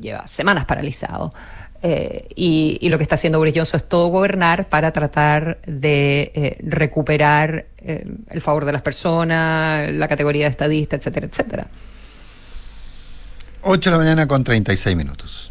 lleva 0.00 0.26
semanas 0.26 0.64
paralizado. 0.64 1.34
y, 1.82 2.78
y, 2.80 2.88
lo 2.88 2.96
que 2.96 3.02
está 3.02 3.16
haciendo 3.16 3.38
Boris 3.38 3.52
Johnson 3.54 3.78
es 3.78 3.88
todo 3.90 4.08
gobernar 4.08 4.70
para 4.70 4.90
tratar 4.90 5.58
de 5.66 6.56
recuperar 6.60 7.66
el 7.76 8.40
favor 8.40 8.64
de 8.64 8.72
las 8.72 8.80
personas, 8.80 9.92
la 9.92 10.08
categoría 10.08 10.44
de 10.44 10.50
estadista, 10.50 10.96
etcétera, 10.96 11.26
etcétera. 11.26 11.66
8 13.68 13.90
de 13.90 13.96
la 13.96 13.98
mañana 13.98 14.28
con 14.28 14.44
36 14.44 14.96
minutos. 14.96 15.50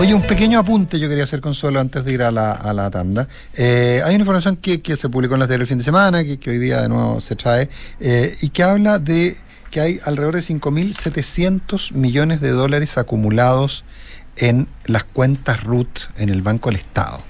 Oye, 0.00 0.12
un 0.12 0.22
pequeño 0.22 0.58
apunte 0.58 0.98
yo 0.98 1.08
quería 1.08 1.22
hacer, 1.22 1.40
Consuelo, 1.40 1.78
antes 1.78 2.04
de 2.04 2.12
ir 2.12 2.22
a 2.24 2.32
la, 2.32 2.50
a 2.50 2.72
la 2.72 2.90
tanda. 2.90 3.28
Eh, 3.54 4.02
hay 4.04 4.16
una 4.16 4.22
información 4.22 4.56
que, 4.56 4.82
que, 4.82 4.96
se 4.96 5.08
publicó 5.08 5.34
en 5.34 5.40
las 5.40 5.48
diarios 5.48 5.66
el 5.66 5.68
fin 5.68 5.78
de 5.78 5.84
semana, 5.84 6.24
que, 6.24 6.40
que, 6.40 6.50
hoy 6.50 6.58
día 6.58 6.82
de 6.82 6.88
nuevo 6.88 7.20
se 7.20 7.36
trae, 7.36 7.70
eh, 8.00 8.36
y 8.42 8.48
que 8.48 8.64
habla 8.64 8.98
de 8.98 9.36
que 9.70 9.80
hay 9.80 10.00
alrededor 10.04 10.34
de 10.34 10.40
5.700 10.40 11.92
millones 11.92 12.40
de 12.40 12.50
dólares 12.50 12.98
acumulados 12.98 13.84
en 14.36 14.66
las 14.86 15.04
cuentas 15.04 15.62
RUT 15.62 16.00
en 16.16 16.28
el 16.28 16.42
Banco 16.42 16.70
del 16.70 16.80
Estado. 16.80 17.20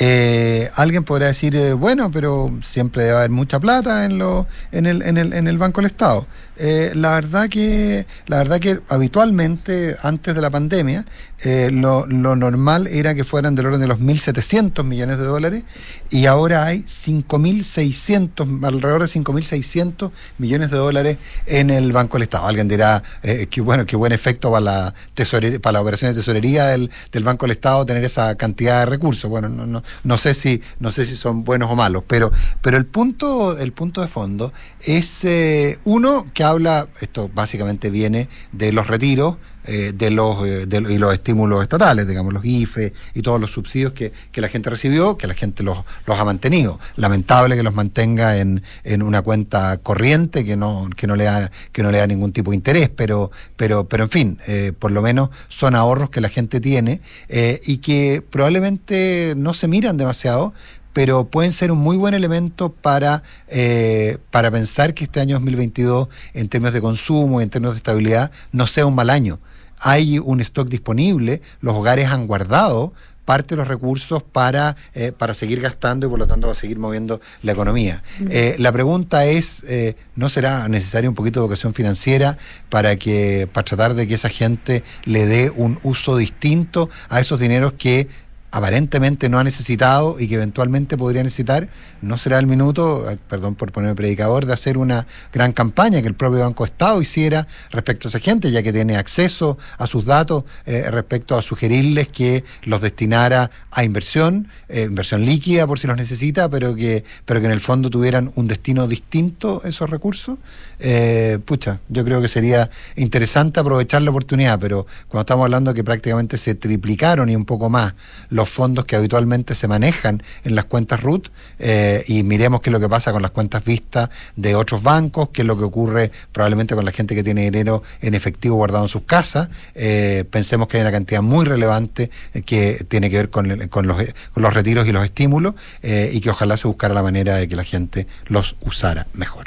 Eh, 0.00 0.70
alguien 0.74 1.04
podrá 1.04 1.26
decir, 1.26 1.74
bueno, 1.74 2.10
pero 2.10 2.52
siempre 2.62 3.04
debe 3.04 3.18
haber 3.18 3.30
mucha 3.30 3.58
plata 3.60 4.04
en, 4.04 4.18
lo, 4.18 4.48
en, 4.72 4.86
el, 4.86 5.02
en, 5.02 5.18
el, 5.18 5.32
en 5.32 5.46
el 5.46 5.58
Banco 5.58 5.80
del 5.80 5.90
Estado. 5.90 6.26
Eh, 6.60 6.90
la 6.94 7.12
verdad 7.12 7.48
que 7.48 8.04
la 8.26 8.38
verdad 8.38 8.58
que 8.58 8.80
habitualmente 8.88 9.94
antes 10.02 10.34
de 10.34 10.40
la 10.40 10.50
pandemia 10.50 11.04
eh, 11.44 11.70
lo, 11.72 12.04
lo, 12.06 12.34
normal 12.34 12.88
era 12.88 13.14
que 13.14 13.22
fueran 13.22 13.54
del 13.54 13.66
orden 13.66 13.80
de 13.80 13.86
los 13.86 14.00
1.700 14.00 14.82
millones 14.82 15.18
de 15.18 15.24
dólares 15.24 15.62
y 16.10 16.26
ahora 16.26 16.64
hay 16.64 16.80
5.600 16.80 18.66
alrededor 18.66 19.02
de 19.02 19.06
5.600 19.06 20.10
millones 20.38 20.72
de 20.72 20.78
dólares 20.78 21.18
en 21.46 21.70
el 21.70 21.92
Banco 21.92 22.16
del 22.16 22.24
Estado. 22.24 22.48
Alguien 22.48 22.66
dirá 22.66 23.04
eh, 23.22 23.46
que 23.48 23.60
bueno 23.60 23.86
qué 23.86 23.94
buen 23.94 24.10
efecto 24.10 24.50
para 24.50 24.60
la 24.60 24.94
tesorería, 25.14 25.60
para 25.60 25.74
la 25.74 25.82
operación 25.82 26.10
de 26.10 26.18
tesorería 26.18 26.66
del, 26.66 26.90
del, 27.12 27.22
Banco 27.22 27.46
del 27.46 27.52
Estado 27.52 27.86
tener 27.86 28.02
esa 28.02 28.34
cantidad 28.34 28.80
de 28.80 28.86
recursos. 28.86 29.30
Bueno 29.30 29.48
no, 29.48 29.64
no, 29.64 29.84
no 30.02 30.18
sé 30.18 30.34
si 30.34 30.60
no 30.80 30.90
sé 30.90 31.06
si 31.06 31.14
son 31.14 31.44
buenos 31.44 31.70
o 31.70 31.76
malos, 31.76 32.02
pero 32.08 32.32
pero 32.62 32.76
el 32.76 32.86
punto 32.86 33.56
el 33.56 33.72
punto 33.72 34.00
de 34.00 34.08
fondo 34.08 34.52
es 34.84 35.24
eh, 35.24 35.78
uno 35.84 36.26
que 36.34 36.47
habla, 36.50 36.88
esto 37.00 37.30
básicamente 37.32 37.90
viene 37.90 38.28
de 38.52 38.72
los 38.72 38.86
retiros, 38.86 39.36
eh, 39.70 39.92
de 39.94 40.10
los 40.10 40.46
eh, 40.46 40.66
y 40.88 40.96
los 40.96 41.12
estímulos 41.12 41.62
estatales, 41.62 42.08
digamos, 42.08 42.32
los 42.32 42.42
IFE 42.42 42.94
y 43.12 43.20
todos 43.20 43.38
los 43.38 43.50
subsidios 43.50 43.92
que, 43.92 44.12
que 44.32 44.40
la 44.40 44.48
gente 44.48 44.70
recibió, 44.70 45.18
que 45.18 45.26
la 45.26 45.34
gente 45.34 45.62
los, 45.62 45.84
los 46.06 46.18
ha 46.18 46.24
mantenido. 46.24 46.80
Lamentable 46.96 47.54
que 47.54 47.62
los 47.62 47.74
mantenga 47.74 48.38
en, 48.38 48.62
en 48.82 49.02
una 49.02 49.20
cuenta 49.20 49.76
corriente 49.76 50.42
que 50.46 50.56
no, 50.56 50.88
que 50.96 51.06
no 51.06 51.16
le 51.16 51.24
da, 51.24 51.50
que 51.70 51.82
no 51.82 51.92
le 51.92 51.98
da 51.98 52.06
ningún 52.06 52.32
tipo 52.32 52.50
de 52.52 52.56
interés, 52.56 52.88
pero, 52.88 53.30
pero, 53.56 53.86
pero 53.86 54.04
en 54.04 54.10
fin, 54.10 54.38
eh, 54.46 54.72
por 54.78 54.90
lo 54.90 55.02
menos 55.02 55.28
son 55.48 55.74
ahorros 55.74 56.08
que 56.08 56.22
la 56.22 56.30
gente 56.30 56.60
tiene 56.60 57.02
y 57.28 57.78
que 57.78 58.22
probablemente 58.30 59.34
no 59.36 59.52
se 59.52 59.68
miran 59.68 59.98
demasiado, 59.98 60.54
pero 60.92 61.24
pueden 61.24 61.52
ser 61.52 61.70
un 61.70 61.78
muy 61.78 61.96
buen 61.96 62.14
elemento 62.14 62.70
para, 62.72 63.22
eh, 63.48 64.18
para 64.30 64.50
pensar 64.50 64.94
que 64.94 65.04
este 65.04 65.20
año 65.20 65.36
2022, 65.36 66.08
en 66.34 66.48
términos 66.48 66.74
de 66.74 66.80
consumo 66.80 67.40
y 67.40 67.44
en 67.44 67.50
términos 67.50 67.74
de 67.74 67.78
estabilidad, 67.78 68.30
no 68.52 68.66
sea 68.66 68.86
un 68.86 68.94
mal 68.94 69.10
año. 69.10 69.38
Hay 69.80 70.18
un 70.18 70.40
stock 70.40 70.68
disponible, 70.68 71.40
los 71.60 71.76
hogares 71.76 72.08
han 72.08 72.26
guardado 72.26 72.92
parte 73.28 73.54
de 73.54 73.56
los 73.56 73.68
recursos 73.68 74.22
para, 74.22 74.74
eh, 74.94 75.12
para 75.12 75.34
seguir 75.34 75.60
gastando 75.60 76.06
y 76.06 76.08
por 76.08 76.18
lo 76.18 76.26
tanto 76.26 76.46
va 76.46 76.54
a 76.54 76.56
seguir 76.56 76.78
moviendo 76.78 77.20
la 77.42 77.52
economía. 77.52 78.02
Eh, 78.30 78.56
la 78.58 78.72
pregunta 78.72 79.26
es, 79.26 79.64
eh, 79.64 79.96
¿no 80.16 80.30
será 80.30 80.66
necesaria 80.68 81.10
un 81.10 81.14
poquito 81.14 81.40
de 81.40 81.44
vocación 81.44 81.74
financiera 81.74 82.38
para 82.70 82.96
que, 82.96 83.46
para 83.52 83.66
tratar 83.66 83.92
de 83.92 84.08
que 84.08 84.14
esa 84.14 84.30
gente 84.30 84.82
le 85.04 85.26
dé 85.26 85.52
un 85.54 85.78
uso 85.82 86.16
distinto 86.16 86.88
a 87.10 87.20
esos 87.20 87.38
dineros 87.38 87.74
que 87.74 88.08
aparentemente 88.50 89.28
no 89.28 89.38
ha 89.38 89.44
necesitado 89.44 90.18
y 90.18 90.28
que 90.28 90.36
eventualmente 90.36 90.96
podría 90.96 91.22
necesitar, 91.22 91.68
no 92.00 92.16
será 92.16 92.38
el 92.38 92.46
minuto, 92.46 93.04
perdón 93.28 93.54
por 93.54 93.72
ponerme 93.72 93.94
predicador, 93.94 94.46
de 94.46 94.52
hacer 94.52 94.78
una 94.78 95.06
gran 95.32 95.52
campaña 95.52 96.00
que 96.00 96.08
el 96.08 96.14
propio 96.14 96.40
Banco 96.40 96.64
Estado 96.64 97.00
hiciera 97.00 97.46
respecto 97.70 98.08
a 98.08 98.10
esa 98.10 98.20
gente, 98.20 98.50
ya 98.50 98.62
que 98.62 98.72
tiene 98.72 98.96
acceso 98.96 99.58
a 99.76 99.86
sus 99.86 100.04
datos 100.04 100.44
eh, 100.66 100.90
respecto 100.90 101.36
a 101.36 101.42
sugerirles 101.42 102.08
que 102.08 102.44
los 102.64 102.80
destinara 102.80 103.50
a 103.70 103.84
inversión, 103.84 104.48
eh, 104.68 104.82
inversión 104.82 105.24
líquida 105.24 105.66
por 105.66 105.78
si 105.78 105.86
los 105.86 105.96
necesita, 105.96 106.48
pero 106.48 106.74
que, 106.74 107.04
pero 107.24 107.40
que 107.40 107.46
en 107.46 107.52
el 107.52 107.60
fondo 107.60 107.90
tuvieran 107.90 108.32
un 108.34 108.46
destino 108.46 108.86
distinto 108.86 109.62
esos 109.64 109.90
recursos. 109.90 110.38
Eh, 110.80 111.38
pucha, 111.44 111.80
yo 111.88 112.04
creo 112.04 112.22
que 112.22 112.28
sería 112.28 112.70
interesante 112.96 113.60
aprovechar 113.60 114.02
la 114.02 114.10
oportunidad, 114.10 114.58
pero 114.58 114.86
cuando 115.08 115.22
estamos 115.22 115.44
hablando 115.44 115.74
que 115.74 115.84
prácticamente 115.84 116.38
se 116.38 116.54
triplicaron 116.54 117.28
y 117.28 117.36
un 117.36 117.44
poco 117.44 117.68
más 117.68 117.94
los 118.38 118.48
fondos 118.48 118.84
que 118.84 118.94
habitualmente 118.94 119.56
se 119.56 119.66
manejan 119.66 120.22
en 120.44 120.54
las 120.54 120.64
cuentas 120.66 121.02
RUT 121.02 121.28
eh, 121.58 122.04
y 122.06 122.22
miremos 122.22 122.60
qué 122.60 122.70
es 122.70 122.72
lo 122.72 122.78
que 122.78 122.88
pasa 122.88 123.10
con 123.10 123.20
las 123.20 123.32
cuentas 123.32 123.64
vistas 123.64 124.10
de 124.36 124.54
otros 124.54 124.84
bancos, 124.84 125.30
qué 125.30 125.42
es 125.42 125.46
lo 125.46 125.58
que 125.58 125.64
ocurre 125.64 126.12
probablemente 126.30 126.76
con 126.76 126.84
la 126.84 126.92
gente 126.92 127.16
que 127.16 127.24
tiene 127.24 127.42
dinero 127.42 127.82
en 128.00 128.14
efectivo 128.14 128.54
guardado 128.54 128.84
en 128.84 128.88
sus 128.88 129.02
casas. 129.02 129.48
Eh, 129.74 130.24
pensemos 130.30 130.68
que 130.68 130.76
hay 130.76 130.82
una 130.82 130.92
cantidad 130.92 131.20
muy 131.20 131.46
relevante 131.46 132.10
que 132.46 132.84
tiene 132.86 133.10
que 133.10 133.16
ver 133.16 133.30
con, 133.30 133.66
con, 133.66 133.88
los, 133.88 133.96
con 134.32 134.42
los, 134.44 134.54
retiros 134.54 134.86
y 134.86 134.92
los 134.92 135.02
estímulos 135.02 135.54
eh, 135.82 136.10
y 136.12 136.20
que 136.20 136.30
ojalá 136.30 136.56
se 136.56 136.68
buscara 136.68 136.94
la 136.94 137.02
manera 137.02 137.34
de 137.34 137.48
que 137.48 137.56
la 137.56 137.64
gente 137.64 138.06
los 138.26 138.54
usara 138.60 139.08
mejor. 139.14 139.46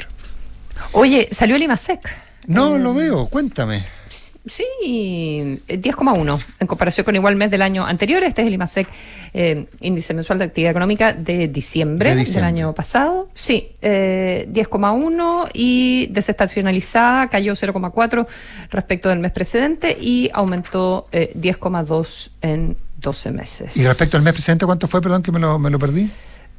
Oye, 0.92 1.28
salió 1.32 1.56
el 1.56 1.62
IMASEC. 1.62 2.00
No, 2.46 2.76
lo 2.76 2.92
veo, 2.92 3.26
cuéntame. 3.26 4.01
Sí, 4.44 4.66
10,1 4.80 6.44
en 6.58 6.66
comparación 6.66 7.04
con 7.04 7.14
igual 7.14 7.36
mes 7.36 7.50
del 7.50 7.62
año 7.62 7.86
anterior. 7.86 8.24
Este 8.24 8.42
es 8.42 8.48
el 8.48 8.54
IMASEC, 8.54 8.88
eh, 9.34 9.66
índice 9.80 10.14
mensual 10.14 10.40
de 10.40 10.46
actividad 10.46 10.72
económica 10.72 11.12
de 11.12 11.46
diciembre, 11.46 12.10
de 12.10 12.16
diciembre. 12.16 12.40
del 12.40 12.44
año 12.44 12.74
pasado. 12.74 13.28
Sí, 13.34 13.70
eh, 13.82 14.48
10,1 14.50 15.48
y 15.54 16.08
desestacionalizada 16.10 17.28
cayó 17.28 17.54
0,4 17.54 18.26
respecto 18.70 19.10
del 19.10 19.20
mes 19.20 19.30
precedente 19.30 19.96
y 20.00 20.28
aumentó 20.32 21.06
eh, 21.12 21.32
10,2 21.36 22.30
en 22.42 22.76
12 22.96 23.30
meses. 23.30 23.76
¿Y 23.76 23.86
respecto 23.86 24.16
al 24.16 24.24
mes 24.24 24.32
precedente 24.32 24.66
cuánto 24.66 24.88
fue? 24.88 25.00
Perdón 25.00 25.22
que 25.22 25.30
me 25.30 25.38
lo, 25.38 25.60
me 25.60 25.70
lo 25.70 25.78
perdí. 25.78 26.10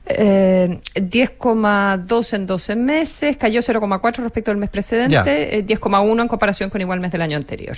Eh, 0.05 0.81
10,2 0.95 2.33
en 2.33 2.45
12 2.45 2.75
meses, 2.75 3.37
cayó 3.37 3.61
0,4 3.61 4.23
respecto 4.23 4.51
al 4.51 4.57
mes 4.57 4.69
precedente, 4.69 5.57
eh, 5.57 5.65
10,1 5.65 6.21
en 6.21 6.27
comparación 6.27 6.69
con 6.69 6.81
igual 6.81 6.99
mes 6.99 7.11
del 7.11 7.21
año 7.21 7.37
anterior. 7.37 7.77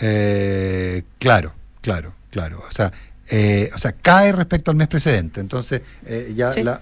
Eh, 0.00 1.02
claro, 1.18 1.54
claro, 1.82 2.14
claro. 2.30 2.62
O 2.66 2.72
sea, 2.72 2.92
eh, 3.30 3.70
o 3.74 3.78
sea, 3.78 3.92
cae 3.92 4.32
respecto 4.32 4.70
al 4.70 4.76
mes 4.76 4.88
precedente. 4.88 5.40
Entonces, 5.40 5.82
eh, 6.06 6.32
ya 6.34 6.52
sí. 6.52 6.62
la, 6.62 6.80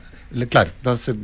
Claro, 0.50 0.70
entonces 0.76 1.16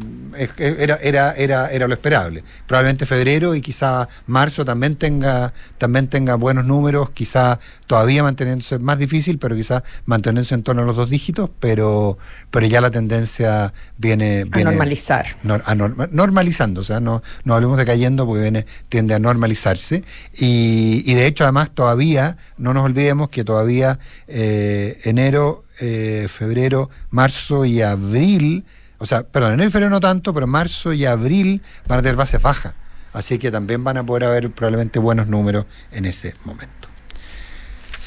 era, 0.58 0.96
era, 0.96 1.32
era, 1.32 1.70
era 1.70 1.86
lo 1.86 1.92
esperable. 1.92 2.42
Probablemente 2.66 3.04
febrero 3.04 3.54
y 3.54 3.60
quizá 3.60 4.08
marzo 4.26 4.64
también 4.64 4.96
tenga, 4.96 5.52
también 5.76 6.08
tenga 6.08 6.36
buenos 6.36 6.64
números, 6.64 7.10
quizá 7.10 7.58
todavía 7.86 8.22
manteniéndose 8.22 8.78
más 8.78 8.98
difícil, 8.98 9.38
pero 9.38 9.54
quizá 9.54 9.82
manteniéndose 10.06 10.54
en 10.54 10.62
torno 10.62 10.82
a 10.82 10.84
los 10.86 10.96
dos 10.96 11.10
dígitos, 11.10 11.50
pero, 11.60 12.16
pero 12.50 12.66
ya 12.66 12.80
la 12.80 12.90
tendencia 12.90 13.74
viene. 13.98 14.44
viene 14.44 14.70
a 14.70 14.72
normalizar. 14.72 15.26
Nor, 15.42 15.62
a 15.66 15.74
norma, 15.74 16.08
normalizando, 16.10 16.80
o 16.80 16.84
sea, 16.84 17.00
no, 17.00 17.22
no 17.44 17.54
hablemos 17.54 17.76
de 17.76 17.84
cayendo 17.84 18.26
porque 18.26 18.42
viene, 18.42 18.66
tiende 18.88 19.14
a 19.14 19.18
normalizarse. 19.18 20.02
Y, 20.32 21.02
y 21.04 21.14
de 21.14 21.26
hecho, 21.26 21.44
además, 21.44 21.70
todavía, 21.74 22.38
no 22.56 22.72
nos 22.72 22.84
olvidemos 22.84 23.28
que 23.28 23.44
todavía 23.44 23.98
eh, 24.28 24.98
enero, 25.04 25.64
eh, 25.80 26.28
febrero, 26.30 26.90
marzo 27.10 27.64
y 27.64 27.82
abril, 27.82 28.64
o 28.98 29.06
sea, 29.06 29.22
perdón, 29.22 29.60
y 29.60 29.70
febrero 29.70 29.90
no 29.90 30.00
tanto, 30.00 30.32
pero 30.32 30.46
marzo 30.46 30.92
y 30.92 31.04
abril 31.04 31.62
van 31.86 31.98
a 31.98 32.02
tener 32.02 32.16
bases 32.16 32.40
bajas. 32.40 32.74
Así 33.12 33.38
que 33.38 33.50
también 33.50 33.84
van 33.84 33.96
a 33.96 34.04
poder 34.04 34.24
haber 34.24 34.50
probablemente 34.50 34.98
buenos 34.98 35.28
números 35.28 35.66
en 35.92 36.04
ese 36.04 36.34
momento. 36.44 36.88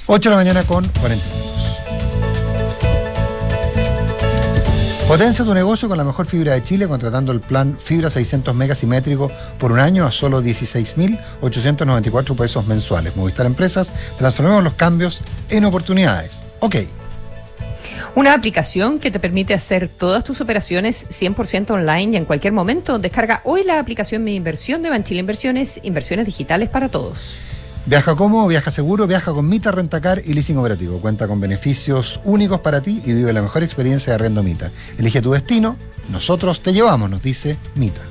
8 0.08 0.30
de 0.30 0.36
la 0.36 0.42
mañana 0.42 0.64
con 0.64 0.88
40 0.88 1.26
minutos. 1.26 1.58
Potencia 5.08 5.46
tu 5.46 5.54
negocio 5.54 5.88
con 5.88 5.98
la 5.98 6.04
mejor 6.04 6.26
fibra 6.26 6.54
de 6.54 6.64
Chile 6.64 6.86
contratando 6.86 7.32
el 7.32 7.40
plan 7.40 7.78
Fibra 7.82 8.10
600 8.10 8.54
megasimétrico 8.54 9.32
por 9.58 9.72
un 9.72 9.80
año 9.80 10.06
a 10.06 10.12
solo 10.12 10.42
16.894 10.42 12.36
pesos 12.36 12.68
mensuales. 12.68 13.16
Movistar 13.16 13.46
Empresas, 13.46 13.88
transformemos 14.18 14.66
los 14.66 14.74
cambios 14.74 15.22
en 15.50 15.64
oportunidades. 15.64 16.40
Ok. 16.60 16.76
Una 18.16 18.34
aplicación 18.34 19.00
que 19.00 19.12
te 19.12 19.20
permite 19.20 19.54
hacer 19.54 19.88
todas 19.88 20.24
tus 20.24 20.42
operaciones 20.42 21.08
100% 21.10 21.72
online 21.72 22.14
y 22.14 22.18
en 22.18 22.26
cualquier 22.26 22.54
momento. 22.54 23.00
Descarga 23.00 23.42
hoy 23.44 23.64
la 23.64 23.80
aplicación 23.80 24.24
Mi 24.24 24.36
Inversión 24.36 24.82
de 24.82 24.90
Banchile 24.90 25.20
Inversiones, 25.20 25.80
inversiones 25.84 26.26
digitales 26.26 26.70
para 26.70 26.90
todos. 26.90 27.40
Viaja 27.86 28.16
cómodo, 28.16 28.48
viaja 28.48 28.70
seguro, 28.70 29.08
viaja 29.08 29.32
con 29.32 29.48
Mita 29.48 29.72
Rentacar 29.72 30.22
y 30.26 30.34
Leasing 30.34 30.58
Operativo. 30.58 31.00
Cuenta 31.00 31.26
con 31.26 31.40
beneficios 31.40 32.20
únicos 32.26 32.60
para 32.60 32.82
ti 32.82 33.02
y 33.06 33.14
vive 33.14 33.32
la 33.32 33.42
mejor 33.42 33.64
experiencia 33.64 34.12
de 34.12 34.16
arrendo 34.16 34.44
Mita. 34.44 34.72
Elige 34.98 35.22
tu 35.22 35.32
destino, 35.32 35.78
nosotros 36.12 36.62
te 36.62 36.74
llevamos, 36.74 37.10
nos 37.10 37.24
dice 37.24 37.58
Mita. 37.76 38.02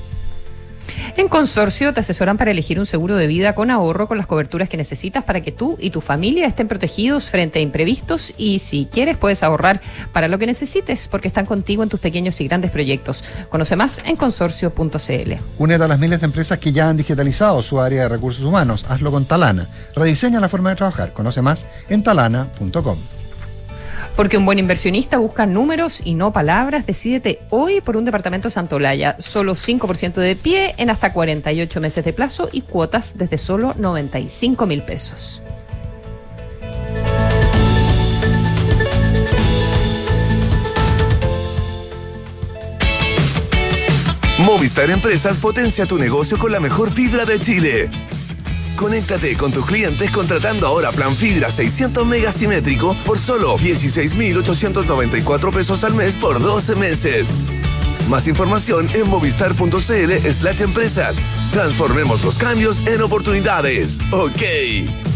En 1.17 1.29
Consorcio 1.29 1.93
te 1.95 2.01
asesoran 2.01 2.37
para 2.37 2.51
elegir 2.51 2.79
un 2.79 2.87
seguro 2.87 3.17
de 3.17 3.27
vida 3.27 3.55
con 3.55 3.71
ahorro 3.71 4.09
con 4.09 4.19
las 4.19 4.27
coberturas 4.27 4.69
que 4.69 4.77
necesitas 4.77 5.25
para 5.25 5.41
que 5.41 5.53
tú 5.53 5.77
y 5.81 5.91
tu 5.91 6.01
familia 6.01 6.47
estén 6.47 6.69
protegidos 6.69 7.31
frente 7.31 7.59
a 7.59 7.63
imprevistos 7.63 8.35
y 8.37 8.59
si 8.59 8.89
quieres 8.91 9.17
puedes 9.17 9.43
ahorrar 9.43 9.81
para 10.13 10.29
lo 10.29 10.39
que 10.39 10.47
necesites 10.47 11.09
porque 11.09 11.29
están 11.29 11.47
contigo 11.47 11.83
en 11.83 11.89
tus 11.89 12.01
pequeños 12.01 12.41
y 12.41 12.49
grandes 12.49 12.71
proyectos. 12.71 13.25
Conoce 13.49 13.77
más 13.77 14.01
en 14.05 14.17
consorcio.cl. 14.17 15.33
Únete 15.59 15.85
a 15.85 15.89
las 15.89 15.99
miles 15.99 16.21
de 16.21 16.27
empresas 16.27 16.59
que 16.59 16.73
ya 16.73 16.89
han 16.89 16.97
digitalizado 16.97 17.63
su 17.63 17.81
área 17.81 18.03
de 18.03 18.09
recursos 18.09 18.45
humanos. 18.45 18.87
Hazlo 18.89 19.11
con 19.11 19.25
Talana. 19.25 19.69
Rediseña 19.95 20.41
la 20.41 20.49
forma 20.49 20.71
de 20.71 20.77
trabajar. 20.77 21.13
Conoce 21.13 21.43
más 21.43 21.67
en 21.89 22.03
talana.com. 22.03 22.99
Porque 24.17 24.39
un 24.39 24.47
buen 24.47 24.59
inversionista 24.59 25.19
busca 25.19 25.45
números 25.45 26.01
y 26.03 26.15
no 26.15 26.33
palabras. 26.33 26.87
Decídete 26.87 27.41
hoy 27.51 27.83
por 27.83 27.99
un 27.99 28.07
departamento 28.07 28.49
Santolaya. 28.49 29.17
Solo 29.19 29.55
5% 29.55 30.15
de 30.15 30.35
pie 30.35 30.75
en 30.79 30.89
hasta 30.89 31.13
48 31.13 31.81
meses 31.83 32.05
de 32.05 32.15
plazo 32.15 32.49
y 32.51 32.63
cuotas 32.63 33.19
desde 33.19 33.37
solo 33.37 33.75
95 33.79 34.67
mil 34.67 34.83
pesos. 34.83 35.43
Movistar 44.39 44.91
Empresas 44.91 45.39
potencia 45.39 45.87
tu 45.87 45.99
negocio 45.99 46.39
con 46.39 46.53
la 46.53 46.61
mejor 46.61 46.93
fibra 46.93 47.25
de 47.25 47.41
Chile. 47.41 48.06
Conéctate 48.77 49.37
con 49.37 49.53
tus 49.53 49.65
clientes 49.67 50.11
contratando 50.11 50.67
ahora 50.67 50.93
plan 50.93 51.15
fibra 51.15 51.51
600 51.51 52.07
megas 52.07 52.35
simétrico 52.35 52.97
por 53.05 53.19
solo 53.19 53.57
16,894 53.57 55.51
pesos 55.51 55.83
al 55.85 55.95
mes 55.95 56.17
por 56.17 56.41
12 56.41 56.77
meses. 56.77 57.29
Más 58.09 58.29
información 58.29 58.89
en 58.95 59.09
movistar.cl 59.09 60.31
slash 60.31 60.63
empresas. 60.63 61.17
Transformemos 61.51 62.23
los 62.23 62.39
cambios 62.39 62.87
en 62.87 63.03
oportunidades. 63.03 63.99
Ok. 64.13 65.16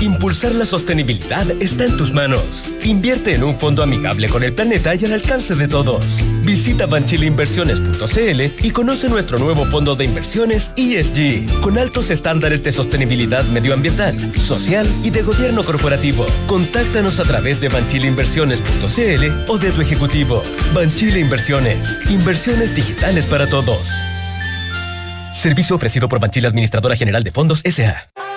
Impulsar 0.00 0.54
la 0.54 0.64
sostenibilidad 0.64 1.50
está 1.60 1.84
en 1.84 1.96
tus 1.98 2.12
manos. 2.12 2.70
Invierte 2.84 3.34
en 3.34 3.42
un 3.42 3.58
fondo 3.58 3.82
amigable 3.82 4.30
con 4.30 4.42
el 4.42 4.54
planeta 4.54 4.94
y 4.94 5.04
al 5.04 5.12
alcance 5.12 5.54
de 5.54 5.68
todos. 5.68 6.04
Visita 6.42 6.86
banchileinversiones.cl 6.86 8.64
y 8.64 8.70
conoce 8.70 9.10
nuestro 9.10 9.38
nuevo 9.38 9.66
fondo 9.66 9.96
de 9.96 10.06
inversiones 10.06 10.70
ESG, 10.76 11.60
con 11.60 11.76
altos 11.76 12.10
estándares 12.10 12.62
de 12.62 12.72
sostenibilidad 12.72 13.44
medioambiental, 13.44 14.34
social 14.36 14.86
y 15.04 15.10
de 15.10 15.20
gobierno 15.20 15.64
corporativo. 15.64 16.24
Contáctanos 16.46 17.20
a 17.20 17.24
través 17.24 17.60
de 17.60 17.68
banchileinversiones.cl 17.68 19.50
o 19.50 19.58
de 19.58 19.70
tu 19.70 19.82
ejecutivo. 19.82 20.42
Banchile 20.72 21.20
Inversiones. 21.20 21.98
Inversiones 22.08 22.74
digitales 22.74 23.26
para 23.26 23.46
todos. 23.48 23.88
Servicio 25.34 25.76
ofrecido 25.76 26.08
por 26.08 26.20
Banchile 26.20 26.48
Administradora 26.48 26.96
General 26.96 27.22
de 27.22 27.32
Fondos 27.32 27.60
S.A. 27.64 28.29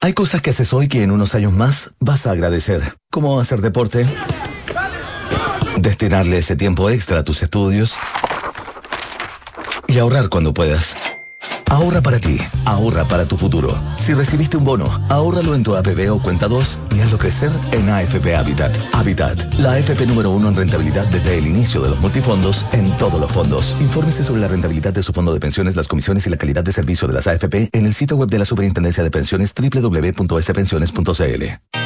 Hay 0.00 0.12
cosas 0.12 0.42
que 0.42 0.50
haces 0.50 0.72
hoy 0.72 0.88
que 0.88 1.02
en 1.02 1.10
unos 1.10 1.34
años 1.34 1.52
más 1.52 1.92
vas 1.98 2.26
a 2.26 2.32
agradecer. 2.32 2.96
Como 3.10 3.40
hacer 3.40 3.60
deporte, 3.60 4.06
destinarle 5.78 6.38
ese 6.38 6.56
tiempo 6.56 6.90
extra 6.90 7.20
a 7.20 7.24
tus 7.24 7.42
estudios 7.42 7.96
y 9.88 9.98
ahorrar 9.98 10.28
cuando 10.28 10.52
puedas. 10.52 11.15
Ahorra 11.68 12.00
para 12.00 12.18
ti, 12.18 12.38
ahorra 12.64 13.04
para 13.04 13.26
tu 13.26 13.36
futuro. 13.36 13.74
Si 13.96 14.14
recibiste 14.14 14.56
un 14.56 14.64
bono, 14.64 15.04
ahórralo 15.08 15.54
en 15.54 15.62
tu 15.62 15.76
APB 15.76 16.10
o 16.12 16.22
cuenta 16.22 16.48
2 16.48 16.78
y 16.96 17.00
hazlo 17.00 17.18
crecer 17.18 17.50
en 17.72 17.90
AFP 17.90 18.36
Habitat. 18.36 18.76
Habitat, 18.92 19.54
la 19.54 19.72
AFP 19.72 20.06
número 20.06 20.30
uno 20.30 20.48
en 20.48 20.56
rentabilidad 20.56 21.06
desde 21.08 21.38
el 21.38 21.46
inicio 21.46 21.82
de 21.82 21.90
los 21.90 22.00
multifondos 22.00 22.64
en 22.72 22.96
todos 22.98 23.20
los 23.20 23.32
fondos. 23.32 23.76
Infórmese 23.80 24.24
sobre 24.24 24.40
la 24.40 24.48
rentabilidad 24.48 24.92
de 24.92 25.02
su 25.02 25.12
fondo 25.12 25.34
de 25.34 25.40
pensiones, 25.40 25.76
las 25.76 25.88
comisiones 25.88 26.26
y 26.26 26.30
la 26.30 26.36
calidad 26.36 26.64
de 26.64 26.72
servicio 26.72 27.08
de 27.08 27.14
las 27.14 27.26
AFP 27.26 27.70
en 27.72 27.86
el 27.86 27.94
sitio 27.94 28.16
web 28.16 28.28
de 28.28 28.38
la 28.38 28.44
Superintendencia 28.44 29.02
de 29.02 29.10
Pensiones 29.10 29.52
www.spensiones.cl. 29.54 31.85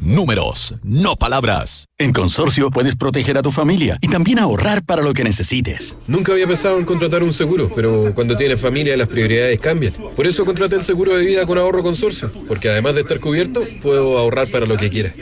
Números, 0.00 0.74
no 0.82 1.14
palabras. 1.14 1.84
En 1.98 2.14
Consorcio 2.14 2.70
puedes 2.70 2.96
proteger 2.96 3.36
a 3.36 3.42
tu 3.42 3.50
familia 3.50 3.98
y 4.00 4.08
también 4.08 4.38
ahorrar 4.38 4.82
para 4.82 5.02
lo 5.02 5.12
que 5.12 5.24
necesites. 5.24 5.94
Nunca 6.08 6.32
había 6.32 6.46
pensado 6.46 6.78
en 6.78 6.86
contratar 6.86 7.22
un 7.22 7.34
seguro, 7.34 7.70
pero 7.74 8.14
cuando 8.14 8.34
tienes 8.34 8.58
familia 8.58 8.96
las 8.96 9.08
prioridades 9.08 9.58
cambian. 9.58 9.92
Por 10.16 10.26
eso 10.26 10.46
contraté 10.46 10.76
el 10.76 10.84
seguro 10.84 11.14
de 11.16 11.26
vida 11.26 11.44
con 11.44 11.58
ahorro 11.58 11.82
Consorcio, 11.82 12.32
porque 12.48 12.70
además 12.70 12.94
de 12.94 13.02
estar 13.02 13.20
cubierto, 13.20 13.62
puedo 13.82 14.16
ahorrar 14.16 14.48
para 14.48 14.64
lo 14.64 14.78
que 14.78 14.88
quiera. 14.88 15.12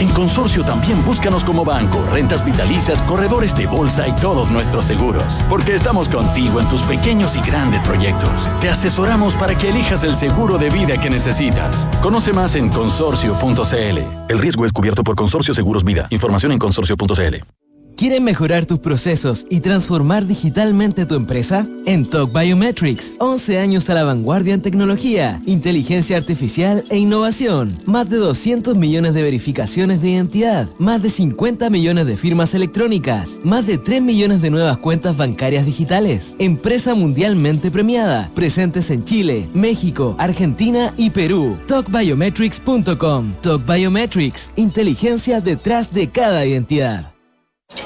En 0.00 0.08
Consorcio 0.10 0.64
también 0.64 1.04
búscanos 1.04 1.42
como 1.44 1.64
banco, 1.64 2.04
rentas 2.12 2.44
vitalicias, 2.44 3.02
corredores 3.02 3.54
de 3.54 3.66
bolsa 3.66 4.06
y 4.06 4.12
todos 4.12 4.50
nuestros 4.50 4.84
seguros. 4.84 5.40
Porque 5.48 5.74
estamos 5.74 6.08
contigo 6.08 6.60
en 6.60 6.68
tus 6.68 6.82
pequeños 6.82 7.36
y 7.36 7.40
grandes 7.40 7.82
proyectos. 7.82 8.50
Te 8.60 8.70
asesoramos 8.70 9.34
para 9.34 9.56
que 9.56 9.70
elijas 9.70 10.04
el 10.04 10.14
seguro 10.14 10.58
de 10.58 10.70
vida 10.70 11.00
que 11.00 11.10
necesitas. 11.10 11.88
Conoce 12.00 12.32
más 12.32 12.54
en 12.54 12.68
consorcio.cl. 12.68 13.98
El 14.28 14.38
riesgo 14.38 14.64
es 14.64 14.72
cubierto 14.72 15.02
por 15.02 15.16
Consorcio 15.16 15.54
Seguros 15.54 15.84
Vida. 15.84 16.06
Información 16.10 16.52
en 16.52 16.58
consorcio.cl. 16.58 17.57
¿Quieren 17.98 18.22
mejorar 18.22 18.64
tus 18.64 18.78
procesos 18.78 19.44
y 19.50 19.58
transformar 19.58 20.24
digitalmente 20.24 21.04
tu 21.04 21.16
empresa? 21.16 21.66
En 21.84 22.08
Talk 22.08 22.32
Biometrics, 22.32 23.16
11 23.18 23.58
años 23.58 23.90
a 23.90 23.94
la 23.94 24.04
vanguardia 24.04 24.54
en 24.54 24.62
tecnología, 24.62 25.40
inteligencia 25.46 26.16
artificial 26.16 26.84
e 26.90 26.98
innovación. 26.98 27.76
Más 27.86 28.08
de 28.08 28.18
200 28.18 28.76
millones 28.76 29.14
de 29.14 29.24
verificaciones 29.24 30.00
de 30.00 30.10
identidad, 30.10 30.68
más 30.78 31.02
de 31.02 31.10
50 31.10 31.70
millones 31.70 32.06
de 32.06 32.16
firmas 32.16 32.54
electrónicas, 32.54 33.40
más 33.42 33.66
de 33.66 33.78
3 33.78 34.00
millones 34.00 34.42
de 34.42 34.50
nuevas 34.50 34.78
cuentas 34.78 35.16
bancarias 35.16 35.66
digitales. 35.66 36.36
Empresa 36.38 36.94
mundialmente 36.94 37.72
premiada, 37.72 38.30
presentes 38.32 38.92
en 38.92 39.02
Chile, 39.02 39.48
México, 39.54 40.14
Argentina 40.20 40.94
y 40.96 41.10
Perú. 41.10 41.58
TalkBiometrics.com. 41.66 43.32
Talk 43.42 43.66
Biometrics, 43.66 44.52
inteligencia 44.54 45.40
detrás 45.40 45.92
de 45.92 46.08
cada 46.08 46.46
identidad. 46.46 47.17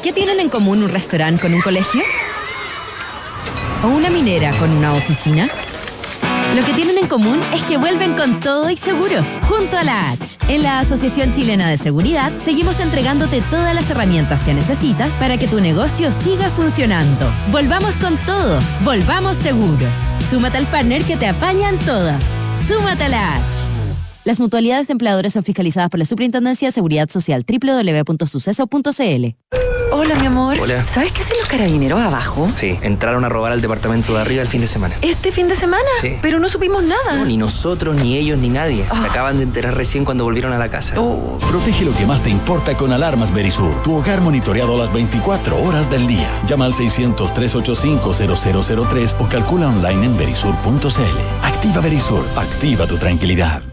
¿Qué 0.03 0.13
tienen 0.13 0.41
en 0.41 0.49
común 0.49 0.83
un 0.83 0.89
restaurante 0.89 1.41
con 1.41 1.55
un 1.55 1.61
colegio? 1.61 2.03
¿O 3.85 3.89
una 3.89 4.11
minera 4.11 4.51
con 4.59 4.71
una 4.71 4.95
oficina? 4.95 5.49
Lo 6.57 6.63
que 6.65 6.73
tienen 6.73 6.99
en 6.99 7.07
común 7.07 7.39
es 7.55 7.63
que 7.63 7.79
vuelven 7.79 8.15
con 8.15 8.41
todo 8.41 8.69
y 8.69 8.77
seguros, 8.77 9.39
junto 9.49 9.77
a 9.77 9.85
la 9.85 10.11
H. 10.11 10.39
En 10.49 10.65
la 10.65 10.81
Asociación 10.81 11.31
Chilena 11.31 11.69
de 11.69 11.79
Seguridad 11.79 12.33
seguimos 12.39 12.81
entregándote 12.81 13.43
todas 13.43 13.75
las 13.75 13.91
herramientas 13.91 14.43
que 14.43 14.55
necesitas 14.55 15.15
para 15.15 15.39
que 15.39 15.49
tu 15.49 15.61
negocio 15.61 16.11
siga 16.11 16.51
funcionando. 16.51 17.33
Volvamos 17.51 17.97
con 17.99 18.17
todo, 18.27 18.59
volvamos 18.85 19.37
seguros. 19.37 20.13
Súmate 20.29 20.59
al 20.59 20.67
partner 20.67 21.05
que 21.05 21.17
te 21.17 21.29
apañan 21.29 21.79
todas. 21.79 22.37
Súmate 22.57 23.05
a 23.05 23.09
la 23.09 23.37
H. 23.37 23.82
Las 24.25 24.39
mutualidades 24.39 24.87
de 24.87 24.93
empleadores 24.93 25.33
son 25.33 25.43
fiscalizadas 25.43 25.91
por 25.91 25.99
la 25.99 26.05
Superintendencia 26.05 26.69
de 26.69 26.73
Seguridad 26.73 27.09
Social 27.09 27.45
www.suceso.cl. 27.45 29.27
Hola, 29.95 30.15
mi 30.15 30.27
amor. 30.27 30.57
Hola. 30.61 30.87
¿Sabes 30.87 31.11
qué 31.13 31.23
hacen 31.23 31.37
los 31.39 31.49
carabineros 31.49 32.01
abajo? 32.01 32.49
Sí, 32.49 32.79
entraron 32.83 33.25
a 33.25 33.29
robar 33.29 33.51
al 33.53 33.61
departamento 33.61 34.15
de 34.15 34.21
arriba 34.21 34.43
el 34.43 34.49
fin 34.49 34.61
de 34.61 34.69
semana. 34.69 34.95
¿Este 35.03 35.33
fin 35.33 35.49
de 35.49 35.57
semana? 35.57 35.89
Sí. 36.01 36.15
Pero 36.23 36.39
no 36.39 36.49
supimos 36.49 36.85
nada. 36.85 37.17
No, 37.17 37.25
ni 37.25 37.37
nosotros, 37.37 37.97
ni 37.97 38.17
ellos, 38.17 38.39
ni 38.39 38.49
nadie. 38.49 38.85
Se 38.85 39.07
acaban 39.07 39.39
de 39.39 39.43
enterar 39.43 39.77
recién 39.77 40.05
cuando 40.05 40.23
volvieron 40.23 40.53
a 40.53 40.59
la 40.59 40.71
casa. 40.71 40.95
Oh. 40.99 41.37
Protege 41.51 41.85
lo 41.85 41.93
que 41.95 42.07
más 42.07 42.23
te 42.23 42.31
importa 42.31 42.77
con 42.77 42.93
alarmas 42.93 43.35
Berisur. 43.35 43.83
Tu 43.83 43.93
hogar 43.93 44.21
monitoreado 44.21 44.79
las 44.79 44.93
24 44.93 45.61
horas 45.61 45.91
del 45.91 46.07
día. 46.07 46.31
Llama 46.47 46.67
al 46.67 46.75
600-385-0003 46.75 49.17
o 49.19 49.29
calcula 49.29 49.67
online 49.67 50.07
en 50.07 50.17
berisur.cl. 50.17 51.19
Activa 51.43 51.81
Berisur. 51.83 52.25
Activa 52.37 52.87
tu 52.87 52.99
tranquilidad. 52.99 53.72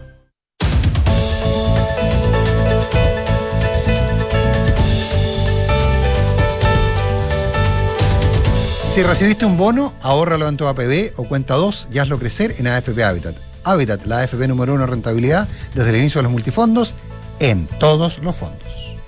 Si 8.94 9.04
recibiste 9.04 9.44
un 9.44 9.56
bono, 9.56 9.94
ahórralo 10.02 10.48
en 10.48 10.56
tu 10.56 10.66
APB 10.66 11.12
o 11.16 11.22
cuenta 11.22 11.54
2 11.54 11.88
y 11.92 11.98
hazlo 11.98 12.18
crecer 12.18 12.56
en 12.58 12.66
AFP 12.66 13.04
Habitat. 13.04 13.36
Habitat, 13.62 14.04
la 14.04 14.18
AFP 14.18 14.48
número 14.48 14.74
uno 14.74 14.82
en 14.82 14.90
rentabilidad 14.90 15.46
desde 15.74 15.90
el 15.90 15.96
inicio 15.96 16.18
de 16.18 16.24
los 16.24 16.32
multifondos 16.32 16.94
en 17.38 17.68
todos 17.78 18.18
los 18.18 18.34
fondos. 18.34 18.98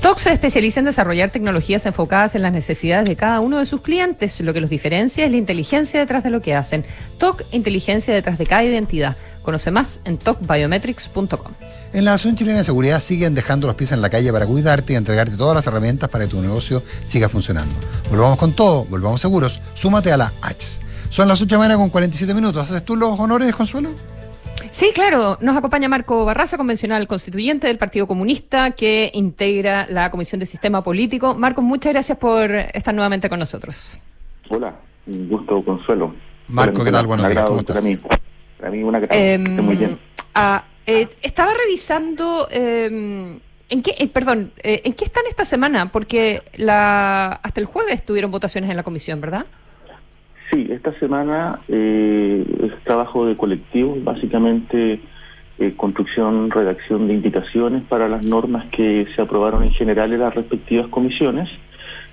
TOC 0.00 0.18
se 0.18 0.32
especializa 0.32 0.80
en 0.80 0.86
desarrollar 0.86 1.30
tecnologías 1.30 1.84
enfocadas 1.84 2.36
en 2.36 2.42
las 2.42 2.52
necesidades 2.52 3.06
de 3.06 3.16
cada 3.16 3.40
uno 3.40 3.58
de 3.58 3.66
sus 3.66 3.82
clientes. 3.82 4.40
Lo 4.40 4.54
que 4.54 4.62
los 4.62 4.70
diferencia 4.70 5.26
es 5.26 5.30
la 5.30 5.36
inteligencia 5.36 6.00
detrás 6.00 6.24
de 6.24 6.30
lo 6.30 6.40
que 6.40 6.54
hacen. 6.54 6.84
TOC, 7.18 7.42
inteligencia 7.50 8.14
detrás 8.14 8.38
de 8.38 8.46
cada 8.46 8.64
identidad. 8.64 9.16
Conoce 9.42 9.70
más 9.70 10.00
en 10.04 10.16
tocbiometrics.com. 10.16 11.52
En 11.92 12.04
la 12.04 12.12
Asociación 12.12 12.36
Chilena 12.36 12.58
de 12.58 12.64
Seguridad 12.64 13.00
siguen 13.00 13.34
dejando 13.34 13.66
los 13.66 13.76
pies 13.76 13.92
en 13.92 14.02
la 14.02 14.10
calle 14.10 14.32
para 14.32 14.46
cuidarte 14.46 14.92
y 14.92 14.96
entregarte 14.96 15.36
todas 15.36 15.54
las 15.54 15.66
herramientas 15.66 16.08
para 16.08 16.24
que 16.24 16.30
tu 16.30 16.40
negocio 16.40 16.82
siga 17.04 17.28
funcionando. 17.28 17.74
Volvamos 18.10 18.38
con 18.38 18.52
todo, 18.52 18.84
volvamos 18.86 19.20
seguros. 19.20 19.60
Súmate 19.74 20.12
a 20.12 20.16
la 20.16 20.32
H. 20.42 20.80
Son 21.08 21.28
las 21.28 21.40
8 21.40 21.46
de 21.46 21.52
la 21.54 21.58
mañana 21.58 21.76
con 21.76 21.88
47 21.88 22.34
minutos. 22.34 22.64
¿Haces 22.64 22.84
tú 22.84 22.96
los 22.96 23.18
honores, 23.18 23.54
Consuelo? 23.54 23.90
Sí, 24.70 24.90
claro. 24.94 25.38
Nos 25.40 25.56
acompaña 25.56 25.88
Marco 25.88 26.24
Barraza, 26.24 26.58
convencional 26.58 27.06
constituyente 27.06 27.66
del 27.66 27.78
Partido 27.78 28.06
Comunista, 28.06 28.72
que 28.72 29.10
integra 29.14 29.86
la 29.88 30.10
Comisión 30.10 30.38
de 30.38 30.46
Sistema 30.46 30.82
Político. 30.82 31.34
Marco, 31.34 31.62
muchas 31.62 31.92
gracias 31.92 32.18
por 32.18 32.50
estar 32.50 32.94
nuevamente 32.94 33.30
con 33.30 33.38
nosotros. 33.38 33.98
Hola, 34.50 34.74
un 35.06 35.28
gusto, 35.28 35.64
Consuelo. 35.64 36.14
Marco, 36.48 36.84
¿qué 36.84 36.92
tal? 36.92 37.06
Buenos 37.06 37.28
días, 37.28 37.44
¿cómo 37.44 37.60
estás? 37.60 37.76
Para 37.76 37.88
mí, 37.88 37.98
para 38.58 38.70
mí 38.70 38.82
una 38.82 39.00
gran... 39.00 39.18
Eh, 39.18 39.38
muy 39.38 39.76
bien. 39.76 39.98
Eh, 40.86 41.08
estaba 41.22 41.52
revisando... 41.54 42.48
eh, 42.50 43.38
¿En 43.68 43.82
qué, 43.82 43.96
eh, 43.98 44.06
perdón, 44.06 44.52
eh, 44.62 44.82
¿en 44.84 44.92
qué 44.92 45.04
están 45.04 45.24
esta 45.28 45.44
semana? 45.44 45.90
Porque 45.90 46.40
la, 46.56 47.32
hasta 47.42 47.58
el 47.58 47.66
jueves 47.66 48.06
tuvieron 48.06 48.30
votaciones 48.30 48.70
en 48.70 48.76
la 48.76 48.84
comisión, 48.84 49.20
¿verdad? 49.20 49.44
Sí, 50.52 50.68
esta 50.70 50.96
semana 51.00 51.58
eh, 51.66 52.44
es 52.62 52.84
trabajo 52.84 53.26
de 53.26 53.34
colectivos, 53.34 54.04
básicamente 54.04 55.00
eh, 55.58 55.74
construcción, 55.76 56.48
redacción 56.52 57.08
de 57.08 57.14
indicaciones 57.14 57.82
para 57.88 58.06
las 58.08 58.24
normas 58.24 58.66
que 58.70 59.08
se 59.16 59.22
aprobaron 59.22 59.64
en 59.64 59.72
general 59.72 60.12
en 60.12 60.20
las 60.20 60.32
respectivas 60.32 60.86
comisiones. 60.86 61.48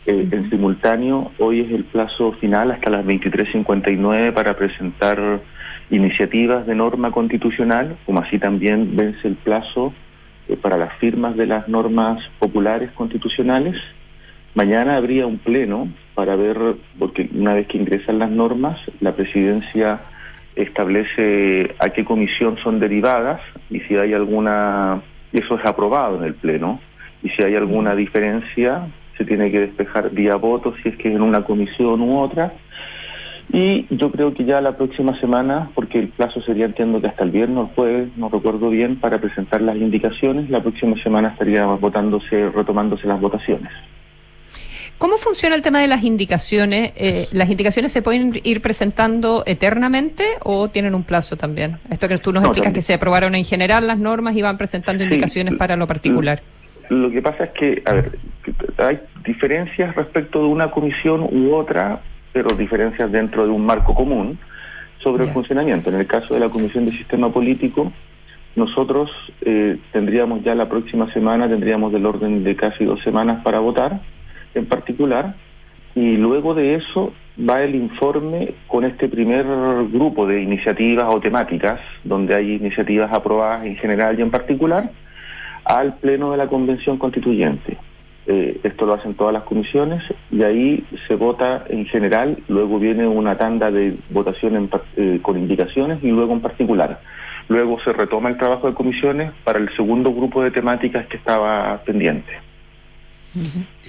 Eh, 0.08 0.28
En 0.32 0.50
simultáneo, 0.50 1.32
hoy 1.38 1.62
es 1.62 1.72
el 1.72 1.84
plazo 1.84 2.32
final 2.42 2.72
hasta 2.72 2.90
las 2.90 3.06
23.59 3.06 4.34
para 4.34 4.58
presentar 4.58 5.40
iniciativas 5.90 6.66
de 6.66 6.76
norma 6.76 7.12
constitucional, 7.12 7.98
como 8.06 8.22
así 8.22 8.40
también 8.40 8.96
vence 8.96 9.28
el 9.28 9.36
plazo 9.36 9.94
eh, 10.48 10.58
para 10.58 10.78
las 10.78 10.94
firmas 10.98 11.36
de 11.36 11.46
las 11.46 11.68
normas 11.68 12.24
populares 12.40 12.92
constitucionales. 12.92 13.76
Mañana 14.56 14.98
habría 14.98 15.26
un 15.26 15.38
pleno 15.40 15.88
para 16.14 16.36
ver, 16.36 16.58
porque 17.00 17.30
una 17.34 17.54
vez 17.54 17.68
que 17.68 17.78
ingresan 17.78 18.20
las 18.20 18.30
normas, 18.30 18.80
la 19.00 19.16
presidencia 19.16 20.02
establece 20.56 21.76
a 21.80 21.90
qué 21.90 22.06
comisión 22.06 22.58
son 22.64 22.80
derivadas 22.80 23.42
y 23.70 23.80
si 23.82 23.96
hay 23.96 24.14
alguna, 24.14 25.02
y 25.32 25.40
eso 25.40 25.58
es 25.58 25.66
aprobado 25.66 26.18
en 26.18 26.26
el 26.26 26.36
pleno, 26.36 26.80
y 27.24 27.30
si 27.30 27.42
hay 27.42 27.56
alguna 27.56 27.96
diferencia, 27.96 28.88
se 29.18 29.26
tiene 29.26 29.52
que 29.52 29.62
despejar 29.62 30.12
vía 30.12 30.36
voto 30.36 30.74
si 30.82 30.90
es 30.90 30.98
que 30.98 31.10
es 31.10 31.16
en 31.16 31.22
una 31.22 31.44
comisión 31.44 32.02
u 32.02 32.20
otra. 32.20 32.54
Y 33.52 33.86
yo 33.96 34.12
creo 34.12 34.34
que 34.34 34.46
ya 34.46 34.62
la 34.62 34.78
próxima 34.78 35.20
semana, 35.20 35.70
porque 35.76 36.00
el 36.00 36.08
plazo 36.10 36.42
sería, 36.42 36.66
entiendo 36.66 37.02
que 37.02 37.08
hasta 37.08 37.24
el 37.24 37.32
viernes 37.32 37.58
o 37.58 37.62
el 37.62 37.68
jueves, 37.76 38.10
no 38.18 38.30
recuerdo 38.30 38.70
bien, 38.70 38.96
para 39.00 39.20
presentar 39.20 39.62
las 39.62 39.76
indicaciones, 39.76 40.50
la 40.50 40.62
próxima 40.62 40.96
semana 41.04 41.30
estaría 41.30 41.66
votándose, 41.66 42.50
retomándose 42.50 43.06
las 43.08 43.20
votaciones. 43.22 43.72
¿Cómo 44.98 45.18
funciona 45.18 45.56
el 45.56 45.62
tema 45.62 45.82
de 45.82 45.88
las 45.88 46.04
indicaciones? 46.04 46.94
Eh, 46.96 47.28
¿Las 47.34 47.50
indicaciones 47.50 47.92
se 47.92 48.02
pueden 48.02 48.40
ir 48.44 48.62
presentando 48.62 49.44
eternamente 49.46 50.24
o 50.44 50.70
tienen 50.70 50.96
un 50.96 51.04
plazo 51.04 51.36
también? 51.36 51.78
Esto 51.90 52.08
que 52.08 52.18
tú 52.18 52.32
nos 52.32 52.42
No, 52.44 52.50
explicas 52.50 52.68
también. 52.68 52.74
que 52.76 52.82
se 52.82 52.94
aprobaron 52.94 53.36
en 53.36 53.44
general 53.44 53.86
las 53.86 53.98
normas 54.00 54.36
y 54.36 54.42
van 54.42 54.58
presentando 54.58 55.04
indicaciones 55.04 55.56
para 55.56 55.76
lo 55.76 55.88
particular. 55.88 56.42
Lo 56.90 57.12
que 57.12 57.22
pasa 57.22 57.46
es 57.46 57.50
que, 57.52 57.82
a 57.86 57.94
ver, 57.94 58.18
que 58.44 58.54
hay 58.82 59.00
diferencias 59.26 59.94
respecto 59.96 60.40
de 60.40 60.46
una 60.48 60.72
comisión 60.72 61.22
u 61.22 61.54
otra, 61.54 62.00
pero 62.34 62.56
diferencias 62.56 63.12
dentro 63.12 63.46
de 63.46 63.52
un 63.52 63.66
marco 63.66 63.96
común 63.96 64.38
sobre 64.98 65.26
el 65.26 65.30
funcionamiento. 65.30 65.90
En 65.90 65.96
el 65.98 66.08
caso 66.08 66.34
de 66.34 66.40
la 66.40 66.50
Comisión 66.50 66.86
de 66.86 66.92
Sistema 66.92 67.30
Político, 67.30 67.92
nosotros 68.56 69.10
eh, 69.42 69.78
tendríamos 69.92 70.44
ya 70.44 70.56
la 70.56 70.68
próxima 70.68 71.12
semana, 71.14 71.48
tendríamos 71.48 71.94
del 71.94 72.06
orden 72.06 72.44
de 72.44 72.56
casi 72.56 72.86
dos 72.86 73.02
semanas 73.04 73.44
para 73.44 73.60
votar 73.60 74.02
en 74.56 74.66
particular, 74.66 75.36
y 75.96 76.18
luego 76.18 76.54
de 76.54 76.76
eso 76.76 77.14
va 77.38 77.64
el 77.64 77.76
informe 77.76 78.54
con 78.68 78.84
este 78.84 79.08
primer 79.08 79.46
grupo 79.92 80.28
de 80.28 80.42
iniciativas 80.42 81.12
o 81.14 81.20
temáticas, 81.20 81.80
donde 82.04 82.36
hay 82.36 82.54
iniciativas 82.54 83.12
aprobadas 83.12 83.66
en 83.66 83.76
general 83.78 84.18
y 84.18 84.22
en 84.22 84.32
particular, 84.32 84.92
al 85.66 85.96
Pleno 85.96 86.32
de 86.32 86.38
la 86.38 86.48
Convención 86.48 86.98
Constituyente. 86.98 87.78
Eh, 88.26 88.62
esto 88.64 88.86
lo 88.86 88.94
hacen 88.94 89.16
todas 89.16 89.34
las 89.34 89.44
comisiones 89.44 90.02
y 90.32 90.44
ahí 90.44 90.86
se 91.10 91.16
vota 91.16 91.66
en 91.68 91.86
general, 91.88 92.38
luego 92.48 92.80
viene 92.80 93.06
una 93.06 93.38
tanda 93.38 93.70
de 93.70 93.96
votación 94.12 94.56
en 94.56 94.70
par- 94.70 94.84
eh, 94.96 95.20
con 95.22 95.38
indicaciones 95.38 96.00
y 96.02 96.08
luego 96.08 96.32
en 96.32 96.40
particular. 96.40 97.02
Luego 97.50 97.82
se 97.84 97.92
retoma 97.92 98.30
el 98.30 98.38
trabajo 98.38 98.68
de 98.70 98.76
comisiones 98.76 99.34
para 99.44 99.60
el 99.60 99.68
segundo 99.76 100.14
grupo 100.14 100.42
de 100.42 100.52
temáticas 100.52 101.06
que 101.08 101.18
estaba 101.18 101.82
pendiente. 101.84 102.32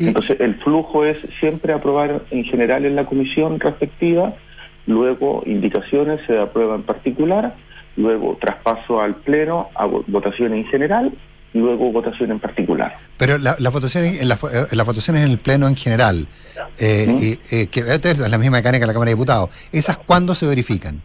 Entonces 0.00 0.40
el 0.40 0.56
flujo 0.56 1.04
es 1.04 1.18
siempre 1.38 1.72
aprobar 1.72 2.22
en 2.32 2.44
general 2.44 2.84
en 2.86 2.96
la 2.96 3.04
comisión 3.06 3.60
respectiva, 3.60 4.34
luego 4.86 5.44
indicaciones 5.46 6.20
se 6.26 6.38
aprueba 6.38 6.74
en 6.74 6.82
particular, 6.82 7.54
luego 7.96 8.36
traspaso 8.40 9.00
al 9.00 9.14
pleno 9.16 9.68
a 9.76 9.86
vo- 9.86 10.02
votación 10.08 10.54
en 10.54 10.64
general 10.66 11.12
y 11.54 11.58
luego 11.58 11.90
votación 11.92 12.30
en 12.32 12.40
particular. 12.40 12.96
Pero 13.16 13.38
la- 13.38 13.56
las 13.58 13.72
votaciones 13.72 14.20
en 14.20 14.28
vo- 14.28 14.50
eh, 14.52 14.76
las 14.76 14.86
votaciones 14.86 15.24
en 15.24 15.30
el 15.30 15.38
Pleno 15.38 15.66
en 15.68 15.76
general, 15.76 16.26
eh, 16.78 17.06
y, 17.08 17.54
eh, 17.56 17.68
que 17.68 17.80
es 17.80 18.18
la 18.18 18.36
misma 18.38 18.58
mecánica 18.58 18.82
de 18.82 18.88
la 18.88 18.92
Cámara 18.92 19.08
de 19.10 19.14
Diputados, 19.14 19.48
¿esas 19.72 19.96
cuándo 19.96 20.34
se 20.34 20.46
verifican? 20.46 21.00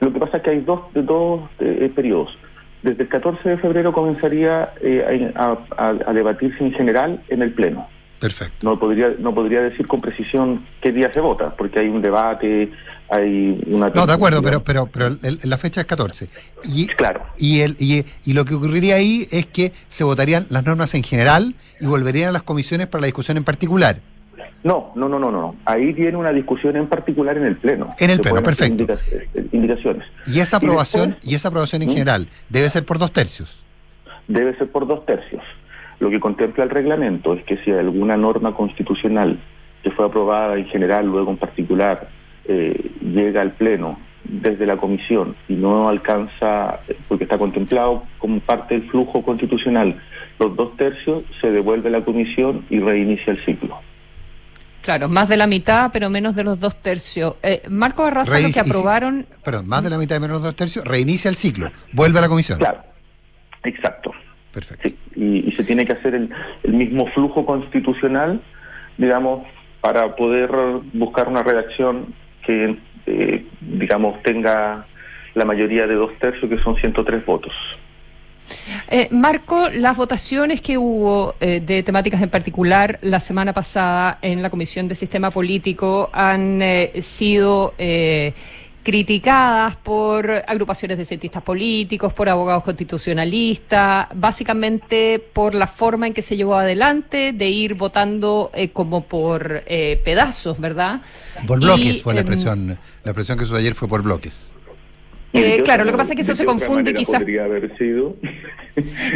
Lo 0.00 0.12
que 0.12 0.18
pasa 0.20 0.36
es 0.38 0.42
que 0.42 0.50
hay 0.50 0.60
dos, 0.60 0.80
dos 0.94 1.40
eh, 1.60 1.90
periodos. 1.94 2.36
Desde 2.82 3.04
el 3.04 3.08
14 3.08 3.48
de 3.48 3.58
febrero 3.58 3.92
comenzaría 3.92 4.70
eh, 4.80 5.32
a, 5.36 5.56
a- 5.76 5.94
a 6.06 6.12
debatirse 6.12 6.64
en 6.64 6.72
general 6.72 7.22
en 7.28 7.42
el 7.42 7.52
Pleno. 7.52 7.86
Perfecto. 8.18 8.54
No 8.62 8.78
podría, 8.78 9.12
no 9.18 9.34
podría 9.34 9.62
decir 9.62 9.86
con 9.88 10.00
precisión 10.00 10.64
qué 10.80 10.92
día 10.92 11.12
se 11.12 11.20
vota, 11.20 11.50
porque 11.56 11.80
hay 11.80 11.88
un 11.88 12.02
debate, 12.02 12.70
hay 13.12 13.62
una... 13.66 13.90
No, 13.90 14.06
de 14.06 14.12
acuerdo, 14.14 14.40
pero, 14.42 14.64
pero, 14.64 14.86
pero 14.86 15.06
el- 15.08 15.38
la 15.44 15.58
fecha 15.58 15.80
es 15.82 15.86
14. 15.86 16.28
Y, 16.64 16.86
claro. 16.86 17.22
Y, 17.38 17.60
el, 17.60 17.76
y, 17.78 18.04
y 18.24 18.32
lo 18.32 18.44
que 18.44 18.54
ocurriría 18.54 18.94
ahí 18.96 19.26
es 19.30 19.46
que 19.46 19.72
se 19.88 20.02
votarían 20.04 20.46
las 20.48 20.64
normas 20.64 20.94
en 20.94 21.02
general 21.02 21.54
y 21.78 21.86
volverían 21.86 22.30
a 22.30 22.32
las 22.32 22.42
comisiones 22.42 22.86
para 22.86 23.02
la 23.02 23.06
discusión 23.06 23.36
en 23.36 23.44
particular. 23.44 23.98
No, 24.64 24.92
no, 24.94 25.08
no, 25.08 25.18
no, 25.18 25.30
no. 25.30 25.56
Ahí 25.64 25.92
viene 25.92 26.16
una 26.16 26.32
discusión 26.32 26.76
en 26.76 26.86
particular 26.86 27.36
en 27.36 27.44
el 27.44 27.56
Pleno. 27.56 27.94
En 27.98 28.10
el 28.10 28.16
Se 28.16 28.22
Pleno, 28.22 28.42
perfecto. 28.42 28.84
indica- 28.84 28.98
eh, 29.12 29.46
indicaciones. 29.52 30.06
Y 30.26 30.40
esa 30.40 30.56
aprobación, 30.58 31.10
después- 31.10 31.28
y 31.30 31.34
esa 31.34 31.48
aprobación 31.48 31.82
en 31.82 31.90
general 31.90 32.28
debe 32.48 32.70
ser 32.70 32.84
por 32.84 32.98
dos 32.98 33.12
tercios. 33.12 33.58
debe 34.28 34.56
ser 34.56 34.70
por 34.70 34.86
dos 34.86 35.04
tercios. 35.04 35.42
Lo 35.98 36.08
que 36.08 36.18
contempla 36.20 36.64
el 36.64 36.70
reglamento 36.70 37.34
es 37.34 37.44
que 37.44 37.58
si 37.64 37.70
alguna 37.72 38.16
norma 38.16 38.54
constitucional 38.54 39.38
que 39.82 39.90
fue 39.90 40.06
aprobada 40.06 40.56
en 40.56 40.64
general, 40.66 41.06
luego 41.06 41.30
en 41.32 41.36
particular, 41.38 42.08
eh, 42.46 42.90
llega 43.02 43.40
al 43.42 43.52
Pleno 43.52 43.98
desde 44.24 44.66
la 44.66 44.76
Comisión 44.76 45.36
y 45.48 45.54
no 45.54 45.88
alcanza, 45.88 46.80
porque 47.08 47.24
está 47.24 47.38
contemplado 47.38 48.04
como 48.18 48.40
parte 48.40 48.78
del 48.78 48.88
flujo 48.90 49.22
constitucional, 49.22 50.00
los 50.38 50.56
dos 50.56 50.76
tercios, 50.76 51.24
se 51.40 51.50
devuelve 51.50 51.88
a 51.88 51.92
la 51.92 52.04
Comisión 52.04 52.64
y 52.70 52.78
reinicia 52.78 53.32
el 53.32 53.44
ciclo. 53.44 53.78
Claro, 54.82 55.08
más 55.08 55.28
de 55.28 55.36
la 55.36 55.46
mitad, 55.46 55.90
pero 55.92 56.10
menos 56.10 56.34
de 56.34 56.42
los 56.42 56.58
dos 56.58 56.76
tercios. 56.76 57.36
Eh, 57.42 57.62
Marco 57.68 58.02
Barraza, 58.02 58.40
lo 58.40 58.48
que 58.48 58.52
y 58.56 58.58
aprobaron... 58.58 59.26
Perdón, 59.44 59.68
más 59.68 59.84
de 59.84 59.90
la 59.90 59.98
mitad 59.98 60.16
de 60.16 60.20
menos 60.20 60.40
de 60.40 60.46
dos 60.46 60.56
tercios, 60.56 60.84
reinicia 60.84 61.28
el 61.28 61.36
ciclo, 61.36 61.70
vuelve 61.92 62.18
a 62.18 62.22
la 62.22 62.28
comisión. 62.28 62.58
Claro, 62.58 62.82
exacto. 63.62 64.12
Perfecto. 64.52 64.90
y, 65.14 65.48
y 65.48 65.52
se 65.52 65.64
tiene 65.64 65.86
que 65.86 65.92
hacer 65.92 66.14
el, 66.14 66.28
el 66.64 66.72
mismo 66.74 67.06
flujo 67.14 67.46
constitucional, 67.46 68.42
digamos, 68.98 69.46
para 69.80 70.14
poder 70.14 70.50
buscar 70.92 71.28
una 71.28 71.42
redacción 71.42 72.14
que, 72.44 72.76
eh, 73.06 73.46
digamos, 73.60 74.22
tenga 74.22 74.86
la 75.34 75.44
mayoría 75.44 75.86
de 75.86 75.94
dos 75.94 76.12
tercios, 76.18 76.50
que 76.50 76.58
son 76.62 76.76
103 76.76 77.24
votos. 77.24 77.52
Eh, 78.88 79.08
Marco, 79.10 79.68
las 79.70 79.96
votaciones 79.96 80.60
que 80.60 80.78
hubo 80.78 81.34
eh, 81.40 81.60
de 81.60 81.82
temáticas 81.82 82.20
en 82.22 82.28
particular 82.28 82.98
la 83.02 83.20
semana 83.20 83.52
pasada 83.52 84.18
en 84.22 84.42
la 84.42 84.50
Comisión 84.50 84.88
de 84.88 84.94
Sistema 84.94 85.30
Político 85.30 86.10
han 86.12 86.60
eh, 86.62 87.00
sido 87.02 87.74
eh, 87.78 88.34
criticadas 88.82 89.76
por 89.76 90.30
agrupaciones 90.46 90.98
de 90.98 91.04
cientistas 91.04 91.42
políticos, 91.42 92.12
por 92.12 92.28
abogados 92.28 92.64
constitucionalistas, 92.64 94.08
básicamente 94.14 95.18
por 95.32 95.54
la 95.54 95.66
forma 95.66 96.06
en 96.06 96.14
que 96.14 96.22
se 96.22 96.36
llevó 96.36 96.56
adelante 96.56 97.32
de 97.32 97.48
ir 97.48 97.74
votando 97.74 98.50
eh, 98.54 98.70
como 98.70 99.04
por 99.04 99.62
eh, 99.66 100.00
pedazos, 100.04 100.58
¿verdad? 100.58 101.00
Por 101.46 101.60
Y, 101.60 101.64
bloques 101.64 102.02
fue 102.02 102.14
la 102.14 102.20
em, 102.20 102.26
expresión. 102.26 102.78
La 103.04 103.10
expresión 103.10 103.38
que 103.38 103.44
usó 103.44 103.56
ayer 103.56 103.74
fue 103.74 103.88
por 103.88 104.02
bloques. 104.02 104.52
Eh, 105.32 105.62
claro, 105.64 105.84
lo 105.84 105.92
que 105.92 105.96
pasa 105.96 106.12
es 106.12 106.16
que 106.16 106.22
eso 106.22 106.34
se 106.34 106.44
confunde 106.44 106.92
quizás. 106.92 107.20
Podría 107.20 107.44
haber 107.44 107.76
sido. 107.78 108.16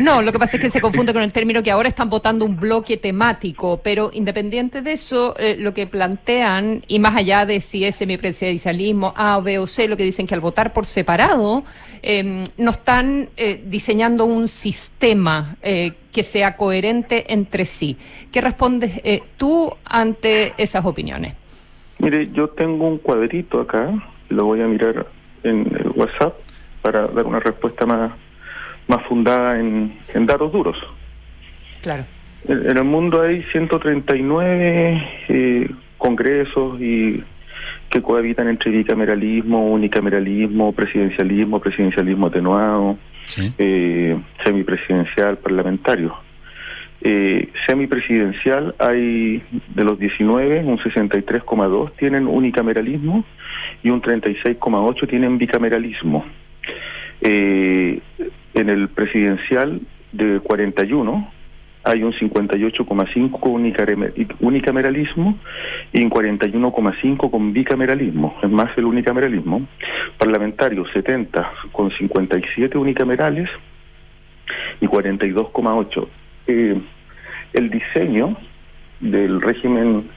No, 0.03 0.21
lo 0.21 0.33
que 0.33 0.39
pasa 0.39 0.59
es 0.59 0.63
que 0.63 0.69
se 0.69 0.81
confunde 0.83 1.15
con 1.15 1.23
el 1.23 1.33
término 1.33 1.63
que 1.63 1.71
ahora 1.71 1.89
están 1.89 2.11
votando 2.11 2.45
un 2.45 2.61
bloque 2.61 2.99
temático, 2.99 3.81
pero 3.83 4.11
independiente 4.13 4.83
de 4.83 4.93
eso, 4.93 5.35
eh, 5.39 5.57
lo 5.59 5.73
que 5.73 5.87
plantean, 5.87 6.83
y 6.87 6.99
más 6.99 7.17
allá 7.17 7.47
de 7.47 7.61
si 7.61 7.85
es 7.85 7.97
semipresidencialismo 7.97 9.15
A, 9.17 9.41
B 9.41 9.59
o 9.59 9.67
C, 9.67 9.89
lo 9.89 9.97
que 9.97 10.03
dicen 10.03 10.27
que 10.27 10.35
al 10.35 10.41
votar 10.41 10.75
por 10.75 10.85
separado, 10.85 11.65
eh, 12.03 12.45
no 12.59 12.71
están 12.71 13.31
eh, 13.37 13.61
diseñando 13.67 14.27
un 14.27 14.47
sistema 14.47 15.57
eh, 15.63 15.93
que 16.13 16.23
sea 16.23 16.57
coherente 16.57 17.33
entre 17.33 17.65
sí. 17.65 17.97
¿Qué 18.31 18.41
respondes 18.41 19.03
tú 19.37 19.73
ante 19.85 20.55
esas 20.57 20.85
opiniones? 20.85 21.35
Mire, 21.99 22.29
yo 22.29 22.49
tengo 22.51 22.87
un 22.87 22.99
cuadrito 22.99 23.61
acá, 23.61 23.91
lo 24.29 24.45
voy 24.45 24.61
a 24.61 24.67
mirar 24.67 25.07
en 25.47 25.61
el 25.79 25.89
WhatsApp 25.95 26.35
para 26.83 27.07
dar 27.09 27.27
una 27.27 27.41
respuesta 27.41 27.87
más, 27.87 28.13
más 28.89 29.03
fundada 29.07 29.59
en, 29.59 29.99
en 30.15 30.27
datos 30.27 30.53
duros. 30.53 30.77
Claro. 31.83 32.05
En, 32.49 32.71
en 32.71 32.77
el 32.77 32.85
mundo 32.85 33.23
hay 33.23 33.43
139 33.53 35.09
eh, 35.29 35.71
congresos 35.99 36.81
y 36.81 37.23
que 37.91 38.03
cohabitan 38.03 38.49
entre 38.49 38.71
bicameralismo, 38.71 39.71
unicameralismo, 39.71 40.73
presidencialismo, 40.73 41.61
presidencialismo 41.61 42.27
atenuado, 42.27 42.99
eh, 43.59 44.19
semipresidencial, 44.45 45.39
parlamentario. 45.39 46.15
Eh, 47.09 47.51
semipresidencial 47.69 48.75
hay 48.81 49.41
de 49.77 49.85
los 49.85 49.97
19, 49.97 50.65
un 50.65 50.77
63,2 50.79 51.93
tienen 51.97 52.27
unicameralismo 52.27 53.25
y 53.85 53.91
un 53.91 54.03
36,8 54.03 55.09
tienen 55.09 55.39
bicameralismo. 55.39 56.25
Eh, 57.21 58.01
en 58.55 58.69
el 58.69 58.89
presidencial 58.89 59.83
de 60.11 60.41
41 60.41 61.31
hay 61.85 62.03
un 62.03 62.13
58,5 62.13 63.39
con 63.39 63.53
unicare- 63.53 64.27
unicameralismo 64.41 65.39
y 65.93 66.03
un 66.03 66.11
41,5 66.11 67.31
con 67.31 67.53
bicameralismo, 67.53 68.37
es 68.43 68.51
más 68.51 68.77
el 68.77 68.85
unicameralismo. 68.85 69.65
Parlamentario 70.19 70.85
70 70.93 71.53
con 71.71 71.93
57 71.93 72.77
unicamerales 72.77 73.49
y 74.81 74.89
42,8. 74.89 76.09
Eh, 76.49 76.81
el 77.57 77.71
diseño 77.71 78.37
del 79.01 79.41
régimen 79.41 80.09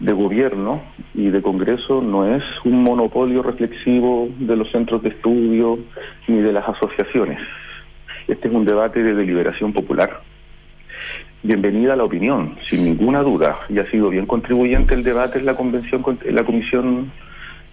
de 0.00 0.12
gobierno 0.12 0.82
y 1.14 1.28
de 1.28 1.40
Congreso 1.40 2.02
no 2.02 2.34
es 2.34 2.42
un 2.64 2.82
monopolio 2.82 3.42
reflexivo 3.42 4.28
de 4.38 4.56
los 4.56 4.70
centros 4.72 5.02
de 5.02 5.10
estudio 5.10 5.78
ni 6.26 6.40
de 6.40 6.52
las 6.52 6.68
asociaciones. 6.68 7.38
Este 8.26 8.48
es 8.48 8.54
un 8.54 8.64
debate 8.64 9.02
de 9.02 9.14
deliberación 9.14 9.72
popular. 9.72 10.20
Bienvenida 11.42 11.92
a 11.92 11.96
la 11.96 12.04
opinión, 12.04 12.56
sin 12.66 12.84
ninguna 12.84 13.20
duda, 13.20 13.56
y 13.68 13.78
ha 13.78 13.90
sido 13.90 14.10
bien 14.10 14.26
contribuyente 14.26 14.94
el 14.94 15.04
debate 15.04 15.38
en 15.38 15.46
la 15.46 15.54
convención, 15.54 16.02
con- 16.02 16.18
en 16.24 16.34
la 16.34 16.44
comisión 16.44 17.10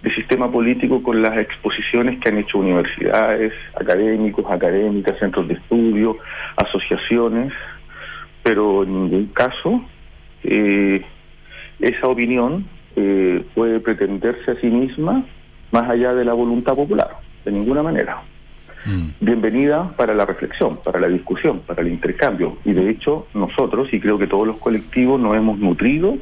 de 0.03 0.13
sistema 0.13 0.51
político 0.51 1.01
con 1.01 1.21
las 1.23 1.37
exposiciones 1.39 2.19
que 2.19 2.29
han 2.29 2.37
hecho 2.37 2.59
universidades, 2.59 3.51
académicos, 3.79 4.45
académicas, 4.49 5.17
centros 5.19 5.47
de 5.47 5.55
estudio, 5.55 6.17
asociaciones, 6.55 7.51
pero 8.47 8.83
en 8.83 8.93
ningún 8.93 9.25
caso 9.33 9.81
eh, 10.41 11.03
esa 11.81 12.07
opinión 12.07 12.65
eh, 12.95 13.43
puede 13.53 13.81
pretenderse 13.81 14.51
a 14.51 14.55
sí 14.61 14.67
misma 14.67 15.25
más 15.71 15.89
allá 15.89 16.13
de 16.13 16.23
la 16.23 16.31
voluntad 16.31 16.73
popular, 16.73 17.17
de 17.43 17.51
ninguna 17.51 17.83
manera. 17.83 18.23
Bienvenida 19.19 19.91
para 19.97 20.13
la 20.13 20.25
reflexión, 20.25 20.77
para 20.77 20.97
la 20.97 21.09
discusión, 21.09 21.59
para 21.67 21.81
el 21.81 21.89
intercambio. 21.89 22.57
Y 22.63 22.71
de 22.71 22.89
hecho 22.89 23.27
nosotros, 23.33 23.89
y 23.91 23.99
creo 23.99 24.17
que 24.17 24.27
todos 24.27 24.47
los 24.47 24.55
colectivos, 24.55 25.19
nos 25.19 25.35
hemos 25.35 25.59
nutrido 25.59 26.17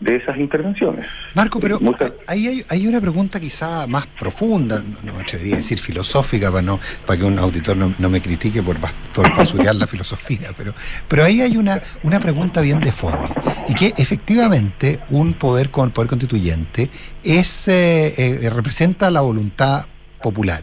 de 0.00 0.16
esas 0.16 0.38
intervenciones. 0.38 1.06
Marco, 1.34 1.60
pero 1.60 1.78
ahí 2.26 2.46
hay, 2.46 2.64
hay 2.68 2.86
una 2.86 3.00
pregunta 3.00 3.38
quizá 3.38 3.86
más 3.86 4.06
profunda, 4.06 4.82
no 5.04 5.14
me 5.14 5.20
atrevería 5.20 5.56
a 5.56 5.58
decir 5.58 5.78
filosófica 5.78 6.50
para 6.50 6.62
no 6.62 6.80
para 7.06 7.18
que 7.18 7.24
un 7.26 7.38
auditor 7.38 7.76
no, 7.76 7.94
no 7.98 8.08
me 8.08 8.20
critique 8.22 8.62
por, 8.62 8.76
por 9.14 9.36
basurear 9.36 9.76
la 9.76 9.86
filosofía, 9.86 10.52
pero, 10.56 10.74
pero 11.06 11.24
ahí 11.24 11.42
hay 11.42 11.56
una, 11.56 11.82
una 12.02 12.18
pregunta 12.18 12.62
bien 12.62 12.80
de 12.80 12.92
fondo 12.92 13.28
y 13.68 13.74
que 13.74 13.92
efectivamente 13.98 15.00
un 15.10 15.34
poder 15.34 15.70
con 15.70 15.86
el 15.86 15.92
poder 15.92 16.08
constituyente 16.08 16.90
es 17.22 17.68
eh, 17.68 18.14
eh, 18.16 18.50
representa 18.50 19.10
la 19.10 19.20
voluntad 19.20 19.84
popular 20.22 20.62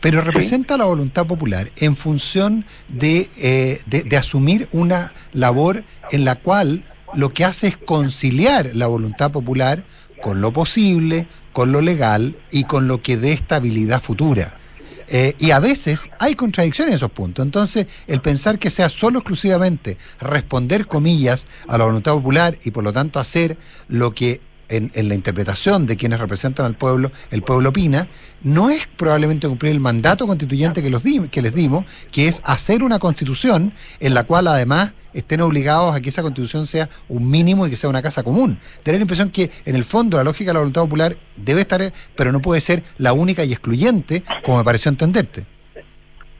pero 0.00 0.20
representa 0.20 0.76
la 0.76 0.84
voluntad 0.84 1.26
popular 1.26 1.68
en 1.76 1.96
función 1.96 2.66
de, 2.88 3.26
eh, 3.38 3.80
de, 3.86 4.02
de 4.02 4.16
asumir 4.18 4.68
una 4.72 5.10
labor 5.32 5.82
en 6.10 6.26
la 6.26 6.36
cual 6.36 6.84
lo 7.16 7.32
que 7.32 7.44
hace 7.44 7.68
es 7.68 7.76
conciliar 7.76 8.70
la 8.74 8.86
voluntad 8.86 9.30
popular 9.30 9.84
con 10.22 10.40
lo 10.40 10.52
posible, 10.52 11.28
con 11.52 11.72
lo 11.72 11.80
legal 11.80 12.36
y 12.50 12.64
con 12.64 12.88
lo 12.88 13.02
que 13.02 13.16
dé 13.16 13.32
estabilidad 13.32 14.00
futura. 14.00 14.56
Eh, 15.08 15.34
y 15.38 15.50
a 15.50 15.58
veces 15.58 16.08
hay 16.18 16.34
contradicciones 16.34 16.92
en 16.92 16.96
esos 16.96 17.10
puntos. 17.10 17.44
Entonces, 17.44 17.86
el 18.06 18.20
pensar 18.20 18.58
que 18.58 18.70
sea 18.70 18.88
solo 18.88 19.18
exclusivamente 19.18 19.98
responder, 20.18 20.86
comillas, 20.86 21.46
a 21.68 21.76
la 21.76 21.84
voluntad 21.84 22.14
popular 22.14 22.56
y 22.64 22.70
por 22.70 22.84
lo 22.84 22.92
tanto 22.92 23.20
hacer 23.20 23.58
lo 23.88 24.14
que 24.14 24.40
en, 24.68 24.90
en 24.94 25.08
la 25.08 25.14
interpretación 25.14 25.86
de 25.86 25.96
quienes 25.96 26.20
representan 26.20 26.66
al 26.66 26.76
pueblo, 26.76 27.12
el 27.30 27.42
pueblo 27.42 27.70
opina, 27.70 28.08
no 28.42 28.70
es 28.70 28.86
probablemente 28.96 29.48
cumplir 29.48 29.72
el 29.72 29.80
mandato 29.80 30.26
constituyente 30.26 30.82
que, 30.82 30.90
los 30.90 31.02
di- 31.02 31.28
que 31.28 31.42
les 31.42 31.54
dimos, 31.54 31.84
que 32.10 32.28
es 32.28 32.40
hacer 32.44 32.82
una 32.82 32.98
constitución 32.98 33.72
en 34.00 34.14
la 34.14 34.24
cual 34.24 34.46
además 34.48 34.92
estén 35.12 35.40
obligados 35.40 35.94
a 35.94 36.00
que 36.00 36.08
esa 36.08 36.22
constitución 36.22 36.66
sea 36.66 36.88
un 37.08 37.30
mínimo 37.30 37.66
y 37.66 37.70
que 37.70 37.76
sea 37.76 37.88
una 37.88 38.02
casa 38.02 38.22
común. 38.22 38.58
Tener 38.82 38.98
la 38.98 39.02
impresión 39.02 39.30
que 39.30 39.50
en 39.64 39.76
el 39.76 39.84
fondo 39.84 40.16
la 40.16 40.24
lógica 40.24 40.50
de 40.50 40.54
la 40.54 40.60
voluntad 40.60 40.82
popular 40.82 41.16
debe 41.36 41.60
estar, 41.60 41.92
pero 42.16 42.32
no 42.32 42.40
puede 42.40 42.60
ser 42.60 42.82
la 42.98 43.12
única 43.12 43.44
y 43.44 43.52
excluyente, 43.52 44.24
como 44.44 44.58
me 44.58 44.64
pareció 44.64 44.88
entenderte. 44.88 45.46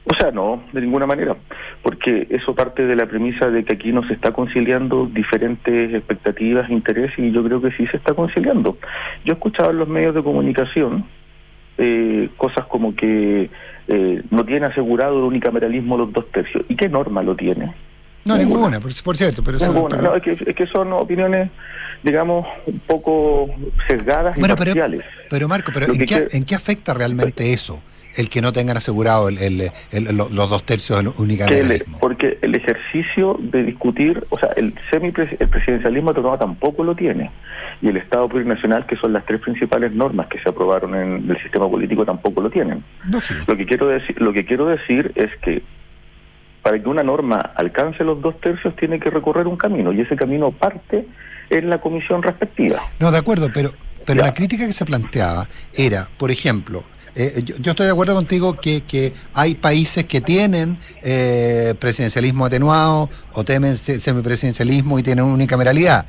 O 0.07 0.13
sea, 0.13 0.29
no, 0.31 0.63
de 0.71 0.81
ninguna 0.81 1.07
manera, 1.07 1.35
porque 1.81 2.27
eso 2.29 2.53
parte 2.53 2.85
de 2.85 2.95
la 2.95 3.07
premisa 3.07 3.49
de 3.49 3.63
que 3.63 3.73
aquí 3.73 3.91
no 3.91 4.07
se 4.07 4.13
está 4.13 4.31
conciliando 4.31 5.07
diferentes 5.07 5.93
expectativas, 5.95 6.69
intereses, 6.69 7.17
y 7.17 7.31
yo 7.31 7.43
creo 7.43 7.59
que 7.59 7.71
sí 7.71 7.87
se 7.87 7.97
está 7.97 8.13
conciliando. 8.13 8.77
Yo 9.23 9.33
he 9.33 9.35
escuchado 9.35 9.71
en 9.71 9.79
los 9.79 9.87
medios 9.87 10.13
de 10.13 10.21
comunicación 10.21 11.05
eh, 11.77 12.29
cosas 12.37 12.67
como 12.67 12.95
que 12.95 13.49
eh, 13.87 14.23
no 14.29 14.45
tiene 14.45 14.67
asegurado 14.67 15.17
el 15.17 15.23
unicameralismo 15.23 15.97
los 15.97 16.13
dos 16.13 16.31
tercios. 16.31 16.63
¿Y 16.69 16.75
qué 16.75 16.87
norma 16.87 17.23
lo 17.23 17.35
tiene? 17.35 17.73
No, 18.25 18.37
ninguna, 18.37 18.79
por, 18.79 18.91
por 19.03 19.17
cierto, 19.17 19.43
pero 19.43 19.57
eso 19.57 19.71
Ninguna. 19.71 19.97
No, 19.97 20.15
es, 20.15 20.23
que, 20.23 20.31
es 20.31 20.55
que 20.55 20.67
son 20.67 20.93
opiniones, 20.93 21.49
digamos, 22.03 22.47
un 22.65 22.79
poco 22.79 23.49
sesgadas 23.87 24.37
y 24.37 24.39
Bueno, 24.39 24.55
pero, 24.55 24.71
parciales. 24.71 25.03
pero 25.29 25.47
Marco, 25.47 25.71
pero 25.73 25.87
¿en 25.91 26.05
qué, 26.05 26.27
en 26.31 26.45
qué 26.45 26.55
afecta 26.55 26.93
realmente 26.93 27.53
eso? 27.53 27.81
El 28.17 28.29
que 28.29 28.41
no 28.41 28.53
tengan 28.53 28.77
asegurado 28.77 29.29
el, 29.29 29.37
el- 29.39 29.71
el- 29.91 30.03
lo- 30.15 30.29
los 30.29 30.49
dos 30.49 30.63
tercios 30.63 30.99
el- 30.99 31.09
unicameralismo. 31.17 31.97
porque 31.99 32.37
el 32.41 32.55
ejercicio 32.55 33.37
de 33.39 33.63
discutir, 33.63 34.25
o 34.29 34.39
sea, 34.39 34.49
el 34.55 34.73
semipresidencialismo 34.91 36.11
atenuado 36.11 36.37
tampoco 36.39 36.83
lo 36.83 36.95
tiene. 36.95 37.31
Y 37.81 37.89
el 37.89 37.97
Estado 37.97 38.27
plurinacional, 38.29 38.85
que 38.85 38.95
son 38.95 39.11
las 39.13 39.25
tres 39.25 39.41
principales 39.41 39.93
normas 39.93 40.27
que 40.27 40.39
se 40.39 40.49
aprobaron 40.49 40.95
en 40.95 41.29
el 41.29 41.41
sistema 41.41 41.69
político, 41.69 42.05
tampoco 42.05 42.41
lo 42.41 42.49
tienen. 42.49 42.83
Lo 43.47 43.57
que 43.57 43.65
quiero 43.65 43.87
decir, 43.87 44.19
lo 44.21 44.31
que 44.33 44.45
quiero 44.45 44.67
decir 44.67 45.11
es 45.15 45.29
que 45.43 45.61
para 46.61 46.81
que 46.81 46.87
una 46.89 47.03
norma 47.03 47.37
alcance 47.55 48.03
los 48.03 48.21
dos 48.21 48.39
tercios 48.41 48.75
tiene 48.75 48.99
que 48.99 49.09
recorrer 49.09 49.45
un 49.45 49.57
camino 49.57 49.91
y 49.93 50.01
ese 50.01 50.15
camino 50.15 50.51
parte 50.51 51.05
en 51.49 51.69
la 51.69 51.79
comisión 51.79 52.23
respectiva. 52.23 52.79
No, 52.99 53.11
de 53.11 53.19
acuerdo, 53.19 53.49
pero, 53.53 53.71
pero 54.05 54.23
la 54.23 54.33
crítica 54.33 54.65
que 54.65 54.73
se 54.73 54.83
planteaba 54.85 55.47
era, 55.77 56.07
por 56.17 56.31
ejemplo, 56.31 56.83
eh, 57.15 57.43
yo, 57.43 57.71
estoy 57.71 57.85
de 57.85 57.91
acuerdo 57.91 58.13
contigo 58.13 58.59
que, 58.59 58.81
que 58.83 59.13
hay 59.33 59.55
países 59.55 60.05
que 60.05 60.21
tienen 60.21 60.77
eh, 61.01 61.73
presidencialismo 61.79 62.45
atenuado 62.45 63.09
o 63.33 63.43
temen 63.43 63.77
se- 63.77 63.99
semipresidencialismo 63.99 64.99
y 64.99 65.03
tienen 65.03 65.25
unicameralidad. 65.25 66.05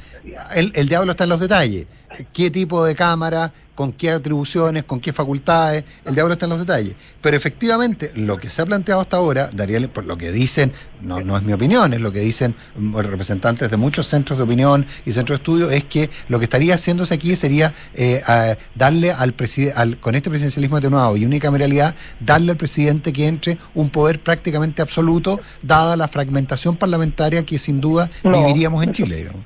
El, 0.55 0.73
el 0.75 0.89
diablo 0.89 1.13
está 1.13 1.25
en 1.25 1.31
los 1.31 1.41
detalles. 1.41 1.87
¿Qué 2.33 2.51
tipo 2.51 2.85
de 2.85 2.95
cámara? 2.95 3.53
Con 3.77 3.93
qué 3.93 4.11
atribuciones, 4.11 4.83
con 4.83 4.99
qué 4.99 5.13
facultades, 5.13 5.85
el 6.05 6.15
diablo 6.15 6.33
está 6.33 6.47
en 6.47 6.51
los 6.51 6.59
detalles. 6.59 6.95
Pero 7.21 7.37
efectivamente, 7.37 8.11
lo 8.17 8.37
que 8.39 8.51
se 8.51 8.63
ha 8.63 8.67
planteado 8.67 9.01
hasta 9.01 9.19
ahora, 9.19 9.51
daría 9.53 9.77
por 9.93 10.05
lo 10.07 10.17
que 10.19 10.33
dicen, 10.33 10.73
no, 11.03 11.21
no 11.21 11.37
es 11.37 11.43
mi 11.45 11.53
opinión, 11.53 11.93
es 11.95 12.01
lo 12.01 12.11
que 12.11 12.21
dicen 12.21 12.57
mm, 12.77 12.97
representantes 12.97 13.71
de 13.71 13.77
muchos 13.77 14.09
centros 14.09 14.39
de 14.39 14.45
opinión 14.45 14.85
y 15.05 15.13
centros 15.13 15.39
de 15.39 15.43
estudio, 15.43 15.71
es 15.71 15.85
que 15.85 16.11
lo 16.29 16.39
que 16.41 16.45
estaría 16.47 16.75
haciéndose 16.75 17.15
aquí 17.15 17.37
sería 17.37 17.73
eh, 17.95 18.23
a- 18.27 18.57
darle 18.75 19.13
al 19.13 19.35
presidente, 19.35 19.97
con 20.01 20.15
este 20.15 20.31
presidencialismo 20.31 20.79
atenuado 20.79 21.17
y 21.17 21.25
unicameralidad, 21.27 21.95
darle 22.19 22.53
al 22.53 22.57
presidente 22.57 23.13
que 23.13 23.29
entre 23.29 23.59
un 23.75 23.91
poder 23.91 24.21
prácticamente 24.23 24.81
absoluto, 24.83 25.39
dada 25.63 25.97
la 25.97 26.09
fragmentación 26.09 26.77
parlamentaria 26.79 27.45
que 27.45 27.59
sin 27.59 27.81
duda 27.81 28.09
No, 28.25 28.33
viviríamos 28.41 28.83
en 28.83 28.93
Chile, 28.93 29.17
digamos. 29.17 29.45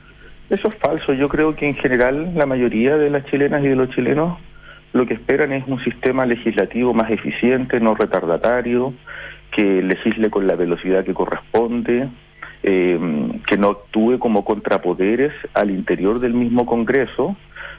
Eso 0.50 0.68
es 0.68 0.74
falso. 0.74 1.12
Yo 1.14 1.28
creo 1.28 1.54
que 1.54 1.68
en 1.68 1.76
general 1.76 2.32
la 2.34 2.44
mayoría 2.44 2.96
de 2.96 3.08
las 3.08 3.24
chilenas 3.26 3.62
y 3.64 3.68
de 3.68 3.76
los 3.76 3.90
chilenos 3.90 4.38
lo 4.92 5.06
que 5.06 5.14
esperan 5.14 5.52
es 5.52 5.64
un 5.68 5.82
sistema 5.84 6.26
legislativo 6.26 6.92
más 6.92 7.08
eficiente, 7.10 7.78
no 7.78 7.94
retardatario, 7.94 8.92
que 9.52 9.82
legisle 9.82 10.28
con 10.30 10.48
la 10.48 10.56
velocidad 10.56 11.04
que 11.04 11.14
corresponde, 11.14 12.08
eh, 12.64 12.98
que 13.46 13.56
no 13.56 13.68
actúe 13.68 14.18
como 14.18 14.44
contrapoderes 14.44 15.32
al 15.54 15.70
interior 15.70 16.18
del 16.18 16.34
mismo 16.34 16.66
Congreso, 16.66 17.36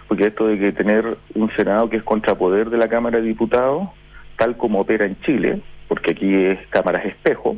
porque 0.07 0.27
esto 0.27 0.47
de 0.47 0.57
que 0.57 0.71
tener 0.71 1.17
un 1.35 1.51
Senado 1.57 1.89
que 1.89 1.97
es 1.97 2.03
contrapoder 2.03 2.69
de 2.69 2.77
la 2.77 2.87
Cámara 2.87 3.19
de 3.19 3.27
Diputados, 3.27 3.89
tal 4.37 4.55
como 4.55 4.79
opera 4.79 5.05
en 5.05 5.19
Chile, 5.21 5.61
porque 5.89 6.11
aquí 6.11 6.33
es 6.33 6.59
cámaras 6.69 7.05
espejo, 7.05 7.57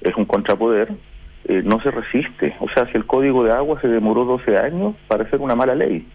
es 0.00 0.14
un 0.14 0.24
contrapoder, 0.24 0.92
eh, 1.48 1.62
no 1.64 1.80
se 1.82 1.90
resiste. 1.90 2.54
O 2.60 2.68
sea, 2.74 2.90
si 2.90 2.96
el 2.96 3.06
código 3.06 3.44
de 3.44 3.52
agua 3.52 3.80
se 3.80 3.88
demoró 3.88 4.24
12 4.24 4.56
años 4.58 4.94
para 5.08 5.24
hacer 5.24 5.40
una 5.40 5.54
mala 5.54 5.74
ley. 5.74 6.06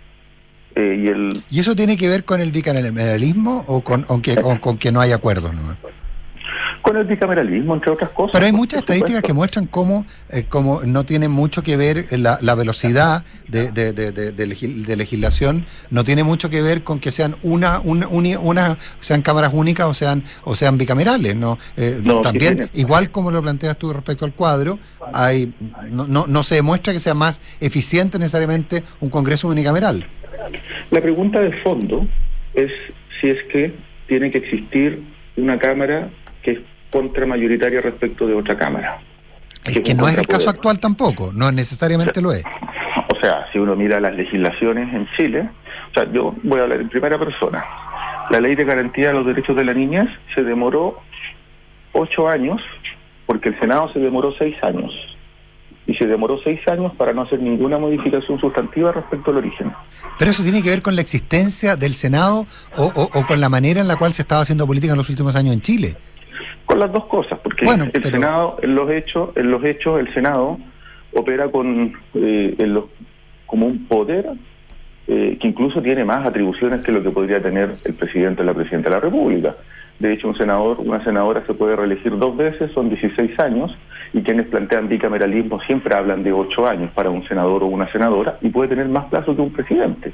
Eh, 0.76 1.04
y 1.06 1.10
el 1.10 1.44
¿Y 1.50 1.60
eso 1.60 1.76
tiene 1.76 1.98
que 1.98 2.08
ver 2.08 2.24
con 2.24 2.40
el 2.40 2.52
bicameralismo 2.52 3.64
o 3.68 3.82
con, 3.82 4.04
que, 4.22 4.36
con 4.36 4.78
que 4.78 4.92
no 4.92 5.02
hay 5.02 5.12
acuerdos? 5.12 5.54
nomás? 5.54 5.78
Con 6.82 6.98
el 6.98 7.06
bicameralismo, 7.06 7.74
entre 7.76 7.92
otras 7.92 8.10
cosas. 8.12 8.32
Pero 8.34 8.46
hay 8.46 8.52
muchas 8.52 8.80
supuesto. 8.80 8.94
estadísticas 8.94 9.22
que 9.28 9.34
muestran 9.34 9.66
cómo, 9.68 10.06
eh, 10.30 10.46
cómo 10.50 10.82
no 10.86 11.04
tiene 11.06 11.28
mucho 11.28 11.62
que 11.64 11.78
ver 11.78 11.98
eh, 12.12 12.18
la, 12.18 12.38
la 12.42 12.56
velocidad 12.56 13.24
de, 13.48 13.72
de- 13.72 13.94
de- 13.94 14.12
de- 14.12 14.32
de 14.32 14.48
legis- 14.48 14.86
de 14.86 14.96
legislación, 14.96 15.66
no 15.90 16.04
tiene 16.04 16.24
mucho 16.24 16.50
que 16.50 16.62
ver 16.62 16.84
con 16.84 17.00
que 17.00 17.12
sean 17.12 17.36
una, 17.44 17.80
una, 17.80 18.08
uni- 18.08 18.36
una- 18.36 18.78
sean 19.00 19.22
cámaras 19.22 19.52
únicas 19.54 19.88
o 19.88 19.94
sean 19.94 20.24
o 20.44 20.56
sean 20.56 20.78
bicamerales, 20.78 21.36
¿no? 21.36 21.58
Eh, 21.78 22.00
No, 22.04 22.22
también, 22.22 22.70
igual 22.74 23.12
como 23.12 23.32
lo 23.32 23.42
planteas 23.42 23.78
tú 23.78 23.94
respecto 23.94 24.26
al 24.26 24.34
cuadro, 24.34 24.80
hay 25.14 25.54
no, 25.90 26.08
no, 26.08 26.26
no 26.28 26.44
se 26.44 26.56
demuestra 26.56 26.94
que 26.94 27.00
sea 27.00 27.14
más 27.14 27.40
eficiente 27.60 28.18
necesariamente 28.20 28.84
un 29.00 29.10
Congreso 29.10 29.48
unicameral. 29.48 30.06
La 30.90 31.02
pregunta 31.02 31.40
de 31.40 31.52
fondo 31.62 32.08
es 32.54 32.72
si 33.20 33.30
es 33.30 33.38
que 33.52 33.76
tiene 34.08 34.32
que 34.32 34.40
existir 34.40 35.04
una 35.38 35.60
Cámara 35.60 36.10
que 36.44 36.52
es 36.52 36.60
contramayoritaria 36.92 37.82
respecto 37.82 38.28
de 38.28 38.34
otra 38.36 38.58
Cámara. 38.58 39.00
Es 39.64 39.80
que 39.80 39.94
no 39.94 40.08
es 40.08 40.18
el 40.18 40.28
caso 40.28 40.50
actual 40.50 40.80
tampoco, 40.80 41.32
no 41.34 41.52
necesariamente 41.52 42.22
lo 42.22 42.32
es. 42.34 42.44
O 43.16 43.20
sea, 43.22 43.46
si 43.52 43.60
uno 43.60 43.76
mira 43.76 44.00
las 44.00 44.16
legislaciones 44.16 44.94
en 44.94 45.08
Chile, 45.18 45.50
o 45.92 45.94
sea, 45.94 46.12
yo 46.12 46.34
voy 46.44 46.60
a 46.60 46.64
hablar 46.64 46.82
en 46.82 46.90
primera 46.90 47.20
persona. 47.20 47.64
La 48.32 48.40
ley 48.42 48.56
de 48.56 48.64
garantía 48.64 49.10
de 49.10 49.14
los 49.14 49.26
derechos 49.26 49.56
de 49.56 49.64
la 49.66 49.74
niñez 49.74 50.08
se 50.34 50.44
demoró 50.44 51.00
ocho 51.94 52.28
años 52.28 52.62
porque 53.26 53.50
el 53.50 53.60
Senado 53.60 53.92
se 53.94 54.00
demoró 54.00 54.34
seis 54.38 54.56
años. 54.64 54.92
Y 55.88 55.96
se 55.96 56.06
demoró 56.06 56.40
seis 56.44 56.60
años 56.68 56.94
para 56.96 57.12
no 57.14 57.24
hacer 57.24 57.40
ninguna 57.42 57.78
modificación 57.78 58.40
sustantiva 58.40 58.92
respecto 58.92 59.32
al 59.32 59.38
origen. 59.38 59.72
Pero 60.18 60.32
eso 60.32 60.44
tiene 60.44 60.62
que 60.62 60.70
ver 60.70 60.82
con 60.82 60.96
la 60.96 61.02
existencia 61.02 61.76
del 61.76 61.94
Senado 61.94 62.46
o, 62.78 62.84
o- 62.96 63.10
o 63.20 63.26
con 63.26 63.42
la 63.42 63.50
manera 63.50 63.82
en 63.82 63.88
la 63.88 63.96
cual 63.98 64.14
se 64.14 64.22
estaba 64.22 64.42
haciendo 64.42 64.66
política 64.68 64.94
en 64.94 64.98
los 64.98 65.10
últimos 65.10 65.36
años 65.36 65.54
en 65.54 65.62
Chile. 65.62 65.96
Con 66.72 66.80
las 66.80 66.92
dos 66.94 67.04
cosas, 67.08 67.38
porque 67.44 67.66
Bueno, 67.66 67.84
el 67.84 67.92
pero- 67.92 68.10
Senado, 68.10 68.58
en 68.62 68.76
los 68.76 68.90
hechos, 68.90 69.32
en 69.36 69.52
los 69.52 69.62
hechos, 69.66 70.00
el 70.00 70.14
Senado 70.14 70.58
opera 71.14 71.50
con 71.50 71.94
eh, 72.16 72.56
en 72.58 72.74
los- 72.74 72.86
como 73.46 73.68
un 73.68 73.86
poder 73.88 74.26
eh, 75.08 75.38
que 75.42 75.48
incluso 75.50 75.82
tiene 75.82 76.06
más 76.06 76.26
atribuciones 76.26 76.82
que 76.82 76.94
lo 76.94 77.04
que 77.04 77.10
podría 77.10 77.42
tener 77.42 77.74
el 77.84 77.94
presidente 77.96 78.42
o 78.42 78.46
la 78.46 78.54
presidenta 78.54 78.90
de 78.90 78.96
la 78.96 79.02
República. 79.02 79.56
De 80.00 80.14
hecho, 80.14 80.30
un 80.30 80.38
senador, 80.38 80.78
una 80.80 81.04
senadora 81.04 81.44
se 81.46 81.54
puede 81.54 81.76
reelegir 81.76 82.18
dos 82.18 82.38
veces, 82.38 82.72
son 82.72 82.88
16 82.88 83.38
años, 83.42 83.76
y 84.14 84.22
quienes 84.22 84.48
plantean 84.48 84.88
bicameralismo 84.88 85.60
siempre 85.64 85.94
hablan 85.98 86.24
de 86.24 86.32
ocho 86.32 86.66
años 86.66 86.90
para 86.92 87.10
un 87.10 87.28
senador 87.28 87.64
o 87.64 87.66
una 87.68 87.92
senadora, 87.92 88.38
y 88.42 88.50
puede 88.50 88.70
tener 88.70 88.88
más 88.88 89.06
plazo 89.06 89.36
que 89.36 89.42
un 89.42 89.52
presidente. 89.52 90.14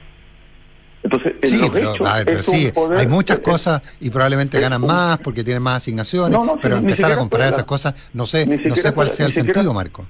Entonces, 1.07 1.35
en 1.41 1.47
Sí, 1.49 1.61
los 1.61 1.69
pero, 1.69 1.93
hechos, 1.93 2.05
a 2.07 2.15
ver, 2.17 2.25
pero 2.25 2.39
es 2.39 2.47
un 2.49 2.53
sí, 2.55 2.71
poder- 2.73 2.99
hay 2.99 3.07
muchas 3.07 3.37
es- 3.37 3.43
cosas 3.43 3.81
y 4.01 4.09
probablemente 4.09 4.59
ganan 4.59 4.81
más 4.81 5.17
porque 5.19 5.41
tienen 5.41 5.63
más 5.63 5.77
asignaciones, 5.77 6.37
No, 6.37 6.43
no, 6.43 6.53
sí, 6.53 6.59
pero 6.61 6.75
empezar 6.75 7.11
a 7.13 7.17
comparar 7.17 7.47
esas 7.47 7.63
cosas, 7.63 8.09
no 8.13 8.25
sé, 8.25 8.45
no 8.45 8.75
sé 8.75 8.91
cuál 8.93 9.07
sea 9.11 9.27
el 9.27 9.31
siquiera- 9.31 9.53
sentido, 9.53 9.73
Marco. 9.73 10.05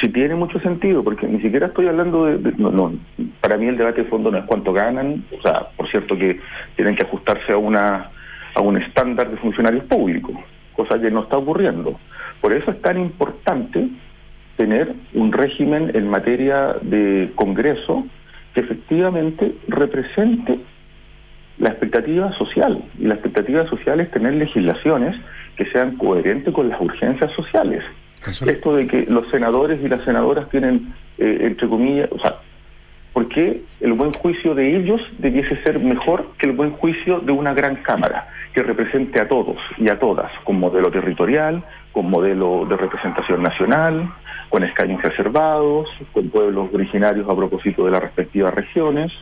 Sí 0.00 0.08
tiene 0.08 0.34
mucho 0.36 0.58
sentido, 0.60 1.04
porque 1.04 1.26
ni 1.26 1.40
siquiera 1.42 1.66
estoy 1.66 1.86
hablando 1.88 2.24
de, 2.24 2.38
de- 2.38 2.52
no, 2.56 2.70
no, 2.70 2.94
para 3.42 3.58
mí 3.58 3.66
el 3.66 3.76
debate 3.76 4.04
de 4.04 4.08
fondo 4.08 4.30
no 4.30 4.38
es 4.38 4.44
cuánto 4.46 4.72
ganan, 4.72 5.22
o 5.38 5.42
sea, 5.42 5.68
por 5.76 5.86
cierto 5.90 6.16
que 6.16 6.40
tienen 6.76 6.96
que 6.96 7.02
ajustarse 7.04 7.52
a 7.52 7.58
una 7.58 8.10
a 8.54 8.60
un 8.62 8.76
estándar 8.80 9.30
de 9.30 9.36
funcionarios 9.36 9.84
públicos, 9.84 10.34
cosa 10.74 10.98
que 10.98 11.10
no 11.10 11.24
está 11.24 11.36
ocurriendo. 11.36 12.00
Por 12.40 12.54
eso 12.54 12.70
es 12.70 12.80
tan 12.80 12.98
importante 12.98 13.86
tener 14.56 14.94
un 15.14 15.30
régimen 15.32 15.92
en 15.94 16.08
materia 16.08 16.74
de 16.82 17.30
Congreso 17.36 18.06
que 18.54 18.60
efectivamente 18.60 19.54
represente 19.68 20.58
la 21.58 21.70
expectativa 21.70 22.32
social. 22.38 22.82
Y 22.98 23.06
la 23.06 23.14
expectativa 23.14 23.68
social 23.68 24.00
es 24.00 24.10
tener 24.10 24.34
legislaciones 24.34 25.16
que 25.56 25.66
sean 25.66 25.96
coherentes 25.96 26.54
con 26.54 26.68
las 26.68 26.80
urgencias 26.80 27.32
sociales. 27.32 27.82
Esto 28.26 28.74
de 28.74 28.86
que 28.86 29.06
los 29.08 29.28
senadores 29.30 29.80
y 29.82 29.88
las 29.88 30.04
senadoras 30.04 30.48
tienen, 30.50 30.92
eh, 31.18 31.38
entre 31.42 31.68
comillas, 31.68 32.08
o 32.10 32.18
sea, 32.18 32.36
¿por 33.12 33.28
qué 33.28 33.62
el 33.80 33.92
buen 33.92 34.12
juicio 34.12 34.54
de 34.54 34.76
ellos 34.76 35.00
debiese 35.18 35.56
ser 35.62 35.78
mejor 35.78 36.32
que 36.38 36.46
el 36.46 36.52
buen 36.52 36.72
juicio 36.72 37.20
de 37.20 37.32
una 37.32 37.54
gran 37.54 37.76
cámara 37.76 38.28
que 38.52 38.62
represente 38.62 39.20
a 39.20 39.28
todos 39.28 39.56
y 39.76 39.88
a 39.88 39.98
todas, 39.98 40.30
con 40.44 40.58
modelo 40.58 40.90
territorial, 40.90 41.62
con 41.92 42.10
modelo 42.10 42.66
de 42.68 42.76
representación 42.76 43.42
nacional, 43.42 44.10
con 44.48 44.64
escaños 44.64 45.02
reservados, 45.02 45.88
con 46.12 46.30
pueblos 46.30 46.70
originarios 46.72 47.28
a 47.28 47.36
propósito 47.36 47.84
de 47.84 47.90
las 47.90 48.02
respectivas 48.02 48.54
regiones? 48.54 49.12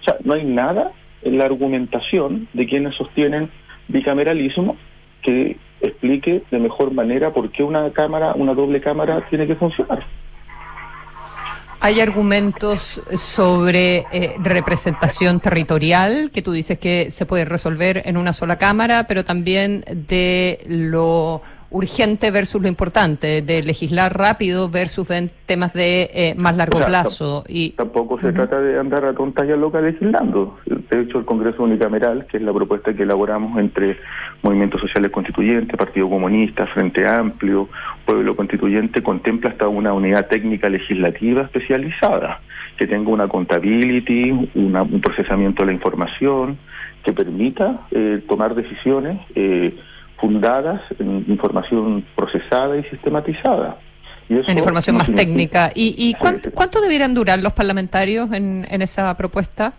O 0.00 0.04
sea, 0.04 0.16
no 0.24 0.34
hay 0.34 0.44
nada 0.44 0.92
en 1.22 1.38
la 1.38 1.44
argumentación 1.44 2.48
de 2.52 2.66
quienes 2.66 2.94
sostienen 2.96 3.50
bicameralismo 3.88 4.76
que 5.22 5.56
explique 5.80 6.42
de 6.50 6.58
mejor 6.58 6.92
manera 6.92 7.32
por 7.32 7.50
qué 7.50 7.62
una 7.62 7.90
cámara, 7.92 8.34
una 8.34 8.54
doble 8.54 8.80
cámara 8.80 9.26
tiene 9.28 9.46
que 9.46 9.54
funcionar. 9.56 10.04
Hay 11.84 12.00
argumentos 12.00 13.02
sobre 13.16 14.04
eh, 14.12 14.36
representación 14.38 15.40
territorial, 15.40 16.30
que 16.32 16.40
tú 16.40 16.52
dices 16.52 16.78
que 16.78 17.10
se 17.10 17.26
puede 17.26 17.44
resolver 17.44 18.02
en 18.04 18.16
una 18.16 18.32
sola 18.32 18.56
cámara, 18.56 19.06
pero 19.08 19.24
también 19.24 19.84
de 19.90 20.60
lo 20.68 21.42
urgente 21.72 22.30
versus 22.30 22.62
lo 22.62 22.68
importante, 22.68 23.42
de 23.42 23.62
legislar 23.62 24.16
rápido 24.16 24.68
versus 24.68 25.10
en 25.10 25.30
temas 25.46 25.72
de 25.72 26.10
eh, 26.12 26.34
más 26.36 26.56
largo 26.56 26.78
O 26.78 26.80
sea, 26.80 26.88
plazo. 26.88 27.44
Y 27.48 27.70
Tampoco 27.70 28.20
se 28.20 28.32
trata 28.32 28.60
de 28.60 28.78
andar 28.78 29.04
a 29.04 29.14
tontas 29.14 29.48
y 29.48 29.52
a 29.52 29.56
locas 29.56 29.82
legislando. 29.82 30.58
De 30.66 31.00
hecho, 31.00 31.18
el 31.18 31.24
Congreso 31.24 31.62
Unicameral, 31.62 32.26
que 32.26 32.36
es 32.36 32.42
la 32.42 32.52
propuesta 32.52 32.92
que 32.94 33.02
elaboramos 33.04 33.58
entre 33.58 33.96
Movimientos 34.42 34.80
Sociales 34.80 35.10
Constituyentes, 35.10 35.76
Partido 35.76 36.08
Comunista, 36.08 36.66
Frente 36.66 37.06
Amplio, 37.06 37.68
Pueblo 38.04 38.36
Constituyente, 38.36 39.02
contempla 39.02 39.50
hasta 39.50 39.68
una 39.68 39.92
unidad 39.94 40.26
técnica 40.26 40.68
legislativa 40.68 41.42
especializada, 41.42 42.40
que 42.76 42.86
tenga 42.86 43.10
una 43.10 43.26
contability, 43.28 44.50
una- 44.54 44.82
un 44.82 45.00
procesamiento 45.00 45.62
de 45.62 45.66
la 45.68 45.72
información, 45.72 46.58
que 47.04 47.12
permita 47.12 47.80
eh, 47.90 48.22
tomar 48.28 48.54
decisiones 48.54 49.18
eh, 49.34 49.74
fundadas 50.22 50.80
en 50.98 51.24
información 51.28 52.02
procesada 52.16 52.78
y 52.78 52.84
sistematizada. 52.84 53.76
Y 54.30 54.38
eso 54.38 54.50
en 54.50 54.56
información 54.58 54.94
no 54.94 54.98
más 55.00 55.06
significa- 55.08 55.26
técnica. 55.68 55.72
¿Y, 55.74 55.94
y 55.98 56.14
cuánto, 56.14 56.50
cuánto 56.52 56.80
debieran 56.80 57.12
durar 57.12 57.42
los 57.42 57.52
parlamentarios 57.52 58.32
en, 58.32 58.66
en 58.70 58.80
esa 58.80 59.14
propuesta? 59.18 59.74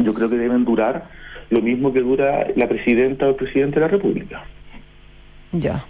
yo 0.00 0.14
creo 0.14 0.30
que 0.30 0.36
deben 0.36 0.64
durar 0.64 1.08
lo 1.50 1.60
mismo 1.60 1.92
que 1.92 1.98
dura 2.00 2.46
la 2.54 2.68
presidenta 2.68 3.26
o 3.26 3.30
el 3.30 3.34
presidente 3.34 3.74
de 3.74 3.86
la 3.86 3.88
República. 3.88 4.44
Ya. 5.50 5.84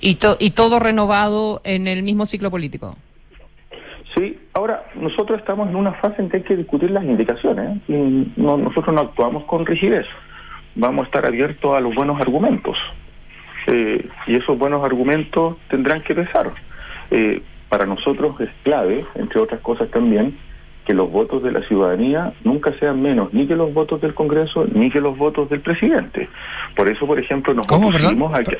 Y, 0.00 0.14
to- 0.14 0.38
y 0.40 0.50
todo 0.52 0.78
renovado 0.78 1.60
en 1.62 1.86
el 1.86 2.02
mismo 2.02 2.24
ciclo 2.24 2.50
político. 2.50 2.96
Sí, 4.16 4.38
ahora 4.54 4.84
nosotros 4.94 5.38
estamos 5.40 5.68
en 5.68 5.76
una 5.76 5.92
fase 5.94 6.22
en 6.22 6.30
que 6.30 6.38
hay 6.38 6.42
que 6.44 6.56
discutir 6.56 6.90
las 6.90 7.04
indicaciones 7.04 7.76
¿eh? 7.88 7.92
y 7.92 8.32
no, 8.40 8.56
nosotros 8.56 8.94
no 8.94 9.02
actuamos 9.02 9.44
con 9.44 9.66
rigidez. 9.66 10.06
Vamos 10.76 11.04
a 11.04 11.06
estar 11.06 11.26
abiertos 11.26 11.76
a 11.76 11.80
los 11.80 11.94
buenos 11.94 12.20
argumentos 12.20 12.76
Eh, 13.66 14.06
y 14.26 14.36
esos 14.36 14.58
buenos 14.58 14.84
argumentos 14.84 15.56
tendrán 15.70 16.02
que 16.02 16.14
pesar. 16.14 16.52
Eh, 17.10 17.40
para 17.70 17.86
nosotros 17.86 18.38
es 18.40 18.50
clave, 18.62 19.04
entre 19.14 19.40
otras 19.40 19.60
cosas 19.62 19.90
también, 19.90 20.36
que 20.84 20.92
los 20.92 21.10
votos 21.10 21.42
de 21.42 21.50
la 21.50 21.62
ciudadanía 21.62 22.34
nunca 22.44 22.72
sean 22.78 23.00
menos 23.00 23.32
ni 23.32 23.46
que 23.46 23.56
los 23.56 23.72
votos 23.72 24.02
del 24.02 24.12
Congreso 24.12 24.66
ni 24.70 24.90
que 24.90 25.00
los 25.00 25.16
votos 25.16 25.48
del 25.48 25.60
presidente. 25.60 26.28
Por 26.76 26.90
eso, 26.90 27.06
por 27.06 27.18
ejemplo, 27.18 27.54
nos 27.54 27.66
¿Cómo, 27.66 27.88
opusimos 27.88 28.34
a 28.34 28.42
que, 28.44 28.58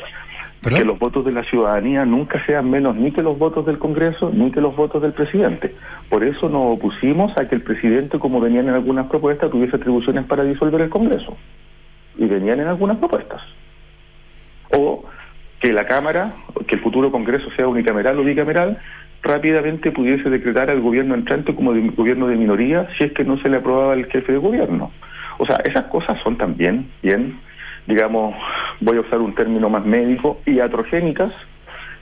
¿Perdón? 0.62 0.78
que 0.80 0.84
los 0.86 0.98
votos 0.98 1.22
de 1.26 1.32
la 1.32 1.44
ciudadanía 1.44 2.06
nunca 2.06 2.42
sean 2.46 2.70
menos 2.70 2.96
ni 2.96 3.12
que 3.12 3.22
los 3.22 3.38
votos 3.38 3.66
del 3.66 3.78
Congreso 3.78 4.30
ni 4.32 4.50
que 4.50 4.62
los 4.62 4.74
votos 4.74 5.02
del 5.02 5.12
presidente. 5.12 5.74
Por 6.08 6.24
eso 6.24 6.48
nos 6.48 6.78
opusimos 6.78 7.36
a 7.36 7.46
que 7.46 7.56
el 7.56 7.60
presidente, 7.60 8.18
como 8.18 8.40
venían 8.40 8.68
en 8.68 8.74
algunas 8.74 9.06
propuestas, 9.08 9.50
tuviese 9.50 9.76
atribuciones 9.76 10.24
para 10.24 10.44
disolver 10.44 10.80
el 10.80 10.88
Congreso. 10.88 11.36
Y 12.18 12.26
venían 12.26 12.60
en 12.60 12.68
algunas 12.68 12.98
propuestas. 12.98 13.40
O 14.76 15.04
que 15.60 15.72
la 15.72 15.86
Cámara, 15.86 16.32
que 16.66 16.74
el 16.76 16.80
futuro 16.82 17.10
Congreso 17.10 17.46
sea 17.56 17.66
unicameral 17.68 18.18
o 18.18 18.24
bicameral, 18.24 18.78
rápidamente 19.22 19.90
pudiese 19.92 20.28
decretar 20.28 20.68
al 20.70 20.80
gobierno 20.80 21.14
entrante 21.14 21.54
como 21.54 21.72
de- 21.72 21.88
gobierno 21.90 22.26
de 22.26 22.36
minoría 22.36 22.86
si 22.98 23.04
es 23.04 23.12
que 23.12 23.24
no 23.24 23.38
se 23.40 23.48
le 23.48 23.56
aprobaba 23.58 23.94
el 23.94 24.06
jefe 24.06 24.32
de 24.32 24.38
gobierno. 24.38 24.90
O 25.38 25.46
sea, 25.46 25.56
esas 25.64 25.84
cosas 25.86 26.18
son 26.22 26.36
también 26.36 26.90
bien, 27.02 27.40
digamos, 27.86 28.34
voy 28.80 28.98
a 28.98 29.00
usar 29.00 29.20
un 29.20 29.34
término 29.34 29.68
más 29.70 29.84
médico, 29.84 30.40
iatrogénicas, 30.46 31.32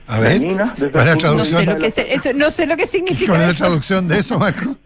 A 0.08 0.18
ver, 0.18 0.30
dañinas 0.40 0.74
desde 0.74 0.90
¿cuál 0.90 1.06
la 1.06 1.14
No 1.14 1.20
sé 1.20 1.26
traducción? 1.26 1.66
lo 1.66 1.78
que, 1.78 1.90
se- 1.90 2.12
eso, 2.12 2.30
no 2.34 2.50
sé 2.50 2.66
lo 2.66 2.76
que 2.76 2.86
significa 2.96 3.32
¿Cuál 3.32 3.42
es 3.42 3.60
la 3.60 3.66
traducción 3.66 4.08
de 4.08 4.18
eso, 4.18 4.38
Marco? 4.38 4.76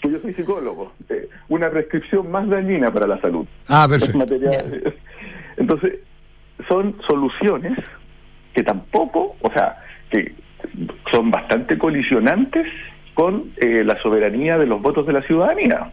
Que 0.00 0.10
yo 0.10 0.18
soy 0.20 0.34
psicólogo, 0.34 0.92
eh, 1.08 1.28
una 1.48 1.70
prescripción 1.70 2.30
más 2.30 2.48
dañina 2.48 2.90
para 2.92 3.06
la 3.06 3.20
salud. 3.20 3.46
Ah, 3.68 3.86
perfecto. 3.88 4.18
material- 4.18 4.94
Entonces, 5.56 5.98
son 6.68 6.96
soluciones 7.08 7.78
que 8.54 8.62
tampoco, 8.62 9.36
o 9.40 9.50
sea, 9.52 9.76
que 10.10 10.34
son 11.12 11.30
bastante 11.30 11.78
colisionantes 11.78 12.66
con 13.14 13.52
eh, 13.58 13.84
la 13.84 14.00
soberanía 14.02 14.58
de 14.58 14.66
los 14.66 14.80
votos 14.80 15.06
de 15.06 15.12
la 15.12 15.22
ciudadanía. 15.22 15.90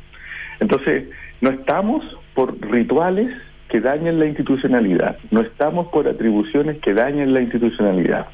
Entonces, 0.60 1.10
no 1.42 1.50
estamos 1.50 2.04
por 2.34 2.58
rituales 2.72 3.32
que 3.70 3.82
dañen 3.82 4.20
la 4.20 4.26
institucionalidad, 4.26 5.18
no 5.32 5.42
estamos 5.42 5.88
por 5.88 6.08
atribuciones 6.08 6.78
que 6.80 6.94
dañen 6.94 7.34
la 7.34 7.42
institucionalidad, 7.42 8.28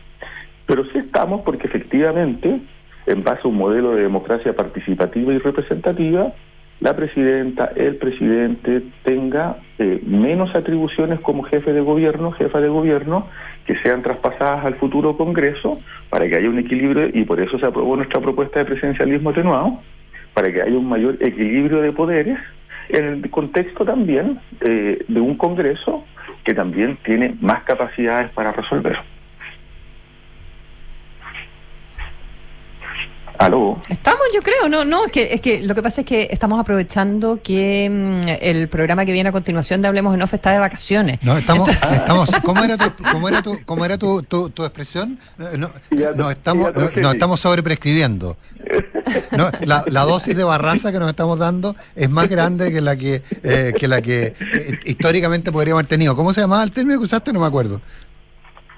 pero 0.68 0.84
sí 0.92 1.00
estamos 1.00 1.42
porque 1.42 1.66
efectivamente, 1.68 2.62
en 3.06 3.24
base 3.24 3.42
a 3.44 3.48
un 3.48 3.58
modelo 3.58 3.92
de 3.92 4.04
democracia 4.04 4.56
participativa 4.56 5.34
y 5.34 5.38
representativa, 5.38 6.34
la 6.80 6.96
presidenta, 6.96 7.72
el 7.76 7.96
presidente 7.96 8.84
tenga 9.04 9.58
eh, 9.80 10.02
menos 10.06 10.54
atribuciones 10.54 11.20
como 11.22 11.44
jefe 11.44 11.72
de 11.72 11.82
gobierno, 11.82 12.32
jefa 12.32 12.60
de 12.60 12.68
gobierno, 12.68 13.28
que 13.66 13.78
sean 13.78 14.02
traspasadas 14.02 14.66
al 14.66 14.76
futuro 14.76 15.16
Congreso 15.16 15.80
para 16.10 16.28
que 16.28 16.36
haya 16.36 16.50
un 16.50 16.60
equilibrio 16.60 17.10
y 17.14 17.24
por 17.24 17.40
eso 17.40 17.58
se 17.58 17.66
aprobó 17.66 17.96
nuestra 17.96 18.20
propuesta 18.20 18.60
de 18.60 18.66
presidencialismo 18.66 19.30
atenuado, 19.30 19.80
para 20.34 20.52
que 20.52 20.62
haya 20.62 20.78
un 20.78 20.90
mayor 20.90 21.18
equilibrio 21.22 21.80
de 21.82 21.92
poderes 21.92 22.40
en 22.90 23.06
el 23.06 23.30
contexto 23.30 23.86
también 23.86 24.40
eh, 24.62 25.06
de 25.08 25.20
un 25.22 25.36
Congreso 25.38 26.04
que 26.44 26.54
también 26.54 26.98
tiene 27.06 27.36
más 27.40 27.64
capacidades 27.64 28.30
para 28.32 28.52
resolver. 28.52 28.98
Aló. 33.40 33.80
Estamos, 33.90 34.22
yo 34.34 34.42
creo, 34.42 34.70
no, 34.70 34.86
no, 34.86 35.06
es 35.06 35.12
que, 35.12 35.34
es 35.34 35.42
que 35.42 35.60
lo 35.62 35.74
que 35.76 35.82
pasa 35.82 36.02
es 36.02 36.08
que 36.08 36.28
estamos 36.32 36.60
aprovechando 36.60 37.40
que 37.44 37.90
mm, 37.92 38.28
el 38.42 38.70
programa 38.70 39.06
que 39.06 39.12
viene 39.12 39.30
a 39.30 39.32
continuación 39.32 39.82
de 39.82 39.88
Hablemos 39.88 40.14
en 40.14 40.22
Off 40.22 40.34
está 40.34 40.52
de 40.52 40.60
vacaciones. 40.60 41.20
No, 41.24 41.38
estamos, 41.38 41.68
Entonces- 41.68 41.98
estamos, 42.00 42.30
¿cómo 42.44 42.64
era 42.64 42.78
tu, 42.78 42.92
cómo 43.12 43.28
era 43.28 43.42
tu, 43.42 43.60
cómo 43.66 43.86
era 43.86 43.98
tu, 43.98 44.22
tu, 44.24 44.50
tu 44.50 44.64
expresión? 44.64 45.20
No, 45.38 45.50
no, 45.58 45.70
no, 46.16 46.30
estamos, 46.32 46.76
no, 46.76 46.90
no, 47.02 47.12
estamos 47.12 47.40
sobreprescribiendo. 47.40 48.38
No, 49.32 49.50
la, 49.66 49.84
la 49.88 50.02
dosis 50.04 50.36
de 50.38 50.44
barraza 50.44 50.92
que 50.92 51.00
nos 51.00 51.10
estamos 51.10 51.38
dando 51.38 51.76
es 51.96 52.10
más 52.10 52.30
grande 52.30 52.72
que 52.72 52.82
la 52.82 52.96
que, 52.96 53.22
eh, 53.44 53.74
que 53.78 53.88
la 53.88 54.02
que 54.02 54.28
eh, 54.28 54.80
históricamente 54.86 55.52
podríamos 55.52 55.80
haber 55.80 55.90
tenido. 55.90 56.16
¿Cómo 56.16 56.34
se 56.34 56.42
llamaba 56.42 56.64
el 56.64 56.72
término 56.72 56.98
que 57.00 57.06
usaste? 57.06 57.34
No 57.34 57.40
me 57.42 57.48
acuerdo. 57.48 57.82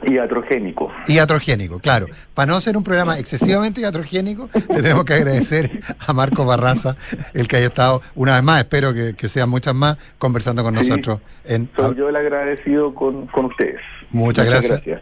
Iatrogénico. 0.08 0.92
Iatrogénico, 1.08 1.80
claro. 1.80 2.08
Para 2.34 2.52
no 2.54 2.62
ser 2.62 2.78
un 2.78 2.84
programa 2.84 3.18
excesivamente 3.18 3.82
iatrogénico, 3.82 4.50
le 4.54 4.82
tenemos 4.82 5.06
que 5.06 5.14
agradecer 5.14 5.80
a 6.06 6.14
Marco 6.14 6.46
Barraza 6.46 6.96
el 7.34 7.48
que 7.48 7.58
haya 7.58 7.68
estado 7.68 8.02
una 8.16 8.36
vez 8.36 8.44
más, 8.44 8.60
espero 8.60 8.94
que, 8.94 9.16
que 9.16 9.30
sean 9.30 9.50
muchas 9.50 9.74
más, 9.74 9.98
conversando 10.18 10.64
con 10.64 10.78
Sí. 10.78 10.90
nosotros. 10.90 11.20
En, 11.46 11.70
Soy 11.76 11.96
yo 11.96 12.10
el 12.10 12.16
agradecido 12.16 12.94
con, 12.94 13.28
con 13.28 13.46
ustedes. 13.46 13.80
Muchas 14.12 14.46
gracias. 14.46 14.84
gracias. 14.86 15.02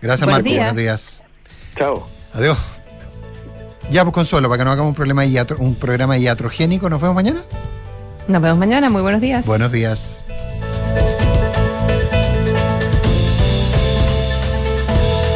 Gracias, 0.00 0.26
Buenos 0.26 0.26
Marco. 0.26 0.44
días. 0.48 0.58
Buenos 0.64 0.76
días. 0.76 1.22
Chao. 1.76 2.08
Adiós. 2.34 2.58
Ya, 3.90 4.02
pues 4.04 4.14
Consuelo, 4.14 4.48
para 4.48 4.58
que 4.58 4.64
no 4.64 4.70
hagamos 4.72 4.90
un, 4.90 4.94
problema 4.94 5.24
iatro- 5.24 5.56
un 5.58 5.74
programa 5.74 6.18
iatrogénico, 6.18 6.90
¿nos 6.90 7.00
vemos 7.00 7.14
mañana? 7.14 7.40
Nos 8.28 8.42
vemos 8.42 8.58
mañana, 8.58 8.90
muy 8.90 9.00
buenos 9.02 9.20
días. 9.20 9.46
Buenos 9.46 9.72
días. 9.72 10.22